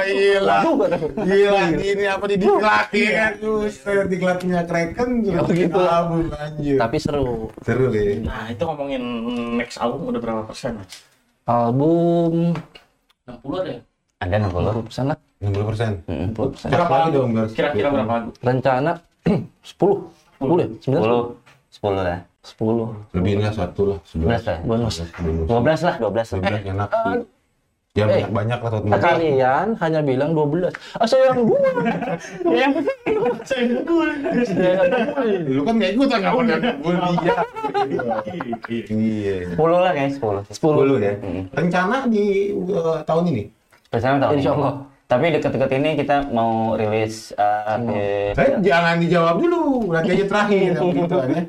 Gila. 0.00 0.58
Juga. 0.66 0.86
Gila, 1.22 1.62
ini 1.78 2.04
apa 2.10 2.24
di 2.26 2.34
diklat 2.34 2.90
ya 2.90 3.10
kan? 3.14 3.32
Buset, 3.38 4.06
diklatnya 4.10 4.66
Kraken 4.66 5.08
sudah 5.22 5.42
bikin 5.46 5.70
Begitu. 5.70 5.80
album 5.86 6.26
anjir. 6.34 6.76
Tapi 6.82 6.96
seru. 6.98 7.46
Seru 7.62 7.94
ya. 7.94 8.18
Nah, 8.26 8.50
itu 8.50 8.62
ngomongin 8.66 9.02
next 9.54 9.78
album 9.78 10.10
udah 10.10 10.18
berapa 10.18 10.42
persen? 10.50 10.82
Mas? 10.82 11.09
Album 11.50 12.54
60 13.26 13.58
ada 13.58 13.70
ya? 13.74 13.80
Ada 14.22 14.34
60. 14.46 14.70
20 14.70 14.86
persen 14.86 15.04
lah. 15.10 15.18
60 15.42 15.66
persen. 15.66 15.90
20 16.06 16.52
persen. 16.54 16.68
Berapa 16.70 16.94
lagi 16.94 17.10
dong? 17.10 17.30
Kira-kira 17.50 17.88
berapa 17.90 18.12
lagu? 18.22 18.30
Rencana 18.38 18.92
10. 19.26 19.42
10 20.38 20.62
ya? 20.62 20.68
9 20.78 21.02
10. 21.02 21.34
10 21.74 22.06
lah. 22.06 22.20
10. 22.40 23.18
Lebih 23.18 23.32
lah 23.42 23.52
satu 23.52 23.82
lah, 23.90 23.98
11 24.06 24.22
11. 24.24 24.46
lah. 24.46 24.58
Bonus. 24.64 24.94
12 25.02 25.86
lah, 25.86 25.94
12 25.98 26.28
lah. 26.30 26.38
11 26.38 26.70
enak 26.70 26.88
sih. 26.88 27.18
Ya 27.98 28.06
eh. 28.06 28.22
banyak-banyak 28.22 28.58
lah 28.62 28.70
Nah, 28.86 29.00
kalian 29.02 29.66
hanya 29.82 29.98
bilang 29.98 30.30
12. 30.30 30.70
Ah, 30.94 31.10
saya 31.10 31.34
yang 31.34 31.42
dua. 31.42 31.58
yang 32.54 32.72
Saya 33.42 33.82
dulu. 33.82 34.06
Lu 35.50 35.62
kan 35.66 35.74
nggak 35.74 35.92
ikutan 35.98 36.18
nggak 36.22 36.34
pernah 36.38 36.56
gue 36.62 36.94
dia. 37.18 37.34
Iya. 38.94 39.36
10 39.58 39.58
lah 39.74 39.90
guys, 39.90 40.14
10. 40.22 40.46
10 40.54 41.02
ya. 41.02 41.14
Rencana 41.50 42.06
di 42.06 42.54
uh, 42.54 43.02
tahun 43.02 43.24
ini? 43.34 43.42
Bersama 43.90 44.22
tahun 44.22 44.38
Insya 44.38 44.54
ini. 44.54 44.58
Allah. 44.62 44.74
Tapi 45.10 45.24
deket-deket 45.34 45.70
ini 45.82 45.90
kita 45.98 46.16
mau 46.30 46.78
rilis 46.78 47.34
uh, 47.34 47.74
Eh, 47.90 48.30
jangan 48.62 49.02
dijawab 49.02 49.42
dulu, 49.42 49.90
nanti 49.90 50.14
aja 50.14 50.26
terakhir 50.30 50.78
yang 50.78 50.94
gitu 50.94 51.14
kan 51.18 51.30
ya. 51.34 51.42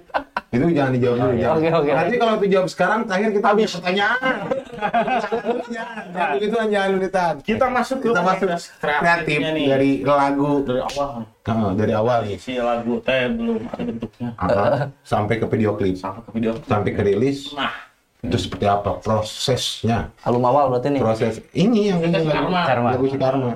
Itu 0.50 0.66
jangan 0.74 0.92
dijawab 0.98 1.18
dulu. 1.22 1.34
Oke, 1.38 1.68
oke. 1.70 1.92
Nanti 1.94 2.16
kalau 2.18 2.34
itu 2.42 2.48
jawab 2.50 2.68
sekarang, 2.74 3.00
terakhir 3.06 3.30
kita 3.38 3.48
habis 3.54 3.70
pertanyaan. 3.78 4.61
Jangan, 4.82 6.28
begitu 6.38 6.56
jangan 6.58 6.90
lulitan. 6.98 7.34
Kita 7.42 7.66
masuk 7.70 7.98
ke 8.02 8.08
Kita 8.10 8.22
masuk 8.22 8.48
kreatif 8.50 8.80
kreatifnya 8.82 9.50
nih. 9.54 9.66
dari 9.70 9.92
lagu 10.02 10.50
dari 10.66 10.82
awal. 10.82 11.10
Nah, 11.42 11.74
dari 11.74 11.94
awal 11.94 12.18
nih 12.26 12.38
Si 12.38 12.54
lagu 12.58 13.02
teh 13.02 13.30
belum 13.30 13.62
ada 13.66 13.82
bentuknya. 13.84 14.30
Ah, 14.38 14.90
sampai 15.02 15.36
ke 15.38 15.46
video 15.50 15.74
klip, 15.78 15.98
Sampai 15.98 16.22
ke 16.26 16.30
video. 16.34 16.52
sampai 16.66 16.92
ke 16.94 17.02
rilis. 17.02 17.54
Nah, 17.54 17.74
Itu 18.22 18.38
seperti 18.38 18.70
apa 18.70 19.02
prosesnya? 19.02 20.14
Album 20.22 20.46
awal 20.46 20.70
berarti 20.70 20.94
nih. 20.94 21.02
Proses 21.02 21.42
ini 21.58 21.90
yang 21.90 22.02
ini 22.06 22.22
lagu, 22.22 22.54
Karma. 22.54 22.90
Lagu 22.94 23.06
si 23.10 23.18
Karma. 23.18 23.52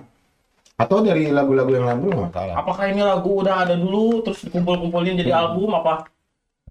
Atau 0.75 0.99
dari 1.05 1.31
lagu-lagu 1.31 1.71
yang 1.71 1.87
lalu 1.87 2.27
apakah 2.51 2.91
ini 2.91 2.99
lagu 2.99 3.39
udah 3.39 3.63
ada 3.63 3.79
dulu 3.79 4.19
terus 4.19 4.43
dikumpul-kumpulin 4.43 5.15
jadi 5.15 5.31
album 5.31 5.71
apa? 5.71 6.03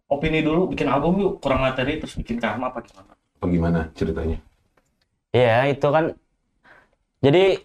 Opini 0.05 0.45
dulu 0.45 0.69
bikin 0.69 0.93
album 0.93 1.17
yuk, 1.17 1.41
kurang 1.41 1.65
materi 1.65 1.97
terus 1.97 2.13
bikin 2.21 2.37
karma 2.37 2.69
apa 2.69 2.85
gimana? 2.85 3.17
Apa 3.45 3.53
gimana 3.53 3.93
ceritanya? 3.93 4.41
Iya, 5.37 5.69
itu 5.69 5.85
kan 5.93 6.17
jadi 7.21 7.61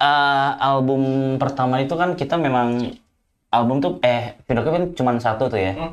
eh, 0.00 0.50
album 0.56 1.36
pertama 1.36 1.84
itu 1.84 1.92
kan 2.00 2.16
kita 2.16 2.40
memang 2.40 2.96
album 3.52 3.76
tuh 3.84 3.92
eh 4.00 4.40
video 4.48 4.64
kan 4.64 4.84
cuma 4.96 5.12
satu 5.20 5.52
tuh 5.52 5.60
ya. 5.60 5.76
Hmm. 5.76 5.92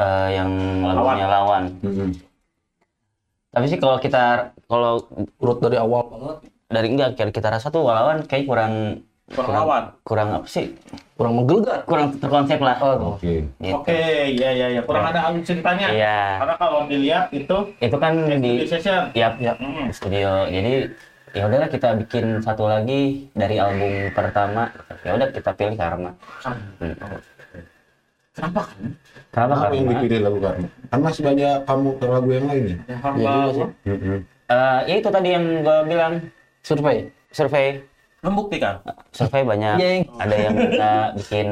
Eh, 0.00 0.28
yang 0.40 0.48
lagunya 0.88 1.28
lawan. 1.28 1.68
Hmm. 1.84 2.16
Tapi 3.52 3.64
sih 3.68 3.76
kalau 3.76 4.00
kita 4.00 4.56
kalau 4.64 5.04
Urut 5.36 5.60
dari 5.60 5.76
awal 5.76 6.08
banget. 6.08 6.36
dari 6.66 6.88
enggak 6.96 7.14
kita, 7.20 7.30
kita 7.36 7.48
rasa 7.60 7.68
tuh 7.68 7.84
lawan 7.84 8.24
kayak 8.24 8.48
kurang 8.48 9.04
Kurang 9.28 9.52
lawan. 9.52 9.82
kurang 10.00 10.28
apa 10.32 10.48
sih? 10.48 10.72
Kurang 11.16 11.32
menggelegar. 11.40 11.80
Kurang 11.88 12.12
terkonsep 12.20 12.60
lah. 12.60 12.76
Oh, 12.84 13.16
Oke. 13.16 13.48
Gitu. 13.56 13.72
Oke, 13.72 14.00
iya 14.36 14.50
iya 14.52 14.66
iya. 14.76 14.80
Kurang 14.84 15.08
ada 15.08 15.32
alur 15.32 15.40
ceritanya. 15.40 15.88
Iya. 15.88 16.20
Karena 16.44 16.54
kalau 16.60 16.78
dilihat 16.84 17.24
itu 17.32 17.56
Itu 17.80 17.96
kan 17.96 18.12
di 18.36 18.36
di 18.36 18.68
session. 18.68 19.08
Ya. 19.16 19.32
Hmm. 19.32 19.88
di 19.88 19.94
studio. 19.96 20.44
Jadi 20.44 20.92
ya 21.32 21.42
udahlah 21.48 21.68
kita 21.72 21.88
bikin 22.04 22.44
satu 22.44 22.68
lagi 22.68 23.32
dari 23.32 23.56
album 23.56 24.12
pertama. 24.12 24.68
Ya 25.08 25.16
udah 25.16 25.28
kita 25.32 25.50
pilih 25.56 25.76
Karma. 25.80 26.12
Hmm. 26.44 26.92
Kenapa 28.36 28.68
kan? 28.68 28.80
Kenapa 29.32 29.52
Apa 29.56 29.64
yang 29.72 29.88
Karma? 29.88 29.92
dipilih 29.96 30.20
lagu 30.20 30.38
Karma? 30.44 30.66
Kan 30.92 31.00
masih 31.00 31.22
banyak 31.24 31.54
kamu 31.64 31.88
ke 31.96 32.04
lagu 32.04 32.28
yang 32.28 32.44
lain 32.44 32.64
ya? 32.68 32.76
Ya, 32.84 32.96
Iya 33.16 33.32
juga 33.32 33.50
sih. 33.56 33.68
Eh, 34.46 34.80
ya 34.86 34.94
itu 35.00 35.08
tadi 35.08 35.28
yang 35.32 35.44
gue 35.64 35.78
bilang 35.88 36.12
Survei. 36.60 37.08
survei 37.32 37.80
membuktikan. 38.26 38.74
survei 39.14 39.46
banyak 39.46 39.74
Yeng. 39.78 40.02
ada 40.18 40.34
yang 40.36 40.54
kita 40.58 40.90
bikin 41.16 41.48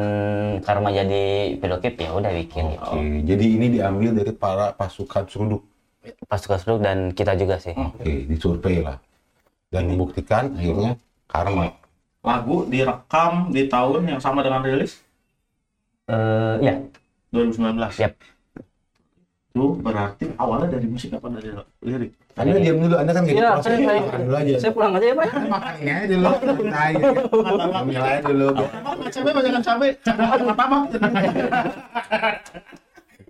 karma 0.60 0.90
jadi 0.90 1.24
video 1.56 1.78
klip 1.78 1.96
ya 1.96 2.10
udah 2.12 2.32
bikin 2.34 2.64
gitu. 2.74 2.90
Oke, 2.90 3.08
jadi 3.24 3.44
ini 3.46 3.66
diambil 3.78 4.10
dari 4.12 4.32
para 4.34 4.74
pasukan 4.74 5.24
seruduk. 5.30 5.62
pasukan 6.28 6.60
Suduk 6.60 6.84
dan 6.84 7.16
kita 7.16 7.32
juga 7.32 7.56
sih 7.56 7.72
Oke, 7.72 8.28
disurvei 8.28 8.84
lah. 8.84 9.00
Dan 9.72 9.88
membuktikan 9.88 10.52
akhirnya 10.52 11.00
Karma. 11.24 11.72
Lagu 12.20 12.68
direkam 12.68 13.48
di 13.48 13.64
tahun 13.66 14.12
yang 14.12 14.20
sama 14.20 14.44
dengan 14.44 14.60
rilis 14.60 15.00
Eh, 16.04 16.56
ya 16.60 16.76
2019. 17.32 17.96
Yap. 17.96 18.12
Itu 19.54 19.78
berarti 19.78 20.34
awalnya 20.34 20.66
dari 20.66 20.90
musik 20.90 21.14
apa 21.14 21.30
dari 21.30 21.54
lirik? 21.78 22.10
Anda 22.34 22.58
diam 22.58 22.74
dulu, 22.74 22.94
Anda 22.98 23.14
kan 23.14 23.22
nggak 23.22 23.38
Iya, 23.38 23.50
diproses. 23.54 23.66
saya- 23.70 23.86
saya- 23.86 24.18
dulu 24.18 24.34
aja. 24.34 24.54
Saya 24.58 24.72
pulang 24.74 24.92
aja 24.92 25.06
ya, 25.06 25.14
Pak. 25.14 25.26
Makan 25.46 25.72
ini 25.78 25.90
aja 25.94 26.06
dulu. 26.10 26.26
Santai, 26.34 26.90
ya. 26.92 27.08
Ambil 27.78 28.02
aja 28.02 28.20
dulu. 28.26 28.48
Apa 28.66 29.04
cabe 29.06 29.30
banyak 29.30 29.62
cabe? 29.62 29.88
Apa? 30.50 30.76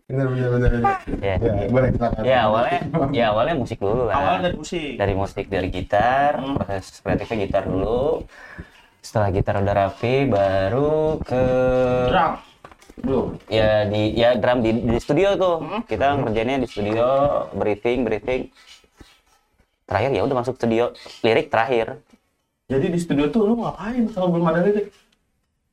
Bener, 0.05 0.27
bener, 0.27 0.49
bener. 0.49 0.71
bener. 0.73 0.97
ya 1.21 1.35
Ya, 1.37 1.69
boleh 1.69 1.91
ya 2.23 2.39
awalnya 2.43 2.79
ya 3.11 3.25
awalnya 3.29 3.55
musik 3.55 3.77
dulu 3.77 4.03
lah 4.05 4.17
Awal 4.17 4.37
dari 4.43 4.57
musik. 4.57 4.93
dari 4.97 5.15
musik 5.15 5.45
dari 5.47 5.69
gitar 5.69 6.37
Hmm. 6.39 6.57
proses 6.57 7.01
kreatifnya 7.01 7.37
gitar 7.43 7.65
dulu 7.65 8.25
setelah 8.99 9.29
gitar 9.29 9.61
udah 9.61 9.75
rapi 9.75 10.25
baru 10.25 11.21
ke 11.21 11.45
drum. 12.09 12.33
Belum. 12.97 13.35
ya 13.49 13.83
di 13.85 14.15
ya 14.15 14.35
drum 14.35 14.59
di, 14.61 14.71
di 14.73 14.97
studio 14.97 15.35
tuh 15.35 15.57
Hmm. 15.59 15.83
kita 15.83 16.15
ngerjainnya 16.17 16.59
di 16.59 16.69
studio 16.69 17.05
briefing 17.53 18.03
briefing 18.03 18.43
terakhir 19.85 20.11
ya 20.11 20.23
udah 20.23 20.37
masuk 20.37 20.55
studio 20.55 20.95
lirik 21.21 21.49
terakhir 21.49 21.99
Jadi 22.65 22.87
di 22.89 22.99
studio 22.99 23.29
tuh 23.29 23.45
lu 23.45 23.55
ngapain 23.59 24.09
kalau 24.09 24.31
belum 24.31 24.47
ada 24.47 24.63
lirik? 24.63 24.89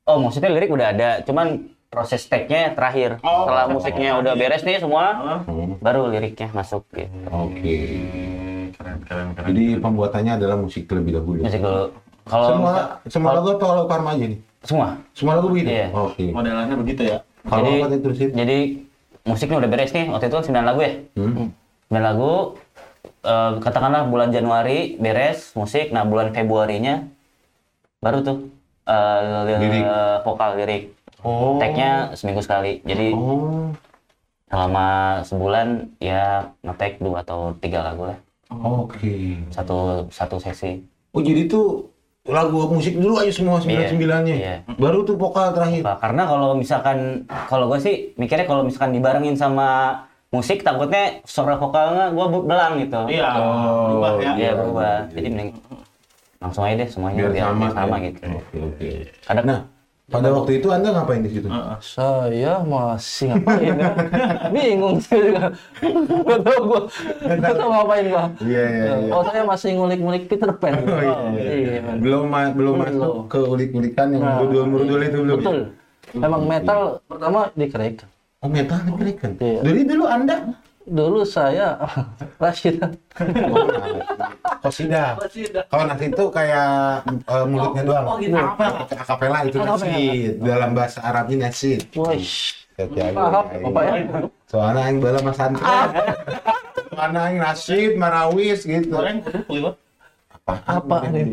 oh 0.02 0.18
maksudnya 0.18 0.50
lirik 0.50 0.68
udah 0.68 0.88
ada 0.88 1.08
cuman 1.22 1.62
proses 1.88 2.24
tag-nya 2.24 2.72
terakhir 2.72 3.20
Oh, 3.20 3.44
setelah 3.44 3.64
musiknya 3.66 4.10
udah 4.18 4.32
beres 4.34 4.60
nih 4.60 4.76
semua? 4.78 5.38
Hmm, 5.40 5.76
baru 5.78 6.08
liriknya 6.08 6.50
masuk 6.50 6.84
gitu 6.90 7.12
Oke. 7.28 7.78
Keren 8.72 8.98
keren 9.04 9.28
keren. 9.32 9.46
Jadi 9.46 9.64
pembuatannya 9.78 10.32
adalah 10.34 10.56
musik 10.56 10.84
terlebih 10.84 11.14
dahulu. 11.14 11.44
musik 11.44 11.60
dulu 11.60 11.92
kalau 12.22 12.48
Semua 12.48 12.72
semua 13.06 13.30
lagu 13.34 13.48
atau 13.52 13.68
lagu 13.70 13.86
Karma 13.86 14.10
aja 14.12 14.26
nih? 14.26 14.40
Semua 14.62 14.88
Semua 15.12 15.32
lagu 15.36 15.48
begitu? 15.48 15.68
Iya. 15.68 15.86
Oke. 15.90 16.24
modelannya 16.28 16.76
begitu 16.76 17.02
ya. 17.04 17.18
Kalau 17.42 17.62
Jadi- 17.64 17.80
apa 17.80 17.88
diterusin? 17.90 18.28
jadi 18.32 18.58
musiknya 19.22 19.58
udah 19.58 19.68
beres 19.68 19.90
nih 19.90 20.06
waktu 20.08 20.26
itu 20.26 20.36
kan 20.36 20.44
9 20.44 20.64
lagu 20.64 20.80
ya 20.80 20.92
Hmm. 21.14 21.48
9 21.88 21.98
lagu 22.00 22.32
eh, 23.20 23.52
katakanlah 23.56 24.02
bulan 24.04 24.30
Januari 24.30 24.94
beres 24.96 25.54
musik 25.54 25.90
nah 25.90 26.02
bulan 26.02 26.30
Februarinya 26.30 27.06
baru 27.98 28.18
tuh 28.20 28.38
eh, 28.84 29.18
li- 29.44 29.60
Lirik. 29.60 29.84
vokal 30.22 30.50
lirik 30.56 30.82
Oh. 31.20 31.54
tag-nya 31.56 32.10
seminggu 32.12 32.42
sekali 32.42 32.82
jadi 32.82 33.10
Oh. 33.12 33.70
selama 34.44 34.88
sebulan 35.22 35.68
ya 35.96 36.50
ngetek 36.60 36.98
dua 36.98 37.22
atau 37.22 37.54
tiga 37.56 37.82
lagu 37.84 38.04
lah 38.04 38.18
Oke. 38.52 39.38
satu 39.48 40.06
satu 40.08 40.36
sesi 40.36 40.82
Oh 41.10 41.20
jadi 41.20 41.46
tuh 41.46 41.91
lagu 42.22 42.70
musik 42.70 42.94
dulu 42.94 43.18
aja 43.18 43.34
semua 43.34 43.58
sembilan 43.58 43.90
sembilannya. 43.90 44.34
iya. 44.34 44.56
Baru 44.78 45.02
tuh 45.02 45.18
vokal 45.18 45.50
terakhir. 45.50 45.82
Karena 45.98 46.22
kalau 46.22 46.54
misalkan 46.54 47.26
kalau 47.50 47.66
gue 47.66 47.82
sih 47.82 47.94
mikirnya 48.14 48.46
kalau 48.46 48.62
misalkan 48.62 48.94
dibarengin 48.94 49.34
sama 49.34 49.98
musik 50.30 50.62
takutnya 50.62 51.18
suara 51.26 51.58
vokalnya 51.58 52.14
gue 52.14 52.26
belang 52.46 52.78
gitu. 52.78 53.10
Iya, 53.10 53.26
Oh, 53.34 53.98
berubah 53.98 54.10
ya. 54.22 54.32
Iya 54.38 54.50
berubah. 54.54 54.94
Jadi 55.10 55.28
mending 55.28 55.50
langsung 56.38 56.62
aja 56.62 56.74
deh 56.78 56.88
semuanya 56.88 57.18
biar 57.18 57.30
biar, 57.30 57.46
sama, 57.50 57.66
sama 57.74 57.96
ya. 57.98 58.04
gitu. 58.06 58.20
Oke, 58.30 58.56
oke. 58.70 58.88
Kadang 59.26 59.46
Nah, 59.46 59.60
pada 60.12 60.28
waktu 60.28 60.60
itu 60.60 60.68
Anda 60.68 60.92
ngapain 60.92 61.24
di 61.24 61.32
situ? 61.32 61.48
Heeh. 61.48 61.76
Saya 61.80 62.60
masih 62.62 63.32
ngapain 63.32 63.74
ya? 63.74 63.90
Bingung 64.54 64.96
saya 65.00 65.20
juga. 65.24 65.46
Gak 66.22 66.40
tau 66.44 66.60
gue. 66.62 66.80
Gak 67.40 67.54
tau 67.56 67.68
ngapain 67.68 68.04
gua. 68.06 68.24
Iya, 68.38 68.62
iya, 68.68 68.84
iya. 69.00 69.10
Oh 69.10 69.22
saya 69.24 69.42
masih 69.42 69.70
ngulik-ngulik 69.74 70.28
Peter 70.28 70.50
Pan. 70.52 70.76
Oh, 70.78 71.00
iya, 71.00 71.16
iya. 71.32 71.50
Iya, 71.56 71.80
man. 71.82 71.96
Belum 71.98 72.24
ma- 72.28 72.52
belum 72.52 72.74
Belum. 72.76 72.84
masuk 72.84 73.14
ke 73.26 73.40
ulik-ulikan 73.40 74.06
yang 74.12 74.22
Nah, 74.22 74.32
murudul-murudul 74.36 75.00
itu 75.02 75.18
belum. 75.18 75.32
ya? 75.32 75.40
Betul. 75.40 75.58
Emang 76.12 76.42
metal 76.44 76.80
pertama 77.08 77.40
di 77.52 77.66
Craig. 77.66 77.96
Oh, 78.38 78.50
metal 78.50 78.78
nih 78.84 79.16
kan. 79.16 79.32
Iya. 79.38 79.60
Dari 79.64 79.80
dulu 79.82 80.04
Anda 80.04 80.36
Dulu 80.82 81.22
saya 81.22 81.78
Rashid. 82.42 82.82
Oh, 82.82 83.66
Kosida. 84.62 85.18
Kalau 85.70 85.84
nasi 85.86 86.06
itu 86.10 86.24
kayak 86.30 86.70
eh, 87.06 87.44
mulutnya 87.46 87.82
doang. 87.86 88.06
Oh, 88.06 88.16
gitu. 88.18 88.38
Akapela 88.94 89.46
itu 89.46 89.58
Akapela. 89.58 89.78
nasi. 89.78 90.02
Dalam 90.38 90.70
bahasa 90.74 90.98
Arabnya 91.02 91.50
nasi. 91.50 91.78
Wih. 91.94 92.26
Oke, 92.72 92.98
Paham, 93.12 93.44
ayo. 93.52 93.68
Bapak 93.68 93.82
ya? 93.84 93.94
Soalnya 94.48 94.82
yang 94.88 94.96
bala 95.04 95.18
mas 95.20 95.36
santri. 95.36 95.62
Soalnya 96.88 97.20
yang 97.28 97.38
nasid, 97.44 97.92
marawis 98.00 98.60
gitu. 98.64 98.96
Apa 100.48 100.96
nih? 101.12 101.24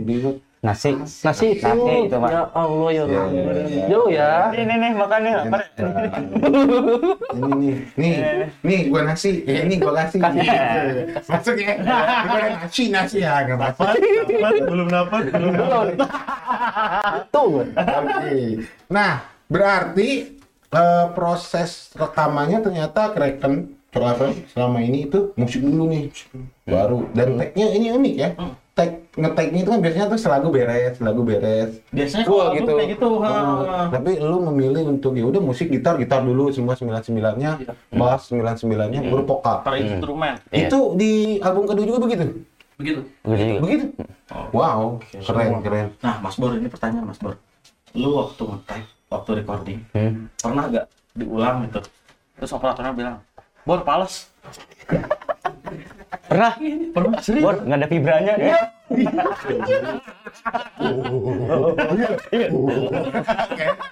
Nasi. 0.60 0.92
Nasi 0.92 1.56
itu. 1.56 1.64
Nasi 1.64 2.12
itu 2.12 2.18
pak. 2.20 2.30
Ya 2.36 2.44
Allah 2.52 2.90
ya. 2.92 3.04
Iya, 3.08 3.24
iya, 3.32 3.42
iya. 3.64 3.84
Jauh 3.88 4.10
ya. 4.12 4.32
Ini 4.52 4.74
nih 4.76 4.92
makan 4.92 5.20
nih. 5.24 5.34
Apa? 5.40 5.58
ini 7.32 7.52
nih, 7.56 7.76
nih, 7.96 8.14
nih 8.60 8.80
gua 8.92 9.02
nasi, 9.08 9.48
eh, 9.48 9.64
ini 9.64 9.80
gua 9.80 10.04
kasih. 10.04 10.20
Masuk 11.32 11.56
ya, 11.64 11.80
gua 12.28 12.40
nasi, 12.60 12.84
nasi 12.92 13.24
ya, 13.24 13.48
nggak 13.48 13.56
apa-apa. 13.56 13.96
Belum 14.68 14.88
dapat, 14.92 15.22
belum 15.32 15.54
dapat. 15.56 15.96
Tuh. 17.32 17.64
Oke. 17.64 18.40
Nah, 18.92 19.24
berarti 19.48 20.10
eh, 20.76 21.06
proses 21.16 21.96
rekamannya 21.96 22.60
ternyata 22.60 23.16
Kraken 23.16 23.80
selama 24.54 24.84
ini 24.84 25.08
itu 25.08 25.32
musik 25.40 25.64
dulu 25.64 25.88
nih, 25.88 26.12
baru. 26.68 27.08
Dan 27.16 27.40
tag-nya 27.40 27.68
ini 27.74 27.96
unik 27.96 28.16
ya. 28.20 28.30
Tag 28.80 29.12
ngetagnya 29.20 29.60
itu 29.60 29.70
kan 29.76 29.80
biasanya 29.84 30.06
tuh 30.08 30.16
selagu 30.16 30.48
beres, 30.48 30.96
selagu 30.96 31.22
beres. 31.28 31.84
Biasanya 31.92 32.24
Full 32.24 32.40
kalau 32.40 32.52
album 32.56 32.68
kayak 32.80 32.90
gitu. 32.96 33.10
ha. 33.20 33.32
Hmm. 33.36 33.88
Tapi 33.92 34.12
lu 34.24 34.38
memilih 34.48 34.84
untuk 34.88 35.12
ya 35.20 35.26
udah 35.28 35.42
musik 35.44 35.68
gitar 35.68 36.00
gitar 36.00 36.24
dulu 36.24 36.48
semua 36.56 36.80
99-nya, 36.80 37.60
bass 37.92 38.32
99-nya 38.32 39.04
baru 39.04 39.28
vokal. 39.28 39.68
Per 39.68 39.76
instrumen. 39.76 40.40
Iya. 40.56 40.72
Itu 40.72 40.96
di 40.96 41.44
album 41.44 41.68
kedua 41.68 41.84
juga 41.84 42.00
begitu. 42.08 42.24
Begitu. 42.80 43.02
Begitu 43.28 43.44
juga. 43.44 43.60
Begitu. 43.68 43.86
Oh. 44.32 44.48
Wow, 44.56 44.82
keren 45.12 45.60
keren. 45.60 45.88
Nah, 46.00 46.16
Mas 46.24 46.40
Bor, 46.40 46.56
ini 46.56 46.72
pertanyaan 46.72 47.04
Mas 47.04 47.20
Bor. 47.20 47.36
Lu 47.92 48.16
waktu 48.16 48.44
nge 48.48 48.80
waktu 49.12 49.30
recording, 49.44 49.80
Hmm. 49.92 50.32
pernah 50.40 50.72
gak 50.72 50.86
diulang 51.12 51.68
gitu? 51.68 51.84
Terus 52.40 52.52
operatornya 52.56 52.96
bilang, 52.96 53.18
Bor, 53.68 53.84
pales. 53.84 54.32
Pernah? 56.10 56.52
Pernah? 56.94 57.20
Serius? 57.22 57.44
Bor, 57.46 57.56
nggak 57.62 57.78
ada 57.78 57.88
vibranya 57.90 58.34
ya? 58.38 58.58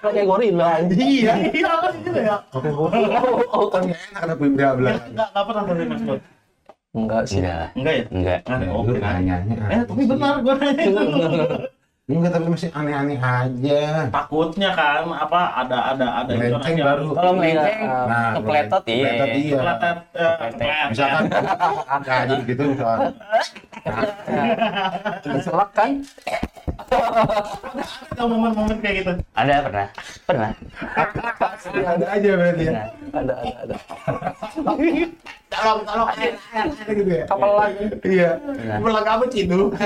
Kayak 0.02 0.26
gorila. 0.26 0.70
Iya. 0.90 1.34
Iya, 1.54 1.72
gitu 2.02 2.18
ya. 2.18 2.36
Oh, 3.54 3.66
kan 3.70 3.86
nggak 3.86 4.00
enak 4.10 4.22
ada 4.26 4.34
vibra 4.34 4.68
belakang. 4.74 5.14
Enggak, 5.14 5.28
enggak 5.30 5.44
pernah 5.46 5.62
tapi 5.62 5.84
Mas 5.86 6.02
Bor. 6.02 6.18
Enggak 6.98 7.22
sih. 7.30 7.38
Enggak. 7.38 7.66
Enggak 7.78 7.94
ya? 7.94 8.04
Enggak. 8.10 8.40
Oh. 8.74 8.82
Eh, 9.70 9.82
tapi 9.86 10.02
benar 10.10 10.34
gua 10.42 10.54
nanya. 10.58 10.86
Enggak, 12.08 12.40
tapi 12.40 12.46
masih 12.48 12.72
aneh-aneh 12.72 13.20
aja. 13.20 14.08
Takutnya 14.08 14.72
kan 14.72 15.04
apa 15.12 15.40
ada 15.60 15.92
ada 15.92 16.06
ada 16.24 16.32
Melenceng 16.32 16.80
yang- 16.80 16.88
baru. 16.88 17.06
Kalau 17.12 17.32
melenceng, 17.36 17.80
Nah, 17.84 18.28
kepletot 18.32 18.82
iya. 18.88 18.96
kepletot 18.96 19.28
iya. 19.28 19.58
Eh, 19.60 20.32
kepletet. 20.32 20.86
Misalkan, 20.88 21.22
nggak 22.00 22.20
jadi 22.24 22.42
gitu 22.48 22.62
misalkan. 22.72 23.12
Diselak 25.20 25.70
kan? 25.76 25.90
Ada 28.08 28.22
momen-momen 28.24 28.76
kayak 28.80 28.94
gitu. 29.04 29.12
Ada 29.36 29.54
pernah? 29.68 29.88
Pernah. 30.24 30.50
Pasti 31.36 31.78
ada 31.84 32.06
aja 32.08 32.30
berarti 32.32 32.64
ya. 32.64 32.72
Ada, 33.12 33.34
ada, 33.36 33.52
ada. 33.68 33.74
Tolong, 35.48 35.80
tolong, 35.84 36.08
air, 36.16 36.32
air, 36.56 36.66
air 36.72 36.92
gitu 36.96 37.10
ya. 37.12 37.24
Kapal 37.28 37.50
lagi. 37.52 37.84
Iya. 38.00 38.30
Belang 38.80 39.04
apa 39.04 39.24
cidu? 39.28 39.68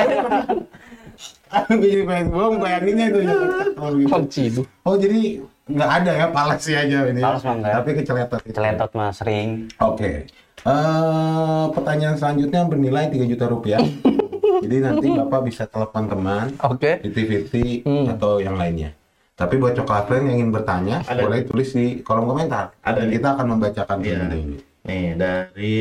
Aku 1.55 1.79
jadi 1.79 2.03
pengen 2.03 2.27
bohong 2.29 2.57
bayanginnya 2.57 3.07
itu 3.09 3.19
ya. 3.21 3.33
Oh, 3.77 3.91
gitu. 3.93 4.17
Cidu. 4.27 4.63
Oh 4.83 4.97
jadi 4.97 5.21
nggak 5.65 5.91
ada 5.95 6.13
ya 6.15 6.27
palasi 6.29 6.73
aja 6.73 6.99
ini. 7.07 7.19
ya? 7.19 7.25
Pales 7.29 7.43
mah 7.43 7.55
nggak. 7.55 7.73
Tapi 7.75 7.91
keceletot. 7.95 8.41
itu. 8.43 8.53
Celetot 8.53 8.91
mah 8.93 9.11
sering. 9.11 9.49
Oke. 9.79 10.25
Eh, 10.63 11.65
pertanyaan 11.69 12.15
selanjutnya 12.15 12.65
bernilai 12.65 13.07
3 13.07 13.27
juta 13.27 13.45
rupiah. 13.47 13.83
Jadi 14.63 14.77
nanti 14.79 15.07
Bapak 15.11 15.41
bisa 15.43 15.67
telepon 15.67 16.07
teman, 16.07 16.55
Oke. 16.63 17.03
activity 17.03 17.83
Hmm. 17.83 18.07
atau 18.09 18.39
yang 18.39 18.55
lainnya. 18.55 18.95
Tapi 19.35 19.59
buat 19.59 19.75
coklat 19.75 20.07
friend 20.07 20.25
yang 20.25 20.37
ingin 20.39 20.51
bertanya, 20.51 21.03
Ada. 21.03 21.19
boleh 21.21 21.43
tulis 21.43 21.69
di 21.69 21.99
kolom 22.01 22.25
komentar. 22.25 22.71
Ada 22.81 22.95
Dan 22.97 23.05
nih. 23.05 23.13
kita 23.13 23.29
akan 23.33 23.47
membacakan 23.49 23.97
Iya. 23.99 24.07
terlebih 24.15 24.29
dahulu. 24.31 24.57
Nih 24.83 25.07
dari 25.15 25.75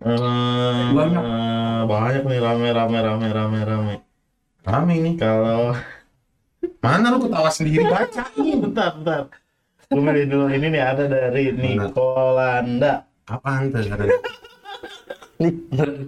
eh, 0.00 0.86
Banyak. 0.92 1.22
eh, 1.22 1.80
banyak 1.84 2.22
nih 2.24 2.40
rame 2.40 2.68
rame 2.70 2.98
rame 3.00 3.28
rame 3.30 3.60
rame. 3.62 3.94
Rame 4.62 4.94
nih. 5.02 5.14
Kalau 5.18 5.74
Mana 6.78 7.14
lu 7.14 7.26
ketawa 7.26 7.50
sendiri 7.50 7.82
bacain. 7.86 8.58
bentar 8.62 8.94
bentar. 8.94 9.22
Gue 9.90 10.02
milih 10.02 10.24
dulu 10.30 10.46
ini 10.50 10.66
nih 10.70 10.82
ada 10.82 11.04
dari? 11.10 11.50
Nikolanda. 11.50 13.02
Apaan 13.26 13.74
tuh? 13.74 13.82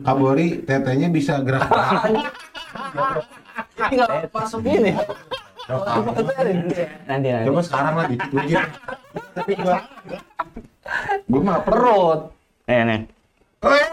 Kabori 0.06 0.62
tetenya 0.62 1.10
bisa 1.10 1.42
gerak. 1.42 1.66
Tinggal 3.90 4.30
masuk 4.30 4.62
ini. 4.66 4.94
Nanti 7.06 7.28
nanti. 7.34 7.46
Coba 7.50 7.60
sekarang 7.62 7.94
lah 7.98 8.06
dikit 8.06 8.30
lagi. 8.30 8.54
Tapi 9.34 9.52
gua 9.58 9.78
gua 11.26 11.40
mah 11.42 11.58
perut. 11.66 11.66
Perut. 11.66 12.20
Nih 12.70 12.80
nih. 12.86 13.00
Eh, 13.64 13.86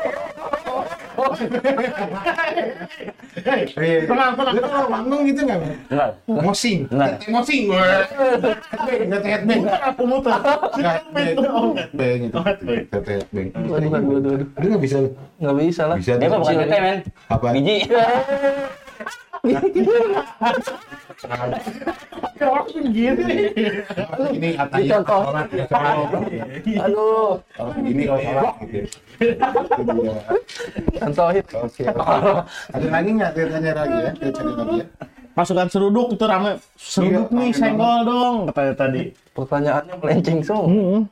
tenang, 4.06 4.32
tenang. 4.36 4.54
Lu 4.56 4.62
kalau 4.68 4.88
manggung 4.90 5.22
gitu 5.28 5.42
nggak? 5.44 5.58
Bang? 5.60 5.76
Enggak. 5.90 6.10
Mosing, 6.28 6.80
Enggak. 6.92 7.10
tete 7.18 7.28
mosing. 7.32 7.64
Headbang, 7.72 8.58
tete 9.08 9.28
headbang. 9.28 9.62
Aku 9.92 10.04
muter. 10.08 10.32
Nggak, 10.32 10.98
Oh, 11.42 11.74
headbang 11.76 12.20
itu. 12.28 12.36
Oh, 12.36 12.44
headbang. 12.44 12.80
Tete 12.92 13.12
headbang. 13.20 13.48
Waduh, 13.68 13.90
waduh, 13.90 14.10
waduh. 14.20 14.48
Lu 14.60 14.66
nggak 14.72 14.84
bisa? 14.84 14.98
Nggak 15.40 15.56
bisa 15.58 15.84
lah. 15.88 15.96
Bisa 15.98 16.14
Dia 16.18 16.28
bukan 16.30 16.56
men. 16.60 16.98
Apa? 17.28 17.48
Biji. 17.56 17.76
Gini. 22.92 23.38
Ini 24.38 24.50
katanya 24.58 24.98
sholat, 25.06 25.48
ya. 25.54 25.66
Aduh. 26.86 27.42
Kalau 27.42 27.72
begini 27.78 28.04
kalau 28.06 28.22
sholat 28.22 28.56
gitu. 28.70 28.90
Contohin. 31.02 31.46
Oke. 31.58 31.84
Ada 32.74 32.88
lagi 32.90 33.10
nggak 33.18 33.32
tetenya 33.34 33.72
lagi 33.74 33.98
ya? 33.98 34.12
Cari 34.30 34.52
lagi 34.54 34.76
ya. 34.82 34.86
Pasukan 35.32 35.68
seruduk 35.72 36.08
itu 36.14 36.26
rame. 36.28 36.60
Seruduk 36.76 37.32
Iya, 37.32 37.38
nih 37.40 37.52
senggol 37.56 37.98
dong 38.04 38.36
katanya 38.52 38.74
tadi. 38.76 39.02
Pertanyaannya 39.32 39.96
melenceng 40.04 40.40
semua. 40.44 41.08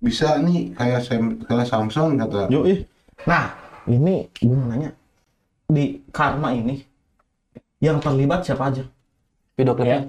Bisa 0.00 0.40
nih 0.40 0.72
kayak 0.74 1.00
Sam, 1.04 1.38
kayak 1.44 1.66
Samsung 1.68 2.16
kata. 2.18 2.48
Yuk 2.48 2.64
ih. 2.66 2.78
Nah, 3.28 3.52
ini 3.84 4.26
gue 4.40 4.52
mau 4.56 4.68
nanya. 4.72 4.90
Di 5.68 5.96
Karma 6.12 6.52
ini, 6.52 6.80
yang 7.84 7.98
terlibat 7.98 8.40
siapa 8.40 8.64
aja? 8.66 8.84
Video 9.54 9.72
Ya. 9.72 9.76
klipnya. 9.76 10.00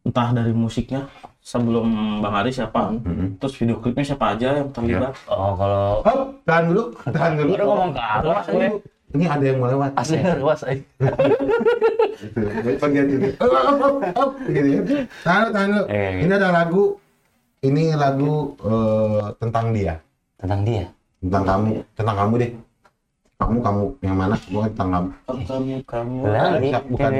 Entah 0.00 0.28
dari 0.32 0.52
musiknya, 0.52 1.08
sebelum 1.38 1.86
Bang 2.20 2.34
Ari 2.34 2.48
siapa, 2.50 2.92
Mhm. 2.94 3.36
terus 3.36 3.54
video 3.54 3.76
klipnya 3.76 4.04
siapa 4.06 4.32
aja 4.32 4.56
yang 4.56 4.68
terlibat. 4.70 5.12
Oh 5.26 5.52
kalau 5.52 6.00
Hop, 6.00 6.18
tahan 6.44 6.64
dulu, 6.66 6.82
tahan 7.06 7.32
dulu. 7.34 7.50
udah 7.52 7.66
ngomong 7.66 7.90
ke 7.90 8.00
gue. 8.48 8.68
Ini 9.08 9.24
ada 9.24 9.40
yang 9.42 9.56
mau 9.56 9.66
lewat. 9.66 9.90
Asli 9.96 10.20
eh. 10.20 10.36
Gitu. 12.18 12.44
Bagian 12.78 13.04
gitu. 13.08 13.26
Hop, 13.40 13.50
hop, 13.80 13.94
hop, 14.12 14.30
gitu 14.46 14.68
ya. 14.68 14.80
Tahan 15.24 15.40
dulu, 15.40 15.52
tahan 15.52 15.68
dulu. 15.70 15.84
Eh, 15.88 16.12
Ini 16.20 16.32
ada 16.34 16.48
lagu, 16.50 16.84
ini 17.62 17.84
lagu 17.94 18.34
eh, 18.60 19.24
tentang 19.38 19.66
dia, 19.72 19.94
Tentang 20.36 20.60
dia. 20.62 20.84
tentang 21.18 21.44
kamu, 21.44 21.72
tentang 21.94 22.16
kamu 22.16 22.34
deh. 22.38 22.50
Kamu 23.38 23.62
kamu 23.62 23.82
yang 24.02 24.18
mana? 24.18 24.34
Gua 24.50 24.66
kan 24.66 24.70
tentang 24.74 24.90
kamu. 24.90 25.08
Kamu 25.46 25.74
kamu. 25.86 26.16
Lagi, 26.26 26.68
Bukan, 26.74 26.82
bukan. 26.90 27.10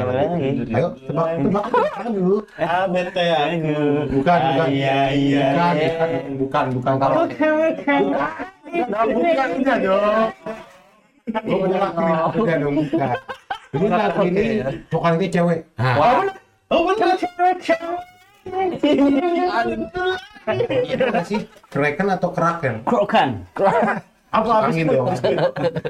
lagi. 0.00 0.50
Ayo 0.72 0.88
tebak 0.96 1.28
tebak 1.44 1.64
lagu. 1.92 2.30
Ah, 2.56 2.84
bete 2.88 3.24
aku. 3.28 3.76
Bukan 4.16 4.38
bukan. 4.48 4.68
Iya, 4.72 4.98
iya. 5.12 5.46
Bukan 5.52 5.76
bukan 5.76 6.16
bukan 6.40 6.64
bukan 6.72 6.94
kalau 6.96 7.16
Nah, 8.88 9.04
bukan 9.12 9.48
enggak 9.60 9.78
dong. 9.84 10.28
Gua 11.36 11.56
menolak 11.60 11.92
enggak 12.32 12.56
dong 12.64 12.74
bukan. 12.80 13.16
Ini 13.68 13.86
lagu 13.92 14.20
ini 14.24 14.44
vokalnya 14.88 15.28
cewek. 15.28 15.60
Nah, 15.76 15.96
Oh, 16.72 16.80
benar. 16.88 17.16
itu 20.80 21.04
apa 21.04 21.20
sih? 21.28 21.40
Kraken 21.68 22.08
atau 22.08 22.32
Kraken? 22.32 22.74
Krokan. 22.88 23.44
Apa 24.28 24.68
Angin 24.68 24.92
dong. 24.92 25.08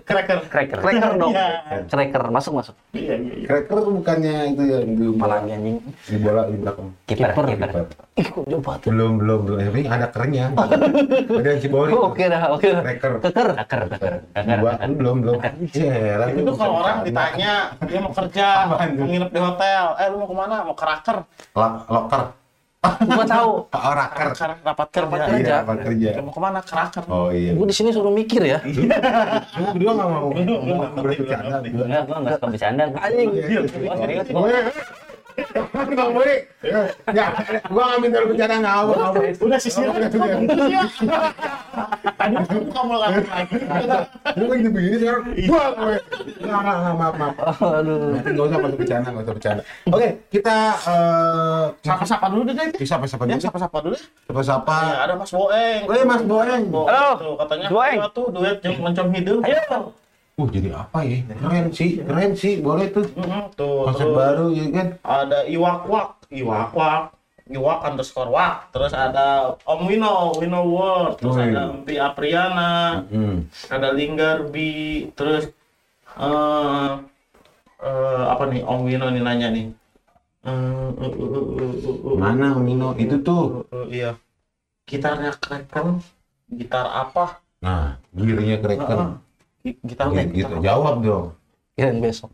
Cracker. 0.07 0.38
Cracker. 0.46 0.79
Cracker 0.79 1.12
dong. 1.18 1.35
Iya. 1.35 1.48
Cracker 1.90 2.22
masuk 2.31 2.53
masuk. 2.62 2.74
Iya, 2.94 3.14
iya, 3.18 3.35
iya. 3.42 3.48
Tuh 3.66 3.90
bukannya 3.90 4.55
itu 4.55 4.62
yang 4.62 4.85
di 4.94 5.07
Malah 5.11 5.42
anjing. 5.42 5.83
di 5.83 6.16
bola 6.22 6.42
di 6.46 6.57
belakang. 6.62 6.88
Kiper, 7.11 7.31
Kiper. 7.35 7.70
Ih, 8.18 8.27
kok 8.31 8.42
jauh 8.46 8.62
banget. 8.62 8.81
Belum 8.87 9.12
belum 9.18 9.38
belum. 9.42 9.59
Tapi 9.59 9.81
ada 9.90 10.07
kerennya. 10.14 10.46
Ada 11.38 11.48
yang 11.51 11.61
cibori. 11.62 11.90
Oke 11.94 12.24
dah, 12.31 12.42
oke. 12.55 12.68
Kraker. 12.70 13.12
Keker. 13.27 13.48
Cracker, 13.59 13.81
cracker. 13.90 14.14
Dua 14.35 14.72
belum 14.87 15.16
belum. 15.27 15.37
Jelas. 15.74 16.29
Itu 16.35 16.53
kalau 16.55 16.74
orang 16.87 16.96
ditanya 17.03 17.53
dia 17.90 17.98
mau 17.98 18.12
kerja, 18.14 18.46
mau 18.70 18.79
nginep 18.79 19.31
di 19.35 19.40
hotel, 19.42 19.85
eh 19.98 20.07
lu 20.11 20.16
mau 20.22 20.29
ke 20.31 20.37
mana? 20.38 20.57
Mau 20.62 20.77
keraker. 20.79 21.27
loker. 21.90 22.22
Gua 22.79 23.27
tahu. 23.27 23.51
Oh, 23.67 23.93
raker. 23.93 24.27
Raker 24.31 24.51
rapat 24.62 24.88
kerja. 24.95 25.03
Rapat 25.03 25.19
Iya, 25.19 25.27
kerja. 25.35 25.55
apa 25.67 25.73
kerja. 25.83 26.09
Mau 26.23 26.31
ke 26.31 26.38
mana? 26.38 26.59
Keraker. 26.62 27.03
Oh 27.11 27.29
iya. 27.35 27.51
Gua 27.59 27.67
di 27.67 27.75
sini 27.75 27.91
suruh 27.91 28.14
mikir 28.14 28.38
ya. 28.47 28.62
Lu 28.62 28.87
berdua 29.75 29.93
nggak 29.99 30.09
mau 30.09 30.31
ngomong 30.31 31.03
bercanda. 31.03 31.59
Enggak, 31.59 32.03
gua 32.07 32.17
enggak 32.23 32.35
suka 32.38 32.47
bercanda. 32.55 32.83
gua. 32.87 33.01
Anjing. 33.03 33.29
Gua 33.83 33.95
serius, 33.99 34.27
Bang 35.68 36.11
Boy, 36.14 36.33
ya, 36.66 36.83
gua 37.70 37.83
nggak 37.94 37.98
minta 38.03 38.18
bercanda 38.27 38.57
nggak 38.59 38.74
nggak 38.74 38.98
mau. 38.98 39.14
Udah 39.46 39.59
sisir. 39.62 39.87
Udah, 39.87 40.11
udah, 40.11 40.38
udah. 40.42 40.83
Tadi 42.18 42.35
kamu 42.74 42.94
lagi. 42.98 43.20
Lu 44.35 44.44
lagi 44.51 44.68
begini 44.68 44.96
sekarang, 44.98 45.22
gua 45.46 45.64
gue. 45.79 45.96
Nggak, 46.42 46.61
nggak, 46.62 46.94
maaf, 46.98 47.14
maaf. 47.14 47.37
Aduh. 47.62 48.18
Nggak 48.18 48.44
usah 48.51 48.59
masuk 48.59 48.79
bercanda, 48.83 49.09
nggak 49.14 49.24
usah 49.24 49.35
bercanda. 49.38 49.62
Oke, 49.87 50.09
kita 50.29 50.57
eh 50.74 51.64
Sapa-sapa 51.87 52.27
dulu 52.31 52.42
deh. 52.51 52.55
deh. 52.59 52.68
Ya, 53.31 53.37
dulu? 53.38 53.46
sapa-sapa 53.46 53.77
dulu. 53.79 53.96
Ya, 54.90 54.96
ada 55.07 55.14
Mas 55.14 55.31
Boeng. 55.31 55.83
Eh, 55.87 56.05
Mas 56.05 56.22
Boeng. 56.27 56.62
Halo, 56.74 57.31
katanya 57.38 57.66
tuh 58.11 58.27
duet 58.35 58.59
mencom 58.62 59.07
hidup. 59.14 59.40
Ayo. 59.46 59.94
Uh, 60.38 60.46
jadi 60.55 60.70
apa 60.70 61.03
ya? 61.03 61.18
Keren 61.35 61.66
sih, 61.74 61.98
keren 61.98 62.33
sih, 62.38 62.62
boleh 62.62 62.94
tuh. 62.94 63.11
Mhm, 63.11 63.59
tuh, 63.59 63.90
Konsep 63.90 64.07
terus 64.07 64.18
baru 64.22 64.46
ya 64.55 64.66
kan? 64.70 64.87
ada 65.03 65.38
Iwak 65.51 65.83
Wak, 65.90 66.09
Iwak 66.31 66.70
Wak, 66.79 67.03
Iwak 67.51 67.79
underscore 67.83 68.31
Wak, 68.31 68.70
terus 68.70 68.94
ada 68.94 69.59
Om 69.66 69.90
Wino, 69.90 70.38
Wino 70.38 70.62
World, 70.62 71.18
terus 71.18 71.35
Wih. 71.42 71.51
ada 71.51 71.74
Empi 71.74 71.98
Apriana, 71.98 73.03
Hmm. 73.11 73.51
ada 73.66 73.90
Linggar 73.90 74.46
Bi, 74.46 75.11
terus 75.18 75.51
eh 76.14 76.90
eh, 77.83 78.22
apa 78.31 78.44
nih 78.46 78.62
Om 78.62 78.81
Wino 78.87 79.07
nih 79.11 79.22
nanya 79.27 79.48
nih. 79.51 79.66
Eh, 80.46 80.55
eh, 80.55 81.12
eh, 81.18 81.31
eh, 81.35 81.74
eh, 81.83 81.98
eh, 81.98 82.14
Mana 82.14 82.55
Mino? 82.62 82.94
Itu 82.94 83.27
tuh. 83.27 83.66
eh, 83.74 83.74
eh, 83.74 83.87
iya. 83.90 84.11
Gitarnya 84.87 85.35
Kraken, 85.35 85.98
gitar 86.46 86.87
apa? 86.87 87.42
Nah, 87.59 87.98
gearnya 88.14 88.62
keren. 88.62 89.18
Gitar 89.81 90.07
Ya, 90.09 90.22
gitar 90.22 90.35
gitu. 90.35 90.54
apa? 90.54 90.62
Jawab 90.62 90.94
dong. 91.00 91.24
Kirain 91.74 91.98
besok. 91.98 92.31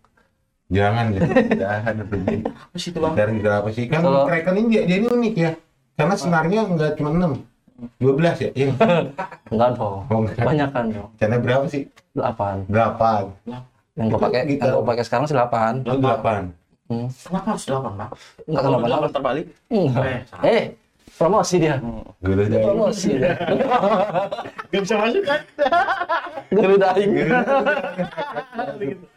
Jangan 0.67 1.05
gitu. 1.11 1.29
Jangan. 1.55 1.93
Apa 2.65 2.77
sih 2.77 2.89
itu 2.91 2.99
bang? 2.99 3.13
Dari 3.15 3.33
berapa 3.37 3.69
sih? 3.71 3.85
Kan 3.87 4.01
Kalau- 4.01 4.25
Kraken 4.25 4.55
ini 4.57 4.67
dia, 4.71 4.83
dia 4.85 4.97
ini 4.99 5.09
unik 5.09 5.35
ya. 5.37 5.51
Karena 5.95 6.15
senarnya 6.15 6.61
nggak 6.67 6.91
cuma 6.97 7.11
6. 7.13 7.39
12 8.01 8.17
ya? 8.41 8.51
Iya. 8.55 8.67
Enggak 9.53 9.71
dong. 9.75 10.07
Oh, 10.07 10.19
enggak. 10.21 10.41
Banyak 10.41 10.69
kan 10.71 10.85
dong. 10.89 11.09
Channel 11.17 11.41
berapa 11.41 11.67
sih? 11.67 11.83
Delapan. 12.13 12.57
8. 12.67 13.53
Yang 13.95 14.09
Itu 14.09 14.17
pakai, 14.17 14.41
gitar. 14.45 14.65
yang 14.65 14.75
gua 14.75 14.85
pakai 14.89 15.05
sekarang 15.05 15.25
sih 15.25 15.35
delapan. 15.35 15.73
Oh, 15.85 15.99
8. 15.99 16.51
Hmm. 16.85 17.07
Kenapa 17.11 17.47
harus 17.51 17.65
delapan 17.65 17.93
bang? 17.95 18.11
Enggak 18.45 18.63
Kalau 18.63 18.77
kenapa 18.77 18.89
delapan 18.89 19.11
terbalik? 19.11 19.47
Enggak. 19.69 20.03
Eh, 20.03 20.19
salah. 20.25 20.45
Eh, 20.47 20.63
promosi 21.15 21.55
dia. 21.59 21.77
Gue 22.19 22.33
udah 22.33 22.47
Promosi 22.61 23.09
dia. 23.15 23.35
Gak 24.73 24.81
bisa 24.83 24.95
masuk 24.99 25.23
kan? 25.23 25.41
Gerudaing. 26.51 27.11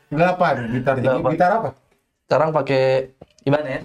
8 0.10 0.74
gitar. 0.74 0.96
Jadi 0.96 1.04
Delapan. 1.04 1.32
gitar 1.32 1.52
apa? 1.52 1.70
Sekarang 2.24 2.50
pakai 2.52 2.84
Ibanez. 3.44 3.82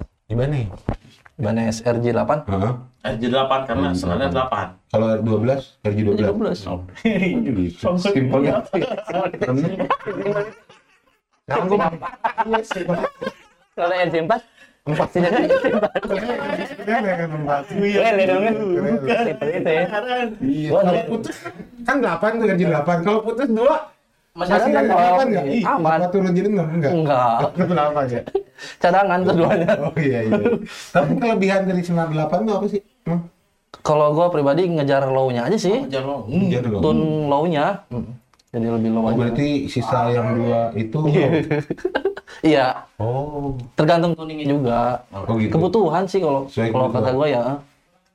Ibanez 1.38 1.76
RJ 1.80 2.06
8. 2.12 2.44
Heeh. 2.46 2.74
Eh, 3.02 3.18
jadi 3.18 3.34
delapan 3.34 3.60
karena 3.66 3.88
Hmm, 3.90 3.98
senarnya 3.98 4.28
delapan. 4.30 4.78
delapan. 4.78 4.94
Kalau 4.94 5.06
R12, 5.18 5.50
RJ12. 5.82 6.22
12. 6.22 6.70
Oh, 6.70 6.78
gitu. 7.02 7.62
Simpel 7.98 8.40
ya. 8.46 8.62
Sekarang 11.42 11.66
gue 11.66 11.78
Kalau 13.72 13.90
RJ 13.90 14.14
4 14.22 14.38
empat 14.82 15.08
sih 15.14 15.22
ada 15.22 15.38
RJ 15.38 17.30
4. 17.30 17.70
Lele 17.78 18.22
dong 18.26 18.42
kan. 18.42 18.54
Seperti 19.30 19.54
itu 19.62 19.70
ya. 19.70 19.86
Iya, 20.42 20.68
kalau 20.74 21.02
putus 21.06 21.36
kan 21.86 21.96
8 22.02 22.42
tuh 22.42 22.46
gaji 22.50 22.64
8. 22.66 23.06
Kalau 23.06 23.20
putus 23.22 23.46
2 23.46 23.62
Masih 24.32 24.52
masih 24.56 24.72
ada 24.72 24.80
gaji 24.80 24.96
kan? 24.96 25.28
8 25.28 25.28
enggak? 25.28 25.44
Ih, 25.52 25.64
aman. 25.68 25.98
Apa 26.02 26.06
turun 26.10 26.32
jadi 26.34 26.48
6 26.50 26.56
enggak? 26.80 26.92
Enggak. 26.98 27.38
Kenapa 27.54 28.00
ya? 28.10 28.20
Cadangan 28.82 29.20
keduanya. 29.22 29.68
Oh 29.86 29.94
iya 30.00 30.18
iya. 30.26 30.40
Tapi 30.90 31.12
kelebihan 31.20 31.60
dari 31.68 31.82
senar 31.84 32.08
8 32.10 32.48
tuh 32.48 32.54
apa 32.58 32.66
sih? 32.66 32.80
Hmm? 33.06 33.28
Kalau 33.86 34.14
gua 34.16 34.34
pribadi 34.34 34.66
ngejar 34.66 35.06
low-nya 35.06 35.46
aja 35.46 35.58
sih. 35.62 35.86
Jangan 35.86 36.08
lo. 36.08 36.18
Iya 36.26 36.58
dong. 36.58 36.82
Tun 36.82 36.98
low-nya. 37.30 37.86
Jadi 38.52 38.66
lebih 38.68 38.90
low 38.90 39.00
Oh, 39.00 39.08
aja. 39.08 39.16
berarti 39.18 39.48
sisa 39.64 40.12
yang 40.12 40.36
dua 40.36 40.68
itu 40.74 40.98
Iya, 42.44 42.84
Oh. 42.96 43.56
tergantung 43.72 44.12
tuningnya 44.12 44.46
juga. 44.46 44.80
Oh 45.10 45.36
gitu. 45.36 45.52
Kebutuhan 45.52 46.04
sih 46.04 46.18
kalau 46.18 46.44
Sesuai 46.46 46.68
kalau 46.68 46.86
kebutuhan. 46.86 47.04
kata 47.04 47.16
gua 47.16 47.28
ya. 47.28 47.44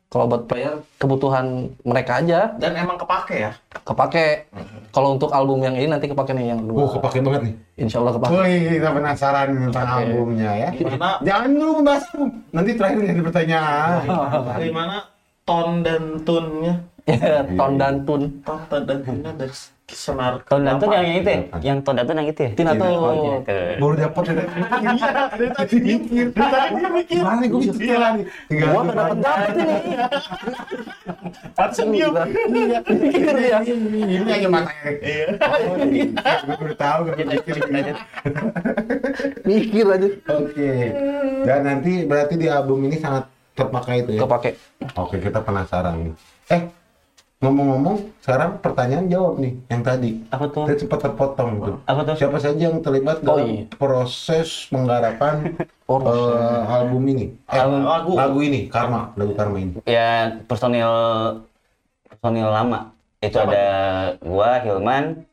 Kalau 0.08 0.24
buat 0.24 0.48
player 0.48 0.72
kebutuhan 0.96 1.46
mereka 1.84 2.24
aja 2.24 2.56
Dan 2.56 2.72
emang 2.74 2.96
kepake 2.96 3.44
ya? 3.44 3.52
kepake. 3.78 4.48
Kalau 4.90 5.14
untuk 5.14 5.30
album 5.30 5.60
yang 5.60 5.76
ini 5.76 5.86
nanti 5.86 6.06
kepake 6.06 6.32
nih 6.32 6.48
yang 6.50 6.64
kedua. 6.64 6.80
Oh, 6.80 6.90
kepake 6.90 7.20
banget 7.20 7.42
nih. 7.44 7.56
Insya 7.78 7.98
Allah 8.00 8.14
kepake. 8.16 8.32
Wih, 8.32 8.62
kita 8.74 8.90
penasaran 8.90 9.48
tentang 9.68 9.84
Oke. 9.86 10.00
albumnya 10.06 10.52
ya. 10.56 10.70
Gimana? 10.72 11.10
Jangan 11.20 11.50
dulu 11.52 11.72
membahas. 11.76 12.04
Nanti 12.52 12.72
terakhir 12.74 13.00
jadi 13.06 13.22
pertanyaan. 13.22 14.00
Gimana 14.64 14.96
ton 15.44 15.68
dan 15.82 16.04
tunnya? 16.22 16.76
Ton 17.56 17.74
dan 17.76 17.94
tun. 18.04 18.22
Ton 18.44 18.60
dan 18.84 19.00
tunnya 19.00 19.32
dari 19.34 19.56
senar. 19.96 20.44
Ton 20.44 20.68
Dantun 20.68 20.92
apa? 20.92 20.96
yang 21.00 21.06
yang 21.08 21.18
itu 21.24 21.30
ya? 21.32 21.42
Yang 21.64 21.78
Ton 21.88 21.96
Dantun 21.96 22.16
yang 22.20 22.28
itu 22.28 22.42
ya? 22.44 22.52
Tina 22.60 22.72
tuh. 22.76 22.88
Tuh. 23.48 23.72
Baru 23.80 23.96
dapat 23.96 24.24
ya. 24.28 24.34
Iya, 24.78 25.10
dari 25.32 25.48
tadi 25.56 25.76
mikir. 25.80 26.26
Dari 26.36 26.52
tadi 26.52 26.76
dia 26.76 26.90
mikir. 26.92 27.16
Gimana 27.24 27.44
gue 27.48 27.60
bisa 27.64 27.74
setelah 27.74 28.10
nih? 28.20 28.26
Tinggal 28.52 28.68
Gua 28.68 28.82
nggak 28.84 28.98
dapat 29.00 29.18
dapat 29.24 29.50
ini. 29.56 29.76
Mikir 33.00 33.36
dia. 33.40 33.58
Ini 33.64 34.32
aja 34.32 34.48
matanya. 34.52 34.92
Iya. 35.00 35.28
Gue 36.44 36.56
baru 36.60 36.76
tahu 36.76 37.00
gue 37.08 37.24
mikir. 37.24 37.56
Mikir 39.48 39.86
aja. 39.88 40.08
Oke. 40.36 40.72
Dan 41.48 41.60
nanti 41.64 41.92
berarti 42.04 42.34
di 42.36 42.48
album 42.52 42.84
ini 42.84 43.00
sangat 43.00 43.24
terpakai 43.56 44.06
itu 44.06 44.12
ya. 44.20 44.22
Kepake. 44.28 44.52
Oke, 45.00 45.16
kita 45.24 45.40
penasaran 45.42 45.96
nih. 45.98 46.14
Eh, 46.48 46.62
ngomong-ngomong, 47.38 47.98
sekarang 48.18 48.58
pertanyaan 48.58 49.06
jawab 49.08 49.38
nih 49.38 49.54
yang 49.70 49.82
tadi. 49.82 50.10
Apa 50.34 50.46
tuh? 50.50 50.66
Tadi 50.66 50.80
sempat 50.82 51.00
terpotong 51.06 51.50
tuh. 51.62 51.76
Apa 51.86 52.02
tuh? 52.02 52.16
Siapa 52.18 52.38
saja 52.42 52.58
yang 52.58 52.82
terlibat 52.82 53.22
Oh, 53.22 53.38
dalam 53.38 53.46
iya. 53.46 53.64
proses 53.78 54.66
penggarapan 54.68 55.54
eh, 56.10 56.62
album 56.68 57.04
ini? 57.08 57.26
Eh, 57.46 57.62
Album- 57.62 57.86
lagu. 57.86 58.12
lagu 58.18 58.40
ini, 58.42 58.66
Karma, 58.68 59.14
lagu 59.14 59.38
Karma 59.38 59.58
ini. 59.62 59.78
Ya 59.86 60.34
personil 60.44 60.90
personil 62.10 62.50
lama. 62.50 62.90
Itu 63.18 63.38
ada 63.38 63.66
gua, 64.20 64.58
Hilman, 64.58 65.26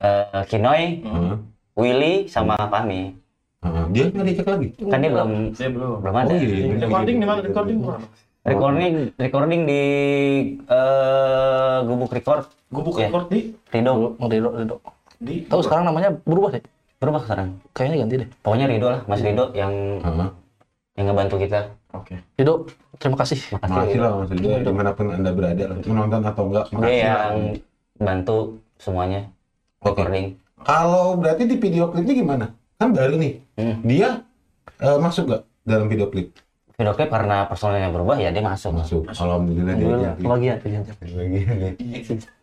eh, 0.00 0.42
Kinoy, 0.46 1.04
Heeh. 1.04 1.34
Willy, 1.76 2.14
sama 2.26 2.56
Fahmi. 2.56 3.12
Heeh. 3.60 3.84
Dia 3.92 4.04
nggak 4.08 4.24
dicek 4.26 4.46
lagi. 4.48 4.68
Kan 4.88 4.98
dia 4.98 5.10
belum 5.12 5.30
Saya 5.52 5.68
belum. 5.68 6.00
belum 6.00 6.16
ada. 6.16 6.32
Oh 6.32 6.36
iya. 6.38 6.80
Recording 6.80 7.16
di 7.20 7.26
mana? 7.28 7.40
Recording 7.44 7.76
di 7.76 7.84
mana? 7.84 8.08
Recording 8.40 9.12
recording 9.20 9.68
di 9.68 9.82
eh, 10.64 11.76
Gubuk 11.84 12.08
Record. 12.08 12.48
Gubuk 12.72 12.96
Ya. 12.96 13.12
record 13.12 13.28
di 13.28 13.52
Rido 13.68 14.16
Rido, 14.16 14.48
Rido. 14.56 14.76
di 15.20 15.44
Tahu 15.44 15.60
sekarang 15.60 15.84
namanya 15.84 16.16
berubah 16.24 16.56
deh. 16.56 16.64
berubah 16.96 17.20
sekarang. 17.24 17.60
Kayaknya 17.72 17.96
ganti 18.00 18.14
deh. 18.24 18.28
Pokoknya 18.40 18.66
Rido 18.68 18.86
lah, 18.88 19.00
Mas 19.04 19.20
Rido 19.20 19.52
yang 19.52 19.72
Heeh. 20.00 20.28
yang 20.96 21.04
ngebantu 21.08 21.36
kita. 21.36 21.60
Oke. 21.92 22.16
Rido, 22.36 22.64
terima 22.96 23.16
kasih. 23.16 23.40
Makasih 23.56 23.98
lah 24.00 24.10
Mas 24.20 24.30
Ridho, 24.32 24.48
di 24.56 24.72
mana 24.72 24.90
pun 24.96 25.06
Anda 25.12 25.30
berada 25.32 25.64
lah. 25.64 25.76
Menonton 25.84 26.20
atau 26.24 26.44
enggak, 26.48 26.64
Dia 26.80 26.92
yang 26.96 27.36
bantu 27.96 28.36
semuanya 28.76 29.28
Oke. 29.80 30.00
recording. 30.00 30.40
Kalau 30.60 31.16
berarti 31.16 31.44
di 31.44 31.56
video 31.56 31.92
klipnya 31.92 32.14
gimana? 32.16 32.46
Kan 32.76 32.96
baru 32.96 33.20
nih. 33.20 33.32
Hmm. 33.60 33.76
Dia 33.84 34.24
eh, 34.80 34.96
masuk 34.96 35.28
nggak 35.28 35.42
dalam 35.68 35.88
video 35.92 36.08
klip? 36.08 36.32
Video 36.80 36.96
klip 36.96 37.12
karena 37.12 37.44
personelnya 37.44 37.92
berubah 37.92 38.16
ya 38.16 38.32
dia 38.32 38.40
masuk. 38.40 38.72
Masuk. 38.72 39.04
Alhamdulillah 39.12 39.74
dia 39.76 39.88
jadi. 40.00 40.22
kebagian 40.24 40.56
tuh 40.56 40.68
yang 40.72 40.84
Bagian 40.88 41.54
nih. 41.60 41.74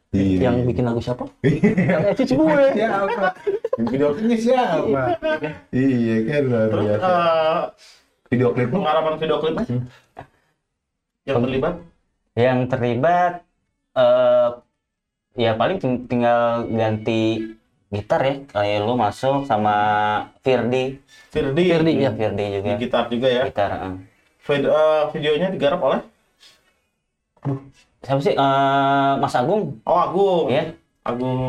Iya. 0.07 0.39
yang 0.39 0.55
bikin 0.63 0.83
lagu 0.87 1.01
siapa? 1.01 1.25
yang 1.43 2.05
Ecis 2.07 2.31
gue. 2.31 2.47
siapa? 2.47 3.27
Yang 3.75 3.89
Video 3.89 4.07
klipnya 4.13 4.37
siapa? 4.37 5.01
Iya 5.73 6.15
kan 6.23 6.41
luar 6.45 6.69
biasa. 6.71 7.01
eh, 7.03 7.61
Video 8.29 8.47
klip 8.53 8.69
lu 8.69 8.77
pengaraman 8.77 9.13
video 9.17 9.37
klipnya 9.41 9.65
yang 11.25 11.37
terlibat 11.41 11.73
Yang 12.37 12.59
terlibat 12.69 13.33
eh 13.97 14.49
ya 15.35 15.51
paling 15.53 15.77
ting- 15.81 16.05
tinggal 16.05 16.39
ganti 16.69 17.21
gitar 17.89 18.21
ya. 18.21 18.35
Kayak 18.47 18.85
lu 18.85 18.93
masuk 18.93 19.43
sama 19.43 19.75
Firdi. 20.39 21.01
Firdi, 21.33 21.63
Firdi, 21.67 21.91
ya. 21.99 22.13
Firdi 22.13 22.45
juga. 22.53 22.73
gitar 22.77 23.03
juga 23.09 23.27
ya. 23.27 23.43
Gitar. 23.43 23.71
eh. 23.75 23.95
Vid- 24.47 24.63
eh, 24.65 25.03
videonya 25.11 25.47
digarap 25.51 25.81
oleh 25.83 26.01
Siapa 27.97 28.19
sih? 28.19 28.33
Eh, 28.33 29.13
Mas 29.19 29.35
Agung. 29.35 29.79
Oh 29.83 29.97
Agung. 29.97 30.47
Iya. 30.47 30.71
Agung, 31.03 31.39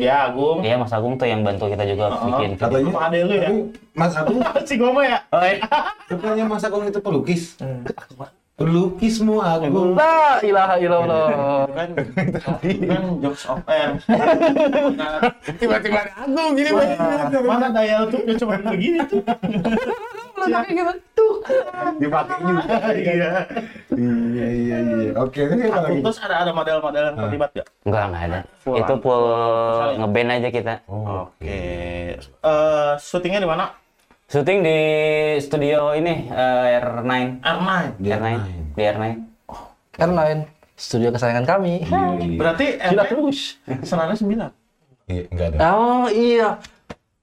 ya 0.00 0.32
Agung. 0.32 0.64
Iya, 0.64 0.80
Mas 0.80 0.88
Agung 0.88 1.20
tuh 1.20 1.28
yang 1.28 1.44
bantu 1.44 1.68
kita 1.68 1.84
juga 1.84 2.08
Oh, 2.08 2.32
bikin 2.32 2.56
video. 2.56 2.64
katanya 2.64 2.88
Sama 2.88 3.00
ade 3.04 3.18
lu 3.22 3.34
ya? 3.36 3.50
Mas 3.92 4.14
Agung 4.16 4.40
si 4.68 4.74
Goma 4.80 5.04
ya? 5.04 5.18
Oh, 5.28 5.44
iya. 5.44 5.60
bukannya 6.16 6.44
Mas 6.48 6.64
Agung 6.64 6.84
itu 6.84 6.96
pelukis? 6.96 7.42
Pelukismu 8.56 9.36
Agung. 9.40 9.92
La 9.92 10.40
ilaha 10.40 10.74
illallah. 10.80 11.28
Kan, 11.76 11.88
kan 12.64 13.02
jokes 13.20 13.44
of 13.48 13.60
air. 13.68 14.00
Tiba-tiba 15.60 15.98
ada 16.00 16.12
Agung 16.24 16.56
gini 16.56 16.70
Mana 17.44 17.68
daya 17.68 18.08
YouTube 18.08 18.32
cuma 18.40 18.56
begini 18.64 19.00
tuh. 19.04 19.20
Letaknya 20.48 20.72
gitu. 20.74 20.92
Tuh. 21.12 21.34
dipakai 21.98 22.36
juga. 22.42 22.62
Iya. 23.02 23.30
Iya 23.92 24.46
iya 24.48 24.76
iya. 24.80 25.10
Oke, 25.20 25.40
ini 25.44 25.68
apa 25.68 25.86
lagi? 25.86 26.00
Terus 26.00 26.18
ada 26.22 26.36
ada 26.42 26.52
model-model 26.52 27.02
yang 27.12 27.16
terlibat 27.18 27.50
ya? 27.52 27.64
Enggak, 27.84 28.04
enggak 28.08 28.22
ada. 28.26 28.40
Full 28.62 28.76
Itu 28.80 28.94
full 28.98 29.24
ngeband 30.00 30.30
aja 30.32 30.48
kita. 30.48 30.74
Oke. 30.88 31.60
Eh, 32.18 32.92
syutingnya 32.98 33.40
di 33.42 33.48
mana? 33.48 33.64
Syuting 34.32 34.58
di 34.64 34.78
studio 35.44 35.92
ini 35.92 36.32
eh, 36.32 36.80
R9. 36.80 37.12
R9. 37.44 37.70
Di 38.00 38.08
R9. 38.08 38.26
R9. 38.26 38.28
Di 38.72 38.82
R9. 38.82 39.06
Airline. 40.00 40.42
Studio 40.72 41.12
kesayangan 41.12 41.44
kami. 41.46 41.84
Iya, 41.84 42.00
iya. 42.18 42.38
Berarti 42.40 42.66
Gila 42.80 43.04
R9 43.04 43.10
terus. 43.12 43.40
senarnya 43.84 44.16
9. 44.16 45.12
Iya, 45.12 45.22
enggak 45.28 45.46
ada. 45.52 45.58
Oh 45.76 46.06
iya. 46.08 46.48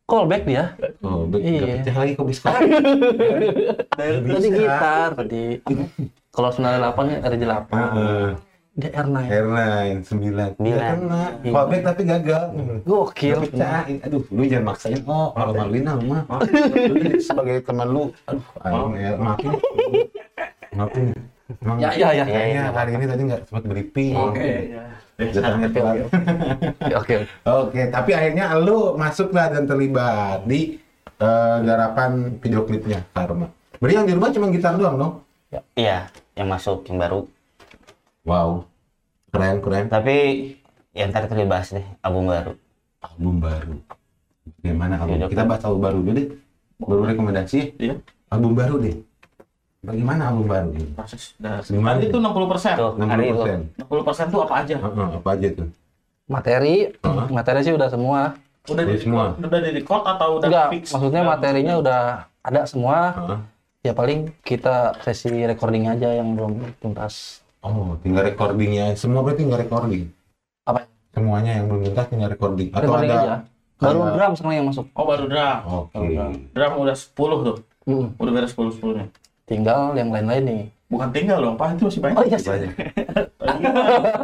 Callback 0.09 0.43
dia. 0.43 0.73
Oh, 1.05 1.29
Iya. 1.29 1.61
enggak 1.61 1.69
pecah 1.79 1.95
lagi 1.95 2.11
kok 2.17 2.27
bisa. 2.27 2.49
Tadi 3.93 4.47
gitar 4.49 5.09
tadi. 5.13 5.43
Kalau 6.29 6.49
98 6.49 7.05
nya 7.05 7.17
RJ8. 7.21 7.69
Heeh. 7.69 8.27
Dia 8.79 8.89
R9. 8.95 9.17
R9 9.27 9.59
9. 10.07 10.07
Sembilan. 10.07 10.49
kena. 10.95 11.23
Callback 11.43 11.81
tapi 11.83 12.01
gagal. 12.07 12.43
Gokil. 12.83 13.35
Nggak 13.35 13.43
pecah. 13.51 13.81
Aduh, 14.07 14.23
lu 14.31 14.41
jangan 14.43 14.65
maksain. 14.65 14.99
Oh, 15.05 15.29
kalau 15.35 15.53
mah. 16.01 16.21
Lu 16.89 16.95
sebagai 17.19 17.61
teman 17.61 17.87
lu, 17.91 18.03
aduh, 18.63 18.95
ya, 18.95 19.11
maafin. 19.19 19.51
Maafin. 20.73 21.05
Emang 21.59 21.77
Ya, 21.81 21.89
ya, 21.91 22.09
ya. 22.13 22.23
kayaknya 22.23 22.63
hari 22.71 22.91
ini 22.93 23.05
tadi 23.09 23.21
nggak 23.25 23.41
sempat 23.49 23.63
briefing. 23.65 24.13
Oke. 24.15 24.51
Telat. 25.19 25.59
Oke, 25.67 25.79
Oke. 26.95 27.15
Oke, 27.43 27.81
tapi 27.91 28.11
akhirnya 28.15 28.55
lu 28.55 28.95
masuk 28.95 29.35
lah 29.35 29.51
dan 29.51 29.67
terlibat 29.67 30.47
di 30.47 30.79
eh, 31.19 31.57
garapan 31.67 32.39
video 32.39 32.63
klipnya 32.63 33.03
Karma. 33.11 33.51
Berarti 33.83 33.95
yang 33.99 34.07
di 34.07 34.15
rumah 34.15 34.31
cuma 34.31 34.47
gitar 34.47 34.79
doang 34.79 34.95
dong? 34.95 35.13
Iya, 35.75 36.07
yang 36.39 36.47
masuk 36.47 36.87
yang 36.87 37.03
baru. 37.03 37.27
Wow, 38.23 38.63
keren 39.35 39.59
keren. 39.59 39.85
Tapi 39.91 40.15
yang 40.95 41.11
ntar 41.11 41.27
kita 41.27 41.43
bahas 41.43 41.75
deh 41.75 41.83
album 41.99 42.31
baru. 42.31 42.53
Album 43.03 43.35
baru. 43.43 43.75
Gimana 44.63 44.95
album? 44.99 45.19
Video 45.19 45.27
Kita 45.31 45.43
bahas 45.43 45.63
album 45.67 45.81
baru 45.83 45.97
dulu 45.99 46.15
deh. 46.15 46.27
Baru 46.79 47.03
rekomendasi 47.03 47.55
ya? 47.59 47.65
Iya. 47.75 47.95
Album 48.31 48.55
baru 48.55 48.75
deh. 48.79 48.95
Bagaimana 49.79 50.27
album 50.27 50.45
baru? 50.45 50.71
Proses 50.91 51.31
dah. 51.39 51.63
Gimana? 51.63 52.03
Itu 52.03 52.19
60 52.19 52.51
persen. 52.51 52.73
Tuh, 52.75 52.91
hari 52.99 53.31
itu. 53.31 53.43
60%. 53.79 53.87
60 53.87 54.07
persen 54.07 54.25
tuh 54.27 54.39
apa 54.43 54.53
aja? 54.59 54.75
Heeh, 54.75 55.07
apa 55.15 55.29
aja 55.31 55.47
tuh? 55.55 55.67
Materi, 56.27 56.75
Hah? 56.99 57.25
materi 57.31 57.59
sih 57.63 57.73
udah 57.73 57.87
semua. 57.87 58.35
Udah 58.67 58.75
Udah 58.75 58.83
di 58.85 58.99
semua. 58.99 59.23
Udah 59.33 59.59
di 59.63 59.71
record 59.73 60.03
atau 60.05 60.27
udah 60.37 60.45
Enggak, 60.45 60.67
fix? 60.69 60.83
maksudnya 60.91 61.21
materinya 61.23 61.73
udah 61.79 61.99
ada 62.43 62.61
semua. 62.67 62.97
Heeh. 63.15 63.39
Ya 63.79 63.93
paling 63.95 64.35
kita 64.43 64.99
sesi 64.99 65.31
recording 65.41 65.87
aja 65.87 66.11
yang 66.11 66.35
belum 66.35 66.59
tuntas. 66.77 67.39
Oh, 67.63 67.95
tinggal 68.03 68.27
recordingnya. 68.27 68.91
Semua 68.93 69.23
berarti 69.23 69.47
tinggal 69.47 69.63
recording. 69.63 70.11
Apa? 70.67 70.83
Semuanya 71.09 71.55
yang 71.55 71.71
belum 71.71 71.87
tuntas 71.87 72.05
tinggal 72.07 72.29
recording. 72.29 72.67
Atau 72.69 72.83
Recording 72.83 73.09
ada? 73.09 73.19
aja. 73.23 73.35
Baru 73.79 73.99
ada- 74.03 74.11
drum 74.11 74.31
sekarang 74.35 74.55
yang 74.59 74.67
masuk. 74.67 74.85
Oh 74.91 75.05
baru 75.07 75.23
drum. 75.25 75.57
Oke. 75.87 76.07
Drum 76.51 76.73
udah 76.77 76.95
10 76.99 77.15
tuh. 77.41 77.57
Mm. 77.87 78.07
Udah 78.19 78.31
beres 78.35 78.51
10 78.51 78.75
10 78.75 78.91
nya. 78.99 79.05
Tinggal 79.49 79.97
yang 79.97 80.13
lain-lain 80.13 80.43
nih. 80.45 80.63
Bukan 80.89 81.09
tinggal 81.13 81.37
dong, 81.41 81.57
Pak. 81.57 81.77
Itu 81.77 81.89
masih 81.89 82.01
banyak. 82.01 82.17
Oh 82.17 82.25
iya, 82.25 82.37
Banyak. 82.37 83.73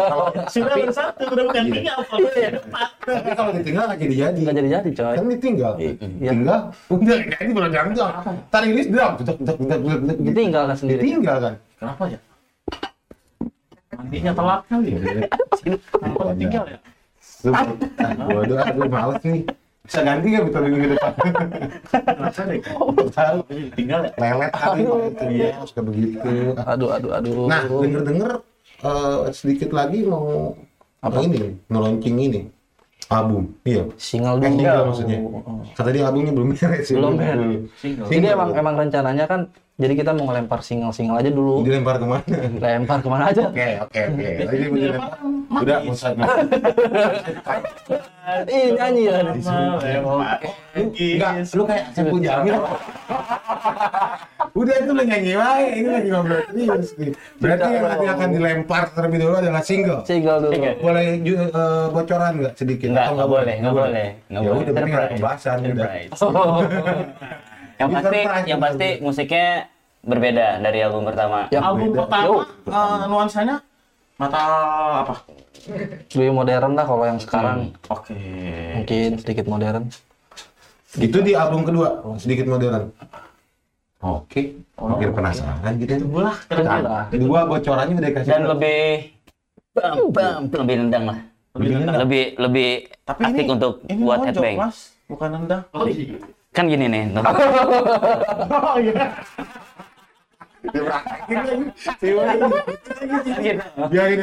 Kalau 0.01 0.25
sudah 0.49 0.73
ada 0.77 0.93
satu, 0.93 1.23
udah 1.29 1.43
bukan 1.49 1.63
Iya. 1.65 1.73
tinggal. 1.77 1.97
Kalau 2.09 2.29
ya 2.33 2.49
empat. 2.57 2.89
Tapi 3.05 3.29
kalau 3.37 3.51
ditinggal 3.53 3.83
nggak 3.85 3.99
jadi 4.01 4.15
jadi. 4.17 4.39
nggak 4.41 4.55
jadi-jadi 4.57 4.89
coy. 4.97 5.13
Kan 5.17 5.25
ditinggal. 5.29 5.73
Iya. 5.77 5.91
Tinggal. 6.29 6.59
Udah 6.89 7.17
jadi 7.21 7.51
belum 7.53 7.69
gantung. 7.73 8.11
Tar 8.49 8.61
rilis 8.65 8.87
drum. 8.89 9.11
Tutuk 9.17 9.35
tutuk 9.41 9.55
tutuk 9.61 9.77
tutuk. 9.81 9.99
tutuk. 10.09 10.17
Ditinggal 10.25 10.63
kan 10.69 10.77
sendiri. 10.77 10.99
Ditinggal 11.01 11.37
kan. 11.41 11.53
Kenapa 11.77 12.03
ya? 12.09 12.19
Mandinya 13.95 14.31
telat 14.33 14.61
kali 14.69 14.87
ya. 14.89 14.99
Kenapa 15.93 16.21
ditinggal 16.33 16.63
ya? 16.69 16.79
Waduh, 17.45 18.57
aduh 18.57 18.89
males 18.89 19.21
nih. 19.21 19.41
Bisa 19.85 19.99
ganti 20.01 20.27
nggak 20.27 20.43
betul 20.45 20.61
minggu 20.65 20.87
depan? 20.93 21.11
Kenapa 21.93 22.41
deh? 22.43 22.59
Tahu. 23.11 23.37
Tinggal 23.73 23.99
ya? 24.01 24.11
Lelet 24.17 24.51
kali 24.51 24.81
itu 24.81 25.23
dia 25.29 25.49
suka 25.63 25.81
begitu. 25.81 26.17
Aduh, 26.57 26.89
aduh, 26.89 27.11
aduh. 27.13 27.45
Nah, 27.45 27.61
denger-denger 27.63 28.31
eh, 28.81 29.19
sedikit 29.31 29.69
lagi 29.71 30.03
mau 30.03 30.57
apa 30.99 31.17
ini? 31.21 31.53
Nge-launching 31.69 32.17
ini 32.17 32.41
album. 33.07 33.53
Iya. 33.61 33.85
Single 33.95 34.37
Eh, 34.37 34.41
dulu. 34.41 34.57
single 34.57 34.81
maksudnya. 34.89 35.17
Kata 35.77 35.89
dia 35.93 36.03
albumnya 36.03 36.33
belum 36.33 36.49
beres 36.57 36.83
sih. 36.83 36.95
Belum 36.97 37.13
beres. 37.13 37.69
Single. 37.77 38.07
Jadi 38.09 38.25
emang 38.27 38.49
emang 38.51 38.75
rencananya 38.75 39.25
kan 39.25 39.41
jadi 39.75 39.91
kita 39.91 40.15
mau 40.15 40.31
ngelempar 40.31 40.63
single-single 40.63 41.19
aja 41.19 41.27
dulu. 41.35 41.59
Dilempar 41.67 41.99
ke 41.99 42.07
mana? 42.07 42.23
Lempar 42.63 43.03
ke 43.03 43.09
mana 43.11 43.27
aja. 43.27 43.51
Oke, 43.51 43.83
oke, 43.83 44.01
oke. 44.07 44.29
Lagi 44.47 44.63
mau 44.71 44.77
dilempar. 44.79 45.19
Udah, 45.51 45.77
Musad. 45.83 46.15
Ih, 48.47 48.71
nyanyi 48.71 49.01
ya. 49.11 49.19
Enggak, 50.79 51.31
lu 51.51 51.63
kayak 51.67 51.91
Saiful 51.91 52.23
Jamil. 52.23 52.55
Udah 54.55 54.75
itu 54.79 54.91
lu 54.95 55.03
nyanyi 55.03 55.35
wae, 55.35 55.67
ini 55.83 55.89
lagi 55.91 56.07
ngobrol 56.07 56.39
serius 56.47 56.95
nih. 56.95 57.11
Berarti 57.43 57.67
yang 57.75 57.83
nanti 57.91 58.07
akan 58.07 58.29
dilempar 58.31 58.83
terlebih 58.95 59.27
dulu 59.27 59.35
adalah 59.43 59.59
single. 59.59 60.07
Single 60.07 60.39
dulu. 60.47 60.55
Boleh 60.79 61.19
eh, 61.19 61.85
bocoran 61.91 62.31
nggak 62.39 62.53
sedikit? 62.55 62.87
Enggak, 62.95 63.03
Atau 63.11 63.13
enggak 63.19 63.29
boleh, 63.35 63.55
enggak 63.59 63.75
boleh. 63.75 64.07
Enggak 64.31 64.39
Ya 64.39 64.47
boleh. 64.47 64.55
udah, 64.63 64.71
berarti 64.71 64.87
nggak 64.87 65.03
ada 65.03 65.11
Surprise. 65.11 65.19
pembahasan, 65.19 65.57
udah. 65.67 67.51
Yang 67.75 67.89
pasti, 67.99 68.19
yang 68.23 68.45
gitu. 68.45 68.57
pasti 68.63 68.87
musiknya 69.03 69.47
berbeda 70.05 70.47
dari 70.61 70.79
album 70.85 71.03
pertama. 71.09 71.49
Ya, 71.49 71.59
Album 71.65 71.91
beda. 71.91 71.99
pertama 72.05 72.25
Yo. 72.25 72.35
eh, 72.71 73.03
nuansanya 73.09 73.55
mata 74.15 74.41
apa? 75.03 75.15
Lebih 76.13 76.31
modern 76.31 76.71
lah 76.77 76.85
kalau 76.85 77.03
yang 77.03 77.19
sekarang. 77.19 77.73
Oke. 77.89 78.15
Mungkin 78.79 79.09
sedikit 79.19 79.45
modern. 79.49 79.89
Itu 80.95 81.19
di 81.19 81.35
album 81.35 81.67
kedua, 81.67 81.99
sedikit 82.21 82.47
modern. 82.47 82.93
Oke, 84.05 84.61
makin 84.77 85.09
penasaran 85.17 85.73
gitu. 85.81 86.05
Tunggu 86.05 86.21
lah. 86.29 86.37
Nah, 86.53 87.09
Kedua 87.09 87.39
bocorannya 87.49 87.95
udah 87.97 88.11
kasih. 88.13 88.29
Dan 88.29 88.41
lebih 88.45 88.81
bam, 89.73 89.95
bam, 90.13 90.41
lebih 90.53 90.75
nendang 90.85 91.03
lah. 91.09 91.19
Lebih 91.57 91.67
nendang. 91.73 91.95
Lebih 92.05 92.23
lebih 92.37 92.69
Tapi 93.01 93.21
asik 93.25 93.41
ini 93.41 93.49
untuk 93.49 93.73
ini 93.89 94.01
buat 94.05 94.19
headbang. 94.21 94.55
Mas. 94.61 94.77
Bukan 95.09 95.29
nendang. 95.33 95.63
Oh 95.73 95.89
iya. 95.89 96.21
Kan 96.55 96.71
gini 96.71 96.87
nih. 96.87 97.03
Oh 97.19 98.77
iya. 98.79 99.11
Dipraktekin 100.65 101.37
lagi. 101.45 101.67
Biarin 103.91 104.21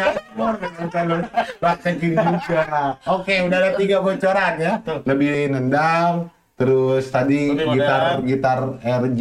praktekin 1.63 2.19
juga. 2.19 2.99
Oke, 3.07 3.47
udah 3.47 3.59
ada 3.63 3.71
tiga 3.79 4.03
bocoran 4.03 4.53
ya. 4.59 4.73
Lebih 5.07 5.55
nendang, 5.55 6.35
terus 6.59 7.07
tadi 7.15 7.55
gitar 7.55 8.19
gitar 8.27 8.59
RG 8.83 9.21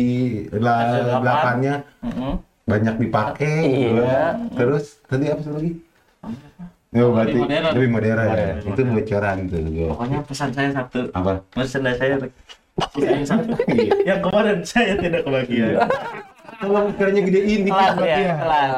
RG8. 0.50 1.22
8-nya 1.22 1.76
Mm-mm. 2.02 2.34
banyak 2.66 2.96
dipakai. 2.98 3.56
Iya. 3.70 4.42
Terus 4.58 4.98
tadi 5.06 5.30
apa 5.30 5.46
lagi? 5.52 5.72
Oh, 6.92 7.16
berarti 7.16 7.40
Lebih 7.40 7.48
modern. 7.48 7.72
lebih 7.72 7.90
modern. 7.94 8.18
Modern. 8.20 8.56
Itu 8.66 8.82
bocoran 8.84 9.38
tuh. 9.48 9.62
Pokoknya 9.94 10.20
pesan 10.28 10.50
saya 10.52 10.70
satu. 10.74 11.00
Apa? 11.16 11.32
Merchandise 11.54 12.00
saya 12.02 12.18
satu. 13.24 13.54
Yang 14.02 14.20
kemarin 14.22 14.58
saya 14.64 14.94
tidak 14.96 15.22
kebagian. 15.24 15.78
Kalau 16.62 16.80
ukurannya 16.88 17.22
gedein 17.26 17.62
dikit 17.66 17.74
Telat 17.74 17.94
berarti 17.96 18.22
ya, 18.22 18.28
ya. 18.28 18.36
telat. 18.38 18.70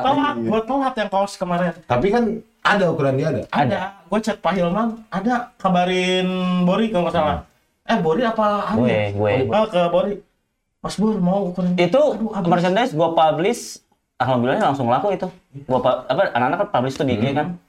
Telat 0.63 0.93
yang 0.95 1.09
kaos 1.09 1.33
kemarin. 1.35 1.71
Tapi 1.83 2.07
kan 2.09 2.23
ada 2.63 2.85
ukuran 2.87 3.13
dia 3.13 3.27
ada. 3.27 3.41
Ada, 3.49 3.79
gua 4.07 4.19
chat 4.19 4.37
Pak 4.39 4.53
Hilman, 4.53 5.03
ada 5.09 5.51
kabarin 5.57 6.27
Bori 6.63 6.87
kalau 6.89 7.07
nggak 7.07 7.13
salah. 7.13 7.37
Eh 7.83 7.97
Bori 7.99 8.23
apa? 8.23 8.71
Gue, 8.73 9.11
gue. 9.11 9.33
Oh, 9.51 9.67
ke 9.67 9.81
Bori. 9.89 10.13
Mas 10.79 10.95
Bur 10.95 11.15
mau 11.15 11.47
ukuran 11.47 11.75
Itu 11.75 11.99
Aduh, 12.13 12.31
habis. 12.31 12.49
merchandise 12.49 12.91
gua 12.91 13.11
publish 13.11 13.79
alhamdulillah 14.15 14.63
langsung 14.63 14.87
laku 14.87 15.11
itu. 15.11 15.27
Gua 15.63 15.79
pa- 15.79 16.07
apa 16.07 16.31
anak-anak 16.31 16.57
kan 16.59 16.69
publish 16.71 16.95
tuh 16.95 17.03
di 17.03 17.15
IG 17.15 17.31
kan. 17.33 17.59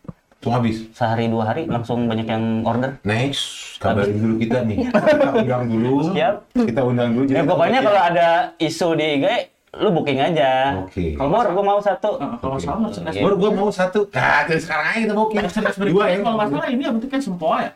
Langsung 0.44 0.60
habis. 0.60 0.76
Sehari 0.92 1.32
dua 1.32 1.48
hari 1.48 1.64
langsung 1.64 2.04
banyak 2.04 2.28
yang 2.28 2.44
order. 2.62 3.00
Next, 3.00 3.80
kabarin 3.80 4.20
dulu 4.20 4.36
kita 4.36 4.60
nih. 4.60 4.92
Kita 4.92 5.32
undang 5.40 5.64
dulu. 5.64 5.94
Siap. 6.12 6.34
Kita 6.52 6.80
undang 6.84 7.16
dulu. 7.16 7.24
Ya 7.32 7.40
pokoknya 7.42 7.80
kalau 7.80 8.02
ada 8.04 8.28
isu 8.60 8.92
di 8.92 9.06
IG 9.16 9.26
lu 9.74 9.88
booking 9.90 10.20
aja. 10.20 10.84
Oke. 10.84 11.16
Kalau 11.16 11.32
Bor, 11.32 11.48
gua 11.48 11.64
mau 11.64 11.80
satu. 11.80 12.20
Eh, 12.20 12.36
kalau 12.38 12.60
salah 12.60 12.78
merchandise 12.78 13.16
Iya. 13.16 13.24
Bor, 13.24 13.34
gua 13.34 13.50
mau 13.50 13.72
satu. 13.72 14.04
Nah, 14.12 14.44
terus 14.44 14.62
sekarang 14.62 14.86
aja 14.86 14.98
kita 15.00 15.14
booking. 15.16 15.40
merchandise 15.40 15.74
Dua 15.74 15.82
berikutnya 15.82 16.12
ya. 16.12 16.20
kalau 16.20 16.36
nggak 16.36 16.48
salah 16.52 16.68
ini 16.68 16.82
yang 16.84 16.94
penting 17.00 17.10
kan 17.10 17.20
sempoa 17.24 17.56
ya. 17.58 17.70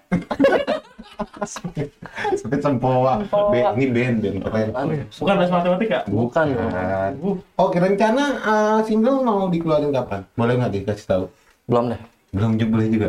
Sampai 2.36 2.58
sempoa. 2.60 3.12
Be- 3.48 3.64
Ini 3.74 3.86
band, 3.90 4.16
band 4.20 4.38
keren. 4.44 4.68
Bukan 5.08 5.34
bahasa 5.40 5.52
matematika. 5.56 5.98
Bukan. 6.04 6.46
Bukan. 6.52 7.10
Oke, 7.56 7.76
rencana 7.80 8.24
uh, 8.44 8.78
single 8.84 9.24
mau 9.24 9.48
dikeluarin 9.48 9.88
kapan? 9.88 10.20
Boleh 10.36 10.52
nggak 10.54 10.72
dikasih 10.76 11.06
tahu? 11.08 11.24
Belum 11.64 11.96
deh. 11.96 12.17
Belum 12.28 12.60
juga 12.60 12.70
boleh 12.76 12.88
juga. 12.92 13.08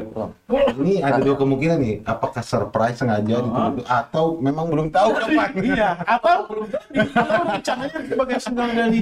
Ini 0.80 1.04
ada 1.04 1.20
dua 1.20 1.36
kemungkinan 1.36 1.78
nih. 1.84 1.96
Apakah 2.08 2.40
surprise 2.40 3.04
sengaja 3.04 3.44
ditutup 3.44 3.84
atau 3.84 4.40
memang 4.40 4.72
belum 4.72 4.88
tahu 4.96 5.12
kapan? 5.12 5.50
Iya, 5.70 5.90
atau 6.08 6.48
belum. 6.48 6.66
Atau 6.96 7.42
rencananya 7.52 8.00
sebagai 8.08 8.38
single 8.40 8.72
dari. 8.72 9.00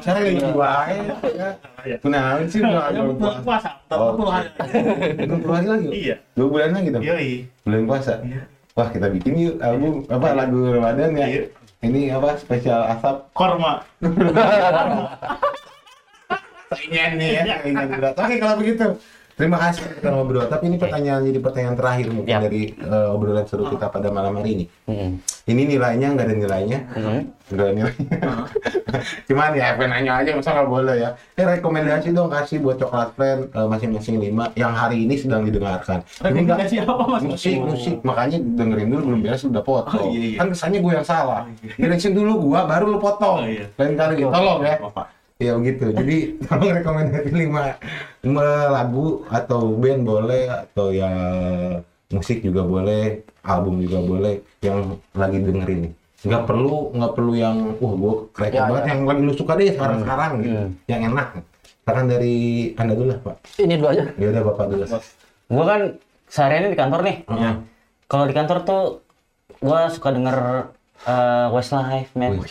Saya 0.00 0.14
lagi 0.24 0.40
dua 0.40 0.70
ya. 1.84 1.96
Kenapa 2.00 2.40
sih 2.48 2.60
belum 2.64 3.16
bulan 3.20 3.40
puasa? 3.44 3.44
puasa, 3.44 3.70
tetap 3.76 4.08
puluh 4.16 4.32
hari. 4.32 4.48
Belum 5.20 5.38
puluh 5.44 5.54
hari 5.54 5.66
lagi? 5.68 5.88
Iya. 5.92 6.16
Dua 6.32 6.46
bulan 6.48 6.70
lagi 6.72 6.88
dong? 6.88 7.02
Yoi. 7.04 7.30
Bulan 7.60 7.82
puasa? 7.84 8.12
Wah, 8.76 8.88
kita 8.88 9.06
bikin 9.12 9.32
yuk 9.36 9.56
album 9.60 10.08
apa 10.08 10.28
lagu 10.32 10.58
Ramadan 10.72 11.12
ya. 11.12 11.26
Iya. 11.28 11.42
Ini 11.84 12.00
apa 12.16 12.40
spesial 12.40 12.88
asap 12.88 13.16
Korma. 13.36 13.84
saingan 16.68 17.10
nih 17.14 17.28
ya, 17.36 17.42
saingan 17.60 17.86
berat. 17.90 18.14
Oke 18.14 18.34
kalau 18.36 18.56
begitu. 18.56 18.86
Terima 19.36 19.60
kasih 19.60 19.84
kita 19.92 20.08
ngobrol. 20.08 20.48
Tapi 20.48 20.64
ini 20.64 20.80
pertanyaan 20.80 21.20
jadi 21.20 21.44
pertanyaan 21.44 21.76
terakhir 21.76 22.08
mungkin 22.08 22.32
Ya. 22.32 22.40
dari 22.40 22.72
eh, 22.72 23.08
obrolan 23.12 23.44
seru 23.44 23.68
kita 23.68 23.92
pada 23.92 24.08
malam 24.08 24.32
hari 24.32 24.50
ini. 24.50 24.64
Mm-mm. 24.88 25.20
Ini 25.44 25.62
nilainya 25.68 26.08
nggak 26.16 26.24
ada 26.24 26.34
nilainya, 26.34 26.78
Mm-mm. 26.88 27.20
nggak 27.52 27.60
ada 27.60 27.72
nilainya. 27.76 28.06
Cuman 29.28 29.52
ya 29.52 29.76
pengen 29.76 29.92
nanya 29.92 30.24
aja, 30.24 30.30
masa 30.32 30.56
nggak 30.56 30.70
boleh 30.70 30.96
ya. 30.96 31.10
Eh 31.36 31.44
rekomendasi 31.44 32.08
dong 32.10 32.32
kasih 32.32 32.64
buat 32.64 32.80
coklat 32.80 33.12
friend 33.12 33.52
eh, 33.52 33.66
masing-masing 33.68 34.16
lima 34.16 34.48
yang 34.56 34.72
hari 34.72 35.04
ini 35.04 35.20
sedang 35.20 35.44
didengarkan. 35.44 36.00
Rekomendasi 36.16 36.74
apa 36.80 37.04
mas? 37.04 37.20
musik 37.20 37.60
musik 37.60 37.94
makanya 38.00 38.40
dengerin 38.40 38.88
dulu 38.88 39.02
belum 39.04 39.20
beres 39.20 39.44
udah 39.44 39.60
potong 39.60 40.00
Oh, 40.00 40.08
iya, 40.08 40.32
iya. 40.32 40.36
kan 40.40 40.48
kesannya 40.48 40.80
gue 40.80 40.92
yang 40.94 41.04
salah 41.04 41.44
direksin 41.76 42.12
dulu 42.12 42.40
gua 42.42 42.64
baru 42.64 42.88
lu 42.88 42.98
potong 42.98 43.44
Oh, 43.44 43.44
iya. 43.44 43.68
lain 43.76 43.94
kali 43.94 44.24
tolong 44.24 44.60
ya 44.62 44.80
Bapak. 44.80 45.06
Ya 45.36 45.52
begitu 45.54 45.92
jadi 45.92 46.16
tolong 46.48 46.72
rekomendasi 46.72 47.28
lima 47.30 47.76
lima 48.24 48.46
lagu 48.72 49.22
atau 49.28 49.76
band 49.76 50.02
boleh 50.02 50.48
atau 50.48 50.88
ya 50.90 51.10
musik 52.08 52.40
juga 52.40 52.62
boleh 52.62 53.20
album 53.42 53.82
juga 53.82 53.98
boleh 54.00 54.34
yang 54.60 54.96
lagi 55.12 55.38
dengerin. 55.42 55.80
Nih 55.86 55.92
nggak 56.26 56.42
perlu 56.42 56.90
nggak 56.90 57.12
perlu 57.14 57.32
yang 57.34 57.56
wah 57.78 57.92
gue 57.94 58.14
keren 58.34 58.50
Ya, 58.50 58.66
banget. 58.66 58.82
ya. 58.82 58.88
yang 58.90 59.00
lagi 59.04 59.20
lu 59.22 59.34
suka 59.36 59.52
deh 59.54 59.68
sekarang 59.70 59.98
sekarang 60.02 60.32
gitu. 60.40 60.56
Hmm. 60.56 60.70
yang 60.88 61.02
enak. 61.12 61.28
Sekarang 61.84 62.04
dari 62.10 62.36
anda 62.74 62.92
dulu 62.96 63.08
lah 63.14 63.18
pak. 63.22 63.36
Ini 63.62 63.74
dua 63.78 63.90
aja. 63.94 64.04
ya 64.16 64.26
udah 64.32 64.42
bapak 64.42 64.64
dulu. 64.66 64.84
Gua 65.46 65.64
kan 65.64 65.80
seharian 66.26 66.66
di 66.66 66.74
kantor 66.74 67.00
nih. 67.06 67.16
Kalau 68.06 68.24
di 68.26 68.34
kantor 68.34 68.58
tuh 68.64 68.82
gua 69.62 69.86
suka 69.86 70.10
denger 70.10 70.38
eh, 71.06 71.46
Westlife, 71.54 72.10
man. 72.18 72.42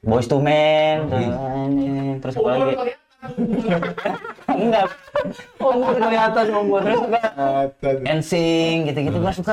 Boys 0.00 0.24
to 0.32 0.40
Men, 0.40 1.12
eh, 1.12 2.16
terus 2.24 2.34
apa 2.40 2.48
lagi? 2.56 2.96
Enggak. 4.50 4.88
Oh, 5.60 5.76
enggak 5.76 5.92
kelihatan 6.00 6.44
gua 6.72 6.80
terus 6.80 7.00
suka 7.04 7.20
NSYNC 8.08 8.80
gitu-gitu 8.88 9.18
gua 9.20 9.32
suka 9.36 9.52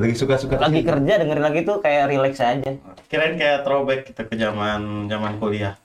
lagi 0.00 0.14
suka-suka 0.16 0.54
Lagi 0.56 0.80
kerja 0.80 1.12
dengerin 1.20 1.44
lagi 1.44 1.60
tuh 1.68 1.84
kayak 1.84 2.08
relax 2.08 2.40
aja. 2.40 2.72
Kirain 3.12 3.36
kayak 3.36 3.68
throwback 3.68 4.08
kita 4.08 4.24
ke 4.24 4.34
zaman 4.40 5.12
zaman 5.12 5.36
kuliah. 5.36 5.76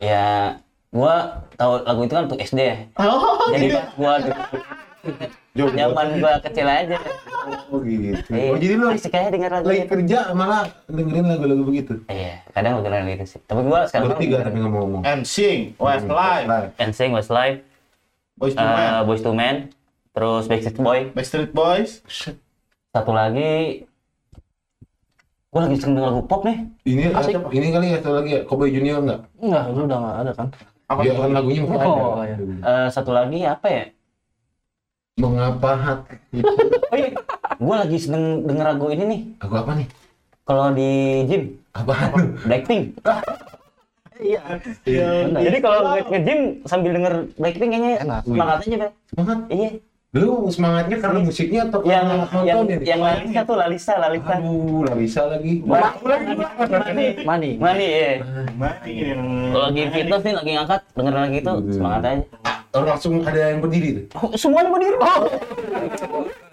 Ya, 0.00 0.56
gua 0.88 1.44
tahu 1.60 1.84
lagu 1.84 2.00
itu 2.08 2.14
kan 2.16 2.24
tuh 2.24 2.40
SD 2.40 2.60
ya. 2.64 2.76
Oh, 2.96 3.52
Jadi 3.52 3.66
gitu. 3.68 3.76
pas 3.76 3.92
gua 4.00 4.14
Jom, 5.50 5.66
zaman 5.68 6.06
gua 6.18 6.38
kecil 6.38 6.62
aja. 6.62 6.98
Oh 7.68 7.82
gitu. 7.82 8.22
Iya, 8.30 8.54
Oh 8.54 8.56
jadi 8.56 8.74
lu 8.76 8.86
asik 8.88 9.10
aja 9.10 9.28
denger 9.28 9.50
lagu 9.50 9.66
lagi 9.66 9.82
itu. 9.82 9.90
kerja 9.90 10.18
malah 10.30 10.70
dengerin 10.86 11.26
lagu-lagu 11.26 11.62
begitu. 11.64 11.92
Iya, 12.06 12.46
kadang 12.50 12.78
lagu 12.78 12.86
dengerin 12.86 13.06
gitu 13.14 13.24
sih. 13.26 13.40
Tapi 13.42 13.60
gua 13.64 13.82
sekarang 13.84 14.14
Bertiga 14.14 14.36
tapi 14.40 14.58
ngomong-ngomong. 14.58 15.02
And 15.02 15.22
sing, 15.24 15.74
Westlife, 15.74 16.46
NSYNC, 16.76 17.12
Westlife, 17.12 17.58
Boys 18.36 18.54
to 18.54 18.62
eh, 18.62 18.70
Men, 18.70 18.90
Boys 19.04 19.20
to 19.20 19.32
Men, 19.32 19.56
terus 20.12 20.44
Backstreet 20.46 20.78
Boy. 20.78 21.00
Backstreet 21.10 21.50
Boys. 21.50 21.90
Satu 22.90 23.10
lagi, 23.10 23.82
gua 25.48 25.66
lagi 25.66 25.76
sering 25.76 25.94
denger 25.94 26.10
lagu 26.10 26.22
pop 26.24 26.46
nih. 26.46 26.58
Ini 26.84 27.10
Asik. 27.10 27.34
ini 27.50 27.66
kali 27.68 27.86
ya 27.90 27.98
satu 27.98 28.14
lagi 28.14 28.30
ya. 28.32 28.40
Cowboy 28.44 28.70
Junior 28.70 29.02
enggak? 29.02 29.20
Enggak, 29.36 29.64
itu 29.66 29.80
udah 29.82 29.98
enggak 29.98 30.16
ada 30.16 30.32
kan. 30.32 30.48
Apa 30.86 31.00
kan 31.02 31.30
lagunya 31.30 31.60
masih 31.62 31.86
Oh, 31.86 32.18
ada. 32.18 32.22
iya. 32.26 32.36
Eh, 32.60 32.88
satu 32.90 33.10
lagi 33.10 33.38
apa 33.42 33.66
ya? 33.66 33.84
Mengapa 35.14 35.70
hati 35.74 36.16
Oh 36.92 36.96
iya, 36.96 37.10
gua 37.56 37.76
lagi 37.82 37.98
seneng 37.98 38.44
denger 38.44 38.66
lagu 38.68 38.86
ini 38.88 39.04
nih. 39.04 39.20
Lagu 39.38 39.54
apa 39.56 39.72
nih? 39.74 39.86
Kalau 40.42 40.66
di 40.70 40.90
gym, 41.24 41.42
Apaan? 41.72 42.38
Blackpink. 42.42 42.82
Iya. 44.20 44.60
Jadi 45.32 45.64
kalau 45.64 45.80
nge- 45.88 46.04
nge-gym 46.12 46.40
sambil 46.68 46.92
denger 46.92 47.14
Blackpink 47.40 47.72
kayaknya 47.72 48.04
Enak. 48.04 48.20
semangat 48.22 48.58
aja, 48.60 48.76
Pak. 48.76 48.90
Semangat. 49.08 49.38
Iya. 49.48 49.70
Lu 50.10 50.28
semangatnya 50.50 50.96
karena 50.98 51.18
musiknya 51.22 51.60
atau 51.64 51.80
Yang 51.80 52.04
karena 52.04 52.40
yang 52.44 52.58
nih? 52.60 52.78
yang 52.84 53.00
Lalisa 53.00 53.40
tuh 53.46 53.56
Lalisa, 53.56 53.92
Lalisa. 53.96 54.34
Aduh, 54.36 54.84
Larissa 54.84 55.22
lagi. 55.24 55.52
Mani. 55.64 57.08
Mani. 57.24 57.50
Mani, 57.56 57.86
ya. 57.88 58.12
Mati. 58.52 58.92
Kalau 59.48 59.64
lagi 59.64 59.82
fitness 59.88 60.20
nih 60.20 60.34
lagi 60.36 60.50
ngangkat, 60.52 60.80
denger 60.92 61.14
lagi 61.16 61.36
itu 61.38 61.52
semangat 61.72 62.02
aja. 62.04 62.24
Oh, 62.70 62.86
langsung 62.86 63.18
ada 63.26 63.50
yang 63.50 63.58
berdiri 63.58 64.06
tuh. 64.06 64.14
Oh, 64.14 64.30
semuanya 64.38 64.70
berdiri. 64.70 64.94
Oh. 65.02 65.26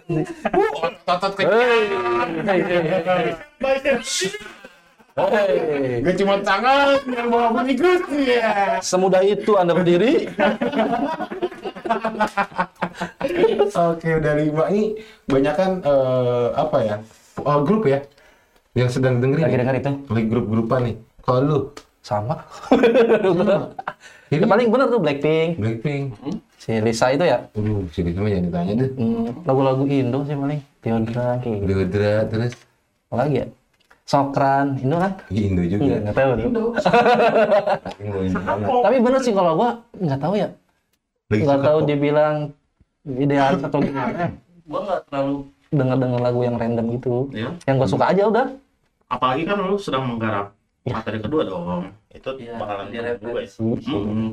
Hei, 0.07 0.24
hei, 2.57 2.82
hei. 2.82 3.38
Gak 6.01 6.15
cuma 6.18 6.41
tangan 6.41 6.97
yang 7.09 7.28
bawa 7.30 7.53
bunyi 7.53 7.74
Gusti 7.78 8.34
ya. 8.34 8.82
Semudah 8.82 9.22
itu 9.22 9.53
Anda 9.57 9.74
berdiri. 9.78 10.26
Oke, 13.78 14.09
udah 14.18 14.34
lima 14.41 14.74
ini 14.74 14.97
banyak 15.30 15.53
kan 15.53 15.86
apa 16.57 16.78
ya? 16.82 16.97
Oh, 17.45 17.61
grup 17.61 17.86
ya 17.86 18.01
yang 18.74 18.89
sedang 18.89 19.22
dengerin. 19.22 19.45
Lagi 19.45 19.53
ya? 19.53 19.61
denger 19.61 19.76
itu. 19.86 19.91
Lagi 20.09 20.28
grup-grupan 20.34 20.82
nih. 20.86 20.95
Kalau 21.22 21.41
lu, 21.45 21.59
Sama. 22.01 22.41
Jadi 24.28 24.43
Ya, 24.43 24.47
paling 24.47 24.67
bener 24.67 24.88
tuh 24.91 24.99
Blackpink. 24.99 25.49
Blackpink. 25.55 26.05
Si 26.59 26.71
Lisa 26.84 27.15
itu 27.15 27.23
ya. 27.23 27.47
Aduh, 27.55 27.88
sini 27.95 28.11
cuma 28.11 28.28
jangan 28.28 28.45
ditanya 28.51 28.73
deh. 28.84 28.89
Hmm, 28.99 29.28
lagu-lagu 29.47 29.84
Indo 29.88 30.19
sih 30.28 30.36
paling. 30.36 30.61
Deodra 30.84 31.28
kayak 31.39 31.55
gitu. 31.63 31.67
Deodra 31.67 32.13
terus 32.28 32.53
Apa 33.07 33.15
lagi 33.23 33.36
ya? 33.39 33.47
Sokran, 34.07 34.67
Indo 34.84 34.99
kan? 34.99 35.11
Indo 35.32 35.63
juga. 35.63 35.84
Iya, 35.84 35.97
nggak 36.03 36.15
tahu 36.15 36.30
tuh. 36.36 36.43
Indo, 38.03 38.19
Indo 38.19 38.39
banget. 38.43 38.67
Tapi 38.84 38.97
bener 38.99 39.19
sih 39.23 39.34
kalau 39.36 39.51
gua 39.55 39.69
nggak 39.95 40.19
tahu 40.19 40.34
ya. 40.36 40.49
Lagi 41.28 41.41
Nggak 41.43 41.61
tahu 41.63 41.78
dia 41.88 41.97
bilang 41.99 42.36
idealis 43.07 43.61
atau 43.63 43.80
gimana. 43.80 44.36
Gua 44.67 44.80
nggak 44.84 45.01
terlalu 45.07 45.36
denger-denger 45.71 46.19
lagu 46.19 46.39
yang 46.43 46.55
random 46.59 46.86
gitu. 46.99 47.15
Ya. 47.32 47.49
Yang 47.63 47.75
gua 47.80 47.88
suka 47.88 48.05
aja 48.11 48.23
udah. 48.28 48.47
Apalagi 49.07 49.43
kan 49.47 49.55
lu 49.63 49.80
sedang 49.80 50.03
menggarap 50.03 50.51
materi 50.89 51.19
kedua 51.19 51.41
dong. 51.43 51.83
Itu 52.09 52.29
Iya, 52.35 52.53
bakalan 52.55 52.85
dia 52.88 53.01
juga 53.15 53.39
ya. 53.39 53.45
referensi. 53.45 53.59
Mm-mm. 53.59 54.29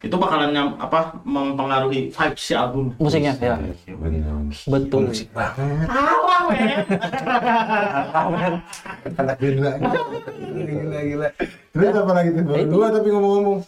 Itu 0.00 0.16
bakalan 0.16 0.50
yang 0.50 0.68
apa 0.76 1.20
mempengaruhi 1.22 2.08
vibe 2.08 2.36
si 2.36 2.52
album. 2.52 2.96
Musiknya 2.96 3.36
ya. 3.36 3.56
Betul. 4.64 5.00
Musik 5.06 5.28
banget. 5.30 5.86
Salah, 5.86 6.40
men. 6.48 6.72
Anak 9.14 9.36
gila. 9.36 9.70
Gila, 9.76 10.98
gila. 11.04 11.28
Terus 11.70 11.94
apa 11.94 12.12
lagi 12.12 12.28
tuh? 12.32 12.42
Dua 12.66 12.86
tapi 12.88 13.08
ngomong-ngomong. 13.08 13.58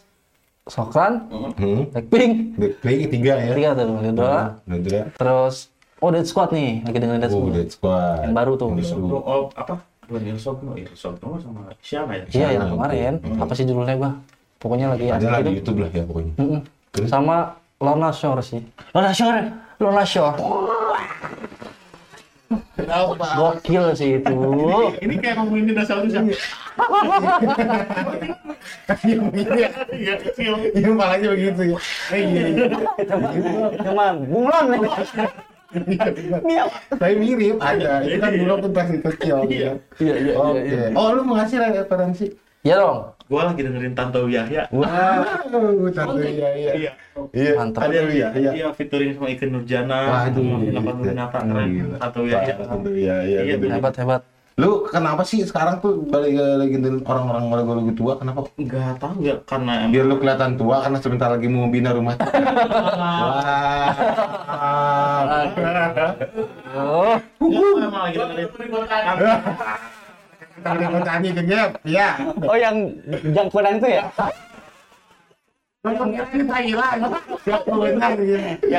Sokran, 0.62 1.26
Hmm. 1.58 1.90
Blackpink, 1.90 2.54
Blackpink 2.54 3.10
tiga 3.10 3.34
ya. 3.36 3.50
tiga 3.50 3.70
tuh, 3.74 3.98
dua. 4.14 4.62
Udah 4.62 4.78
dua. 4.78 5.02
Terus, 5.12 5.66
oh 5.98 6.08
Dead 6.08 6.22
Squad 6.22 6.54
nih, 6.54 6.86
lagi 6.86 6.96
dengerin 6.96 7.18
Dead 7.18 7.28
Oh, 7.28 7.42
Squad. 7.42 7.52
Dead 7.52 7.68
Squad. 7.68 8.18
Yang 8.22 8.34
baru 8.38 8.52
tuh. 8.54 8.68
Yang 8.70 8.94
baru. 8.94 9.18
Oh, 9.18 9.42
apa? 9.52 9.74
Bukan 10.12 10.28
Ilsog, 10.28 10.60
no. 10.60 10.76
Ilsog 10.76 11.16
no 11.24 11.40
sama 11.40 11.72
siapa 11.80 12.12
ya? 12.20 12.24
Iya, 12.28 12.60
yang 12.60 12.68
kemarin. 12.76 13.16
Apa 13.40 13.52
sih 13.56 13.64
judulnya 13.64 13.96
gua? 13.96 14.12
Pokoknya 14.60 14.92
lagi 14.92 15.08
Ada 15.08 15.24
lah 15.24 15.40
di 15.40 15.56
gitu. 15.56 15.72
YouTube 15.72 15.78
lah 15.88 15.90
ya 15.96 16.04
pokoknya. 16.04 16.32
Mm-mm. 16.36 16.60
Terus? 16.92 17.08
Sama 17.08 17.56
Lorna 17.80 18.12
Shore 18.12 18.44
sih. 18.44 18.60
Lona 18.92 19.10
Shore. 19.16 19.40
Lorna 19.80 20.04
Shore. 20.04 20.36
Gokil 23.40 23.84
sih 23.96 24.20
itu. 24.20 24.36
Ini 25.00 25.14
kayak 25.16 25.40
ngomongin 25.40 25.72
dinosaurus 25.72 26.12
ya? 26.12 26.20
Iya, 29.96 30.14
kecil. 30.20 30.52
Iya 30.76 30.90
malahnya 30.92 31.32
begitu 31.32 31.72
ya. 31.72 31.78
Eh, 32.12 32.20
iya, 32.20 32.44
iya. 32.52 32.66
Cuma 33.80 34.12
bunglon 34.20 34.64
nih. 34.76 34.80
Tapi 36.92 37.14
mirip 37.16 37.56
ada. 37.58 38.04
Itu 38.04 38.20
kan 38.20 38.30
dulu 38.36 38.54
pun 38.68 38.70
pasti 38.76 38.96
kecil. 39.00 39.36
Iya. 39.48 39.70
Iya, 39.98 40.14
iya, 40.20 40.32
Oke. 40.36 40.60
iya, 40.60 40.82
iya. 40.92 40.96
Oh, 40.96 41.08
lu 41.16 41.20
mau 41.24 41.40
ngasih 41.40 41.56
referensi? 41.60 42.26
Iya 42.62 42.74
dong. 42.78 42.98
Gua 43.26 43.42
lagi 43.48 43.60
dengerin 43.64 43.94
Tanto 43.96 44.28
Yahya. 44.28 44.68
Wow, 44.70 44.86
tentu 45.90 46.20
iya 46.20 46.50
iya. 46.52 46.72
Iya. 46.76 46.92
Iya. 47.32 47.52
Mantap. 47.58 47.80
Ada 47.88 48.00
iya 48.12 48.28
iya. 48.36 48.50
Iya, 48.54 48.66
featuring 48.76 49.16
sama 49.16 49.26
Iken 49.32 49.50
Nurjana. 49.50 50.28
Waduh. 50.28 50.62
Kenapa 50.70 50.90
nyata 51.00 51.38
keren? 51.42 51.70
Tanto 51.96 52.20
Yahya. 52.28 52.54
Tentu 52.60 52.90
iya 52.94 53.16
iya. 53.24 53.40
Iya. 53.48 53.54
Hebat, 53.72 53.94
hebat. 53.98 54.22
Lu 54.60 54.84
kenapa 54.84 55.24
sih 55.24 55.40
sekarang 55.48 55.80
tuh 55.80 56.04
balik 56.12 56.36
lagi 56.36 56.76
dengerin 56.76 57.00
orang-orang 57.08 57.48
lagu-lagu 57.48 57.92
tua? 57.96 58.20
Kenapa? 58.20 58.44
Enggak 58.60 59.00
tahu 59.00 59.24
ya 59.24 59.40
karena 59.48 59.72
emang 59.88 59.92
Biar 59.96 60.04
lu 60.04 60.20
kelihatan 60.20 60.60
tua 60.60 60.76
karena 60.84 60.98
sebentar 61.00 61.28
lagi 61.32 61.48
mau 61.48 61.72
bina 61.72 61.96
rumah. 61.96 62.20
Wah. 62.20 63.88
Oh, 66.76 67.16
emang 67.80 68.02
lagi 68.12 68.16
dengerin 68.20 68.48
Tadi 70.62 70.84
mau 70.84 71.00
tanya 71.00 71.30
ke 71.32 71.42
ya. 71.88 72.08
Oh 72.44 72.56
yang 72.60 72.76
jangkuan 73.32 73.80
itu 73.80 73.88
ya? 73.88 74.04
Yang 75.82 75.98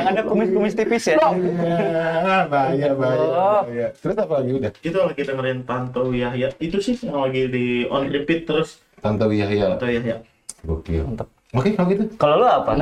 ada 0.08 0.24
kumis-kumis 0.24 0.72
tipis 0.72 1.12
ya? 1.12 1.20
Ya, 1.20 2.48
bahaya, 2.48 2.96
bahaya, 2.96 3.26
bahaya. 3.28 3.86
Terus 4.00 4.16
apa 4.16 4.40
lagi 4.40 4.50
udah? 4.56 4.72
itu 4.80 4.96
lagi 4.96 5.20
dengerin 5.20 5.68
Tanto 5.68 6.16
Yahya. 6.16 6.56
Itu 6.56 6.80
sih 6.80 6.96
yang 7.04 7.28
lagi 7.28 7.52
di 7.52 7.84
on 7.92 8.08
repeat 8.08 8.48
terus 8.48 8.80
Tante 9.04 9.28
Yahya. 9.28 9.76
Tanto 9.76 9.84
Yahya. 9.84 10.24
Gokil. 10.64 11.04
mantap. 11.04 11.28
Oke, 11.52 11.76
kalau 11.76 11.92
gitu. 11.92 12.08
Kalau 12.16 12.40
lu 12.40 12.48
apa? 12.48 12.72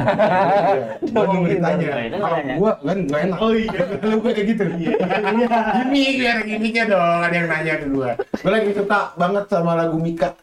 Gua 1.03 1.25
nunggu 1.27 1.59
ditanya. 1.59 1.89
Kalau 2.15 2.39
gua 2.63 2.73
kan 2.79 2.99
gak 3.03 3.21
enak. 3.27 3.39
Oh 3.43 3.51
iya. 3.51 3.81
Lu 4.07 4.23
gue 4.23 4.33
kayak 4.39 4.47
gitu. 4.55 4.63
Gini 4.79 6.03
biar 6.23 6.47
gininya 6.47 6.83
dong, 6.87 7.21
ada 7.27 7.35
yang 7.35 7.49
nanya 7.51 7.75
ke 7.75 7.87
gua. 7.91 8.15
Gua 8.39 8.51
lagi 8.55 8.71
suka 8.71 9.19
banget 9.19 9.51
sama 9.51 9.75
lagu 9.75 9.99
Mika. 9.99 10.39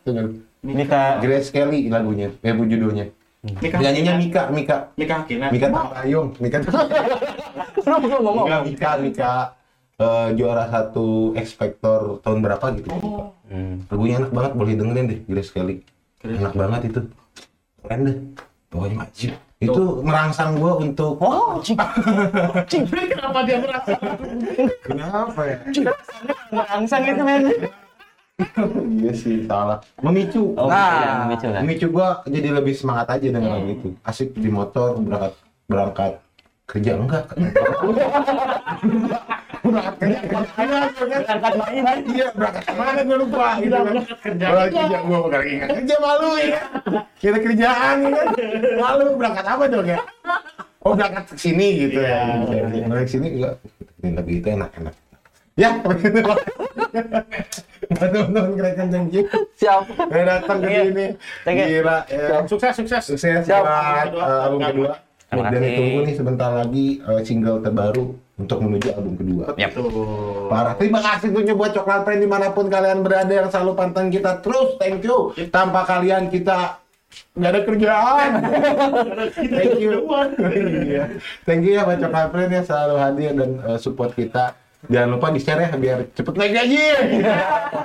Mika 0.68 1.24
Grace 1.24 1.48
Kelly 1.48 1.88
lagunya, 1.88 2.36
eh 2.44 2.52
judulnya. 2.52 3.08
Mika 3.40 3.78
Nyanyinya 3.80 4.14
Mika, 4.20 4.42
Mika. 4.52 4.78
Mika 5.00 5.14
Hakina. 5.24 5.48
Mika 5.48 5.68
Tambayong, 5.72 6.30
Mika 6.44 6.58
Lu 6.60 7.96
belum 8.04 8.20
ngomong. 8.28 8.46
Enggak, 8.52 8.62
Mika, 8.68 8.90
Mika 9.00 9.32
eh, 9.96 10.28
juara 10.36 10.68
satu 10.68 11.32
X 11.40 11.56
Factor 11.56 12.20
tahun 12.20 12.44
berapa 12.44 12.66
gitu. 12.76 12.92
Hmm. 13.48 13.88
Lagunya 13.88 14.20
enak 14.20 14.32
banget, 14.36 14.52
boleh 14.60 14.74
dengerin 14.76 15.06
deh, 15.08 15.20
Grace 15.24 15.52
Kelly. 15.56 15.80
Grace. 16.20 16.36
Enak 16.36 16.52
banget 16.52 16.82
itu. 16.92 17.00
Keren 17.80 18.00
deh. 18.04 18.18
Pokoknya 18.68 18.96
wajib. 19.08 19.32
Itu 19.60 19.84
merangsang 20.04 20.56
gua 20.56 20.80
untuk 20.80 21.20
Oh, 21.20 21.60
cing. 21.64 21.76
Kenapa 23.12 23.40
dia 23.44 23.58
merasa? 23.60 23.92
kenapa 24.84 25.42
ya? 25.44 25.58
Merangsang 26.52 27.04
itu 27.08 27.24
men. 27.24 27.44
iya 29.00 29.12
sih, 29.12 29.44
salah. 29.46 29.80
Memicu. 30.00 30.56
Oh, 30.56 30.68
Nah. 30.68 30.92
iya, 30.96 31.12
memicu 31.24 31.48
kan. 31.48 31.62
Memicu 31.62 31.88
gua 31.90 32.10
jadi 32.26 32.50
lebih 32.52 32.74
semangat 32.74 33.08
aja 33.12 33.28
dengan 33.28 33.52
lagu 33.52 33.70
itu. 33.70 33.90
Asik 34.02 34.32
di 34.34 34.48
motor 34.48 34.96
berangkat 34.98 35.34
berangkat 35.66 36.12
kerja 36.66 36.92
enggak? 36.96 37.26
berangkat 39.60 39.94
kerja 40.00 41.18
Berangkat 41.20 41.54
main. 41.58 41.84
Iya, 42.08 42.28
berangkat 42.32 42.64
ke 42.64 42.74
mana 42.74 43.00
gue 43.02 43.18
lupa 43.20 43.48
gitu 43.60 43.76
kan. 43.76 43.84
berangkat 43.86 44.20
kerja. 44.22 44.46
Kerja, 44.48 44.98
gue 45.00 45.18
bakal 45.20 45.42
ingat. 45.44 45.68
Kerja 45.76 45.96
malu 46.00 46.30
ya. 46.38 46.62
Kira 47.20 47.38
kerjaan 47.38 47.96
ya 48.00 48.10
kan. 48.10 48.28
Malu, 48.80 49.06
berangkat 49.14 49.46
apa 49.46 49.64
dong 49.68 49.88
ya? 49.88 49.98
Oh, 50.80 50.94
berangkat 50.96 51.24
ke 51.28 51.36
sini 51.38 51.68
gitu 51.86 52.00
ya. 52.00 52.40
Berangkat 52.48 53.06
ke 53.06 53.12
sini 53.12 53.28
enggak. 53.36 53.54
Ini 54.00 54.10
lagu 54.16 54.32
itu 54.32 54.48
enak-enak. 54.48 54.96
Ya, 55.60 55.70
begitu. 55.84 56.22
Teman-teman 58.00 58.52
keren 58.56 58.88
thank 58.90 59.12
you. 59.12 59.24
Siap. 59.56 59.82
Udah 60.08 60.24
datang 60.26 60.58
ke 60.60 60.68
Iya. 60.68 60.82
sini. 60.88 61.06
Thank 61.44 61.58
you. 61.60 61.68
Gila, 61.70 61.98
ya. 62.08 62.38
Sukses, 62.48 62.74
sukses. 62.74 63.04
Sukses 63.06 63.44
Siap. 63.44 63.64
buat 63.64 64.10
eh, 64.16 64.46
album 64.48 64.60
kedua. 64.64 64.94
Terima 65.30 65.46
Dan 65.54 65.62
ditunggu 65.62 66.00
nih 66.10 66.16
sebentar 66.18 66.50
lagi 66.50 66.88
eh, 67.00 67.22
single 67.22 67.62
terbaru 67.62 68.06
untuk 68.36 68.58
menuju 68.60 68.88
album 68.96 69.14
kedua. 69.14 69.44
Yap. 69.54 69.72
Tuh. 69.76 70.50
Parah. 70.50 70.74
Terima 70.74 71.00
kasih 71.00 71.30
tentunya 71.30 71.54
buat 71.54 71.72
Coklat 71.72 72.02
Friend 72.02 72.18
di 72.18 72.26
mana 72.26 72.50
pun 72.50 72.66
kalian 72.66 73.06
berada 73.06 73.30
yang 73.30 73.48
selalu 73.48 73.78
pantang 73.78 74.10
kita 74.10 74.42
terus. 74.42 74.80
Thank 74.80 75.06
you. 75.06 75.36
Tanpa 75.52 75.86
kalian 75.86 76.32
kita 76.32 76.82
nggak 77.36 77.52
ada 77.52 77.62
kerjaan. 77.62 78.30
Thank 79.36 79.78
you. 79.78 79.92
Iya. 80.88 81.04
Thank 81.44 81.62
you 81.62 81.72
ya 81.76 81.84
buat 81.84 82.00
Coklat 82.00 82.28
Friend 82.32 82.50
yang 82.50 82.66
selalu 82.66 82.96
hadir 82.98 83.32
dan 83.38 83.52
eh, 83.62 83.78
support 83.78 84.16
kita. 84.16 84.56
Jangan 84.88 85.10
lupa 85.12 85.28
di 85.28 85.44
share 85.44 85.68
ya 85.68 85.76
biar 85.76 86.00
cepet 86.16 86.34
naik 86.40 86.54
gaji. 86.56 86.84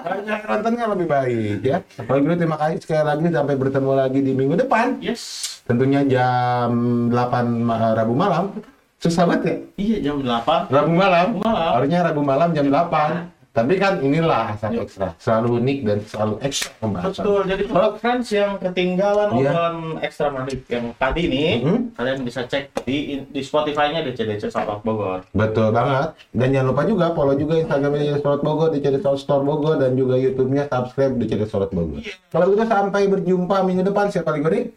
Banyak 0.07 0.41
nontonnya 0.47 0.85
lebih 0.95 1.07
baik 1.11 1.59
ya. 1.61 1.83
Kalau 1.83 2.19
gitu 2.23 2.35
terima 2.39 2.55
kasih 2.55 2.79
sekali 2.79 3.03
lagi 3.03 3.27
sampai 3.35 3.55
bertemu 3.59 3.93
lagi 3.99 4.21
di 4.23 4.31
minggu 4.31 4.55
depan. 4.55 5.03
Yes. 5.03 5.23
Tentunya 5.67 6.07
jam 6.07 6.71
8 7.11 7.67
ma- 7.67 7.99
Rabu 7.99 8.15
malam. 8.15 8.55
Susah 9.03 9.27
banget 9.27 9.43
ya? 9.43 9.57
Iya, 9.75 9.97
jam 10.07 10.23
8. 10.23 10.71
Rabu 10.71 10.93
malam. 10.95 11.27
Rabu 11.35 11.39
malam. 11.43 11.71
Harusnya 11.75 12.01
Rabu 12.07 12.23
malam 12.23 12.49
jam 12.55 12.67
8. 12.71 13.34
Tapi 13.55 13.79
kan 13.79 14.03
inilah 14.03 14.59
asal 14.59 14.75
ekstra. 14.83 15.15
Selalu 15.15 15.63
unik 15.63 15.79
dan 15.87 15.99
selalu 16.03 16.35
ekstra 16.43 16.75
pembahasan. 16.83 17.23
Betul. 17.23 17.41
Jadi 17.47 17.63
kalau 17.71 17.89
friends 18.03 18.29
yang 18.35 18.53
ketinggalan 18.59 19.29
Iya. 19.31 19.51
obrolan 19.55 19.77
ekstra 20.03 20.27
menarik 20.35 20.61
yang 20.67 20.91
tadi 20.99 21.23
nih, 21.31 21.51
Mhm. 21.63 21.79
kalian 21.95 22.19
bisa 22.27 22.43
cek 22.51 22.83
di 22.83 23.23
di 23.31 23.41
Spotify-nya 23.47 24.03
DCDC 24.03 24.51
Sabak 24.51 24.83
Bogor. 24.83 25.23
Betul 25.31 25.71
banget. 25.71 26.19
Dan 26.35 26.51
jangan 26.51 26.67
lupa 26.75 26.83
juga 26.83 27.07
follow 27.15 27.39
juga 27.39 27.55
Instagramnya 27.63 28.03
di 28.03 28.19
Sorot 28.19 28.43
Bogor, 28.43 28.69
di 28.75 28.83
Sorot 28.83 29.21
Store 29.23 29.45
Bogor, 29.47 29.79
dan 29.79 29.95
juga 29.95 30.19
YouTube-nya 30.19 30.67
subscribe 30.67 31.15
di 31.15 31.25
Sorot 31.47 31.71
Bogor. 31.71 32.03
Kalau 32.35 32.47
gitu 32.51 32.65
sampai 32.67 33.07
berjumpa 33.07 33.63
minggu 33.63 33.87
depan. 33.87 34.11
Siapa 34.11 34.35
lagi? 34.35 34.75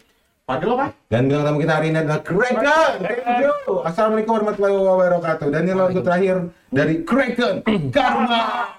Padahal 0.47 0.79
apa? 0.79 0.87
Dan 1.11 1.27
bintang 1.27 1.43
tamu 1.43 1.59
kita 1.59 1.73
hari 1.75 1.87
ini 1.91 1.99
adalah 2.07 2.23
Kraken. 2.23 2.95
Thank 3.03 3.43
you. 3.43 3.83
Assalamualaikum 3.83 4.31
warahmatullahi 4.31 4.75
wabarakatuh. 4.79 5.47
Dan 5.51 5.61
ini 5.67 5.73
lagu 5.75 5.99
terakhir 5.99 6.35
dari 6.71 7.03
Kraken. 7.03 7.67
Karma. 7.95 8.76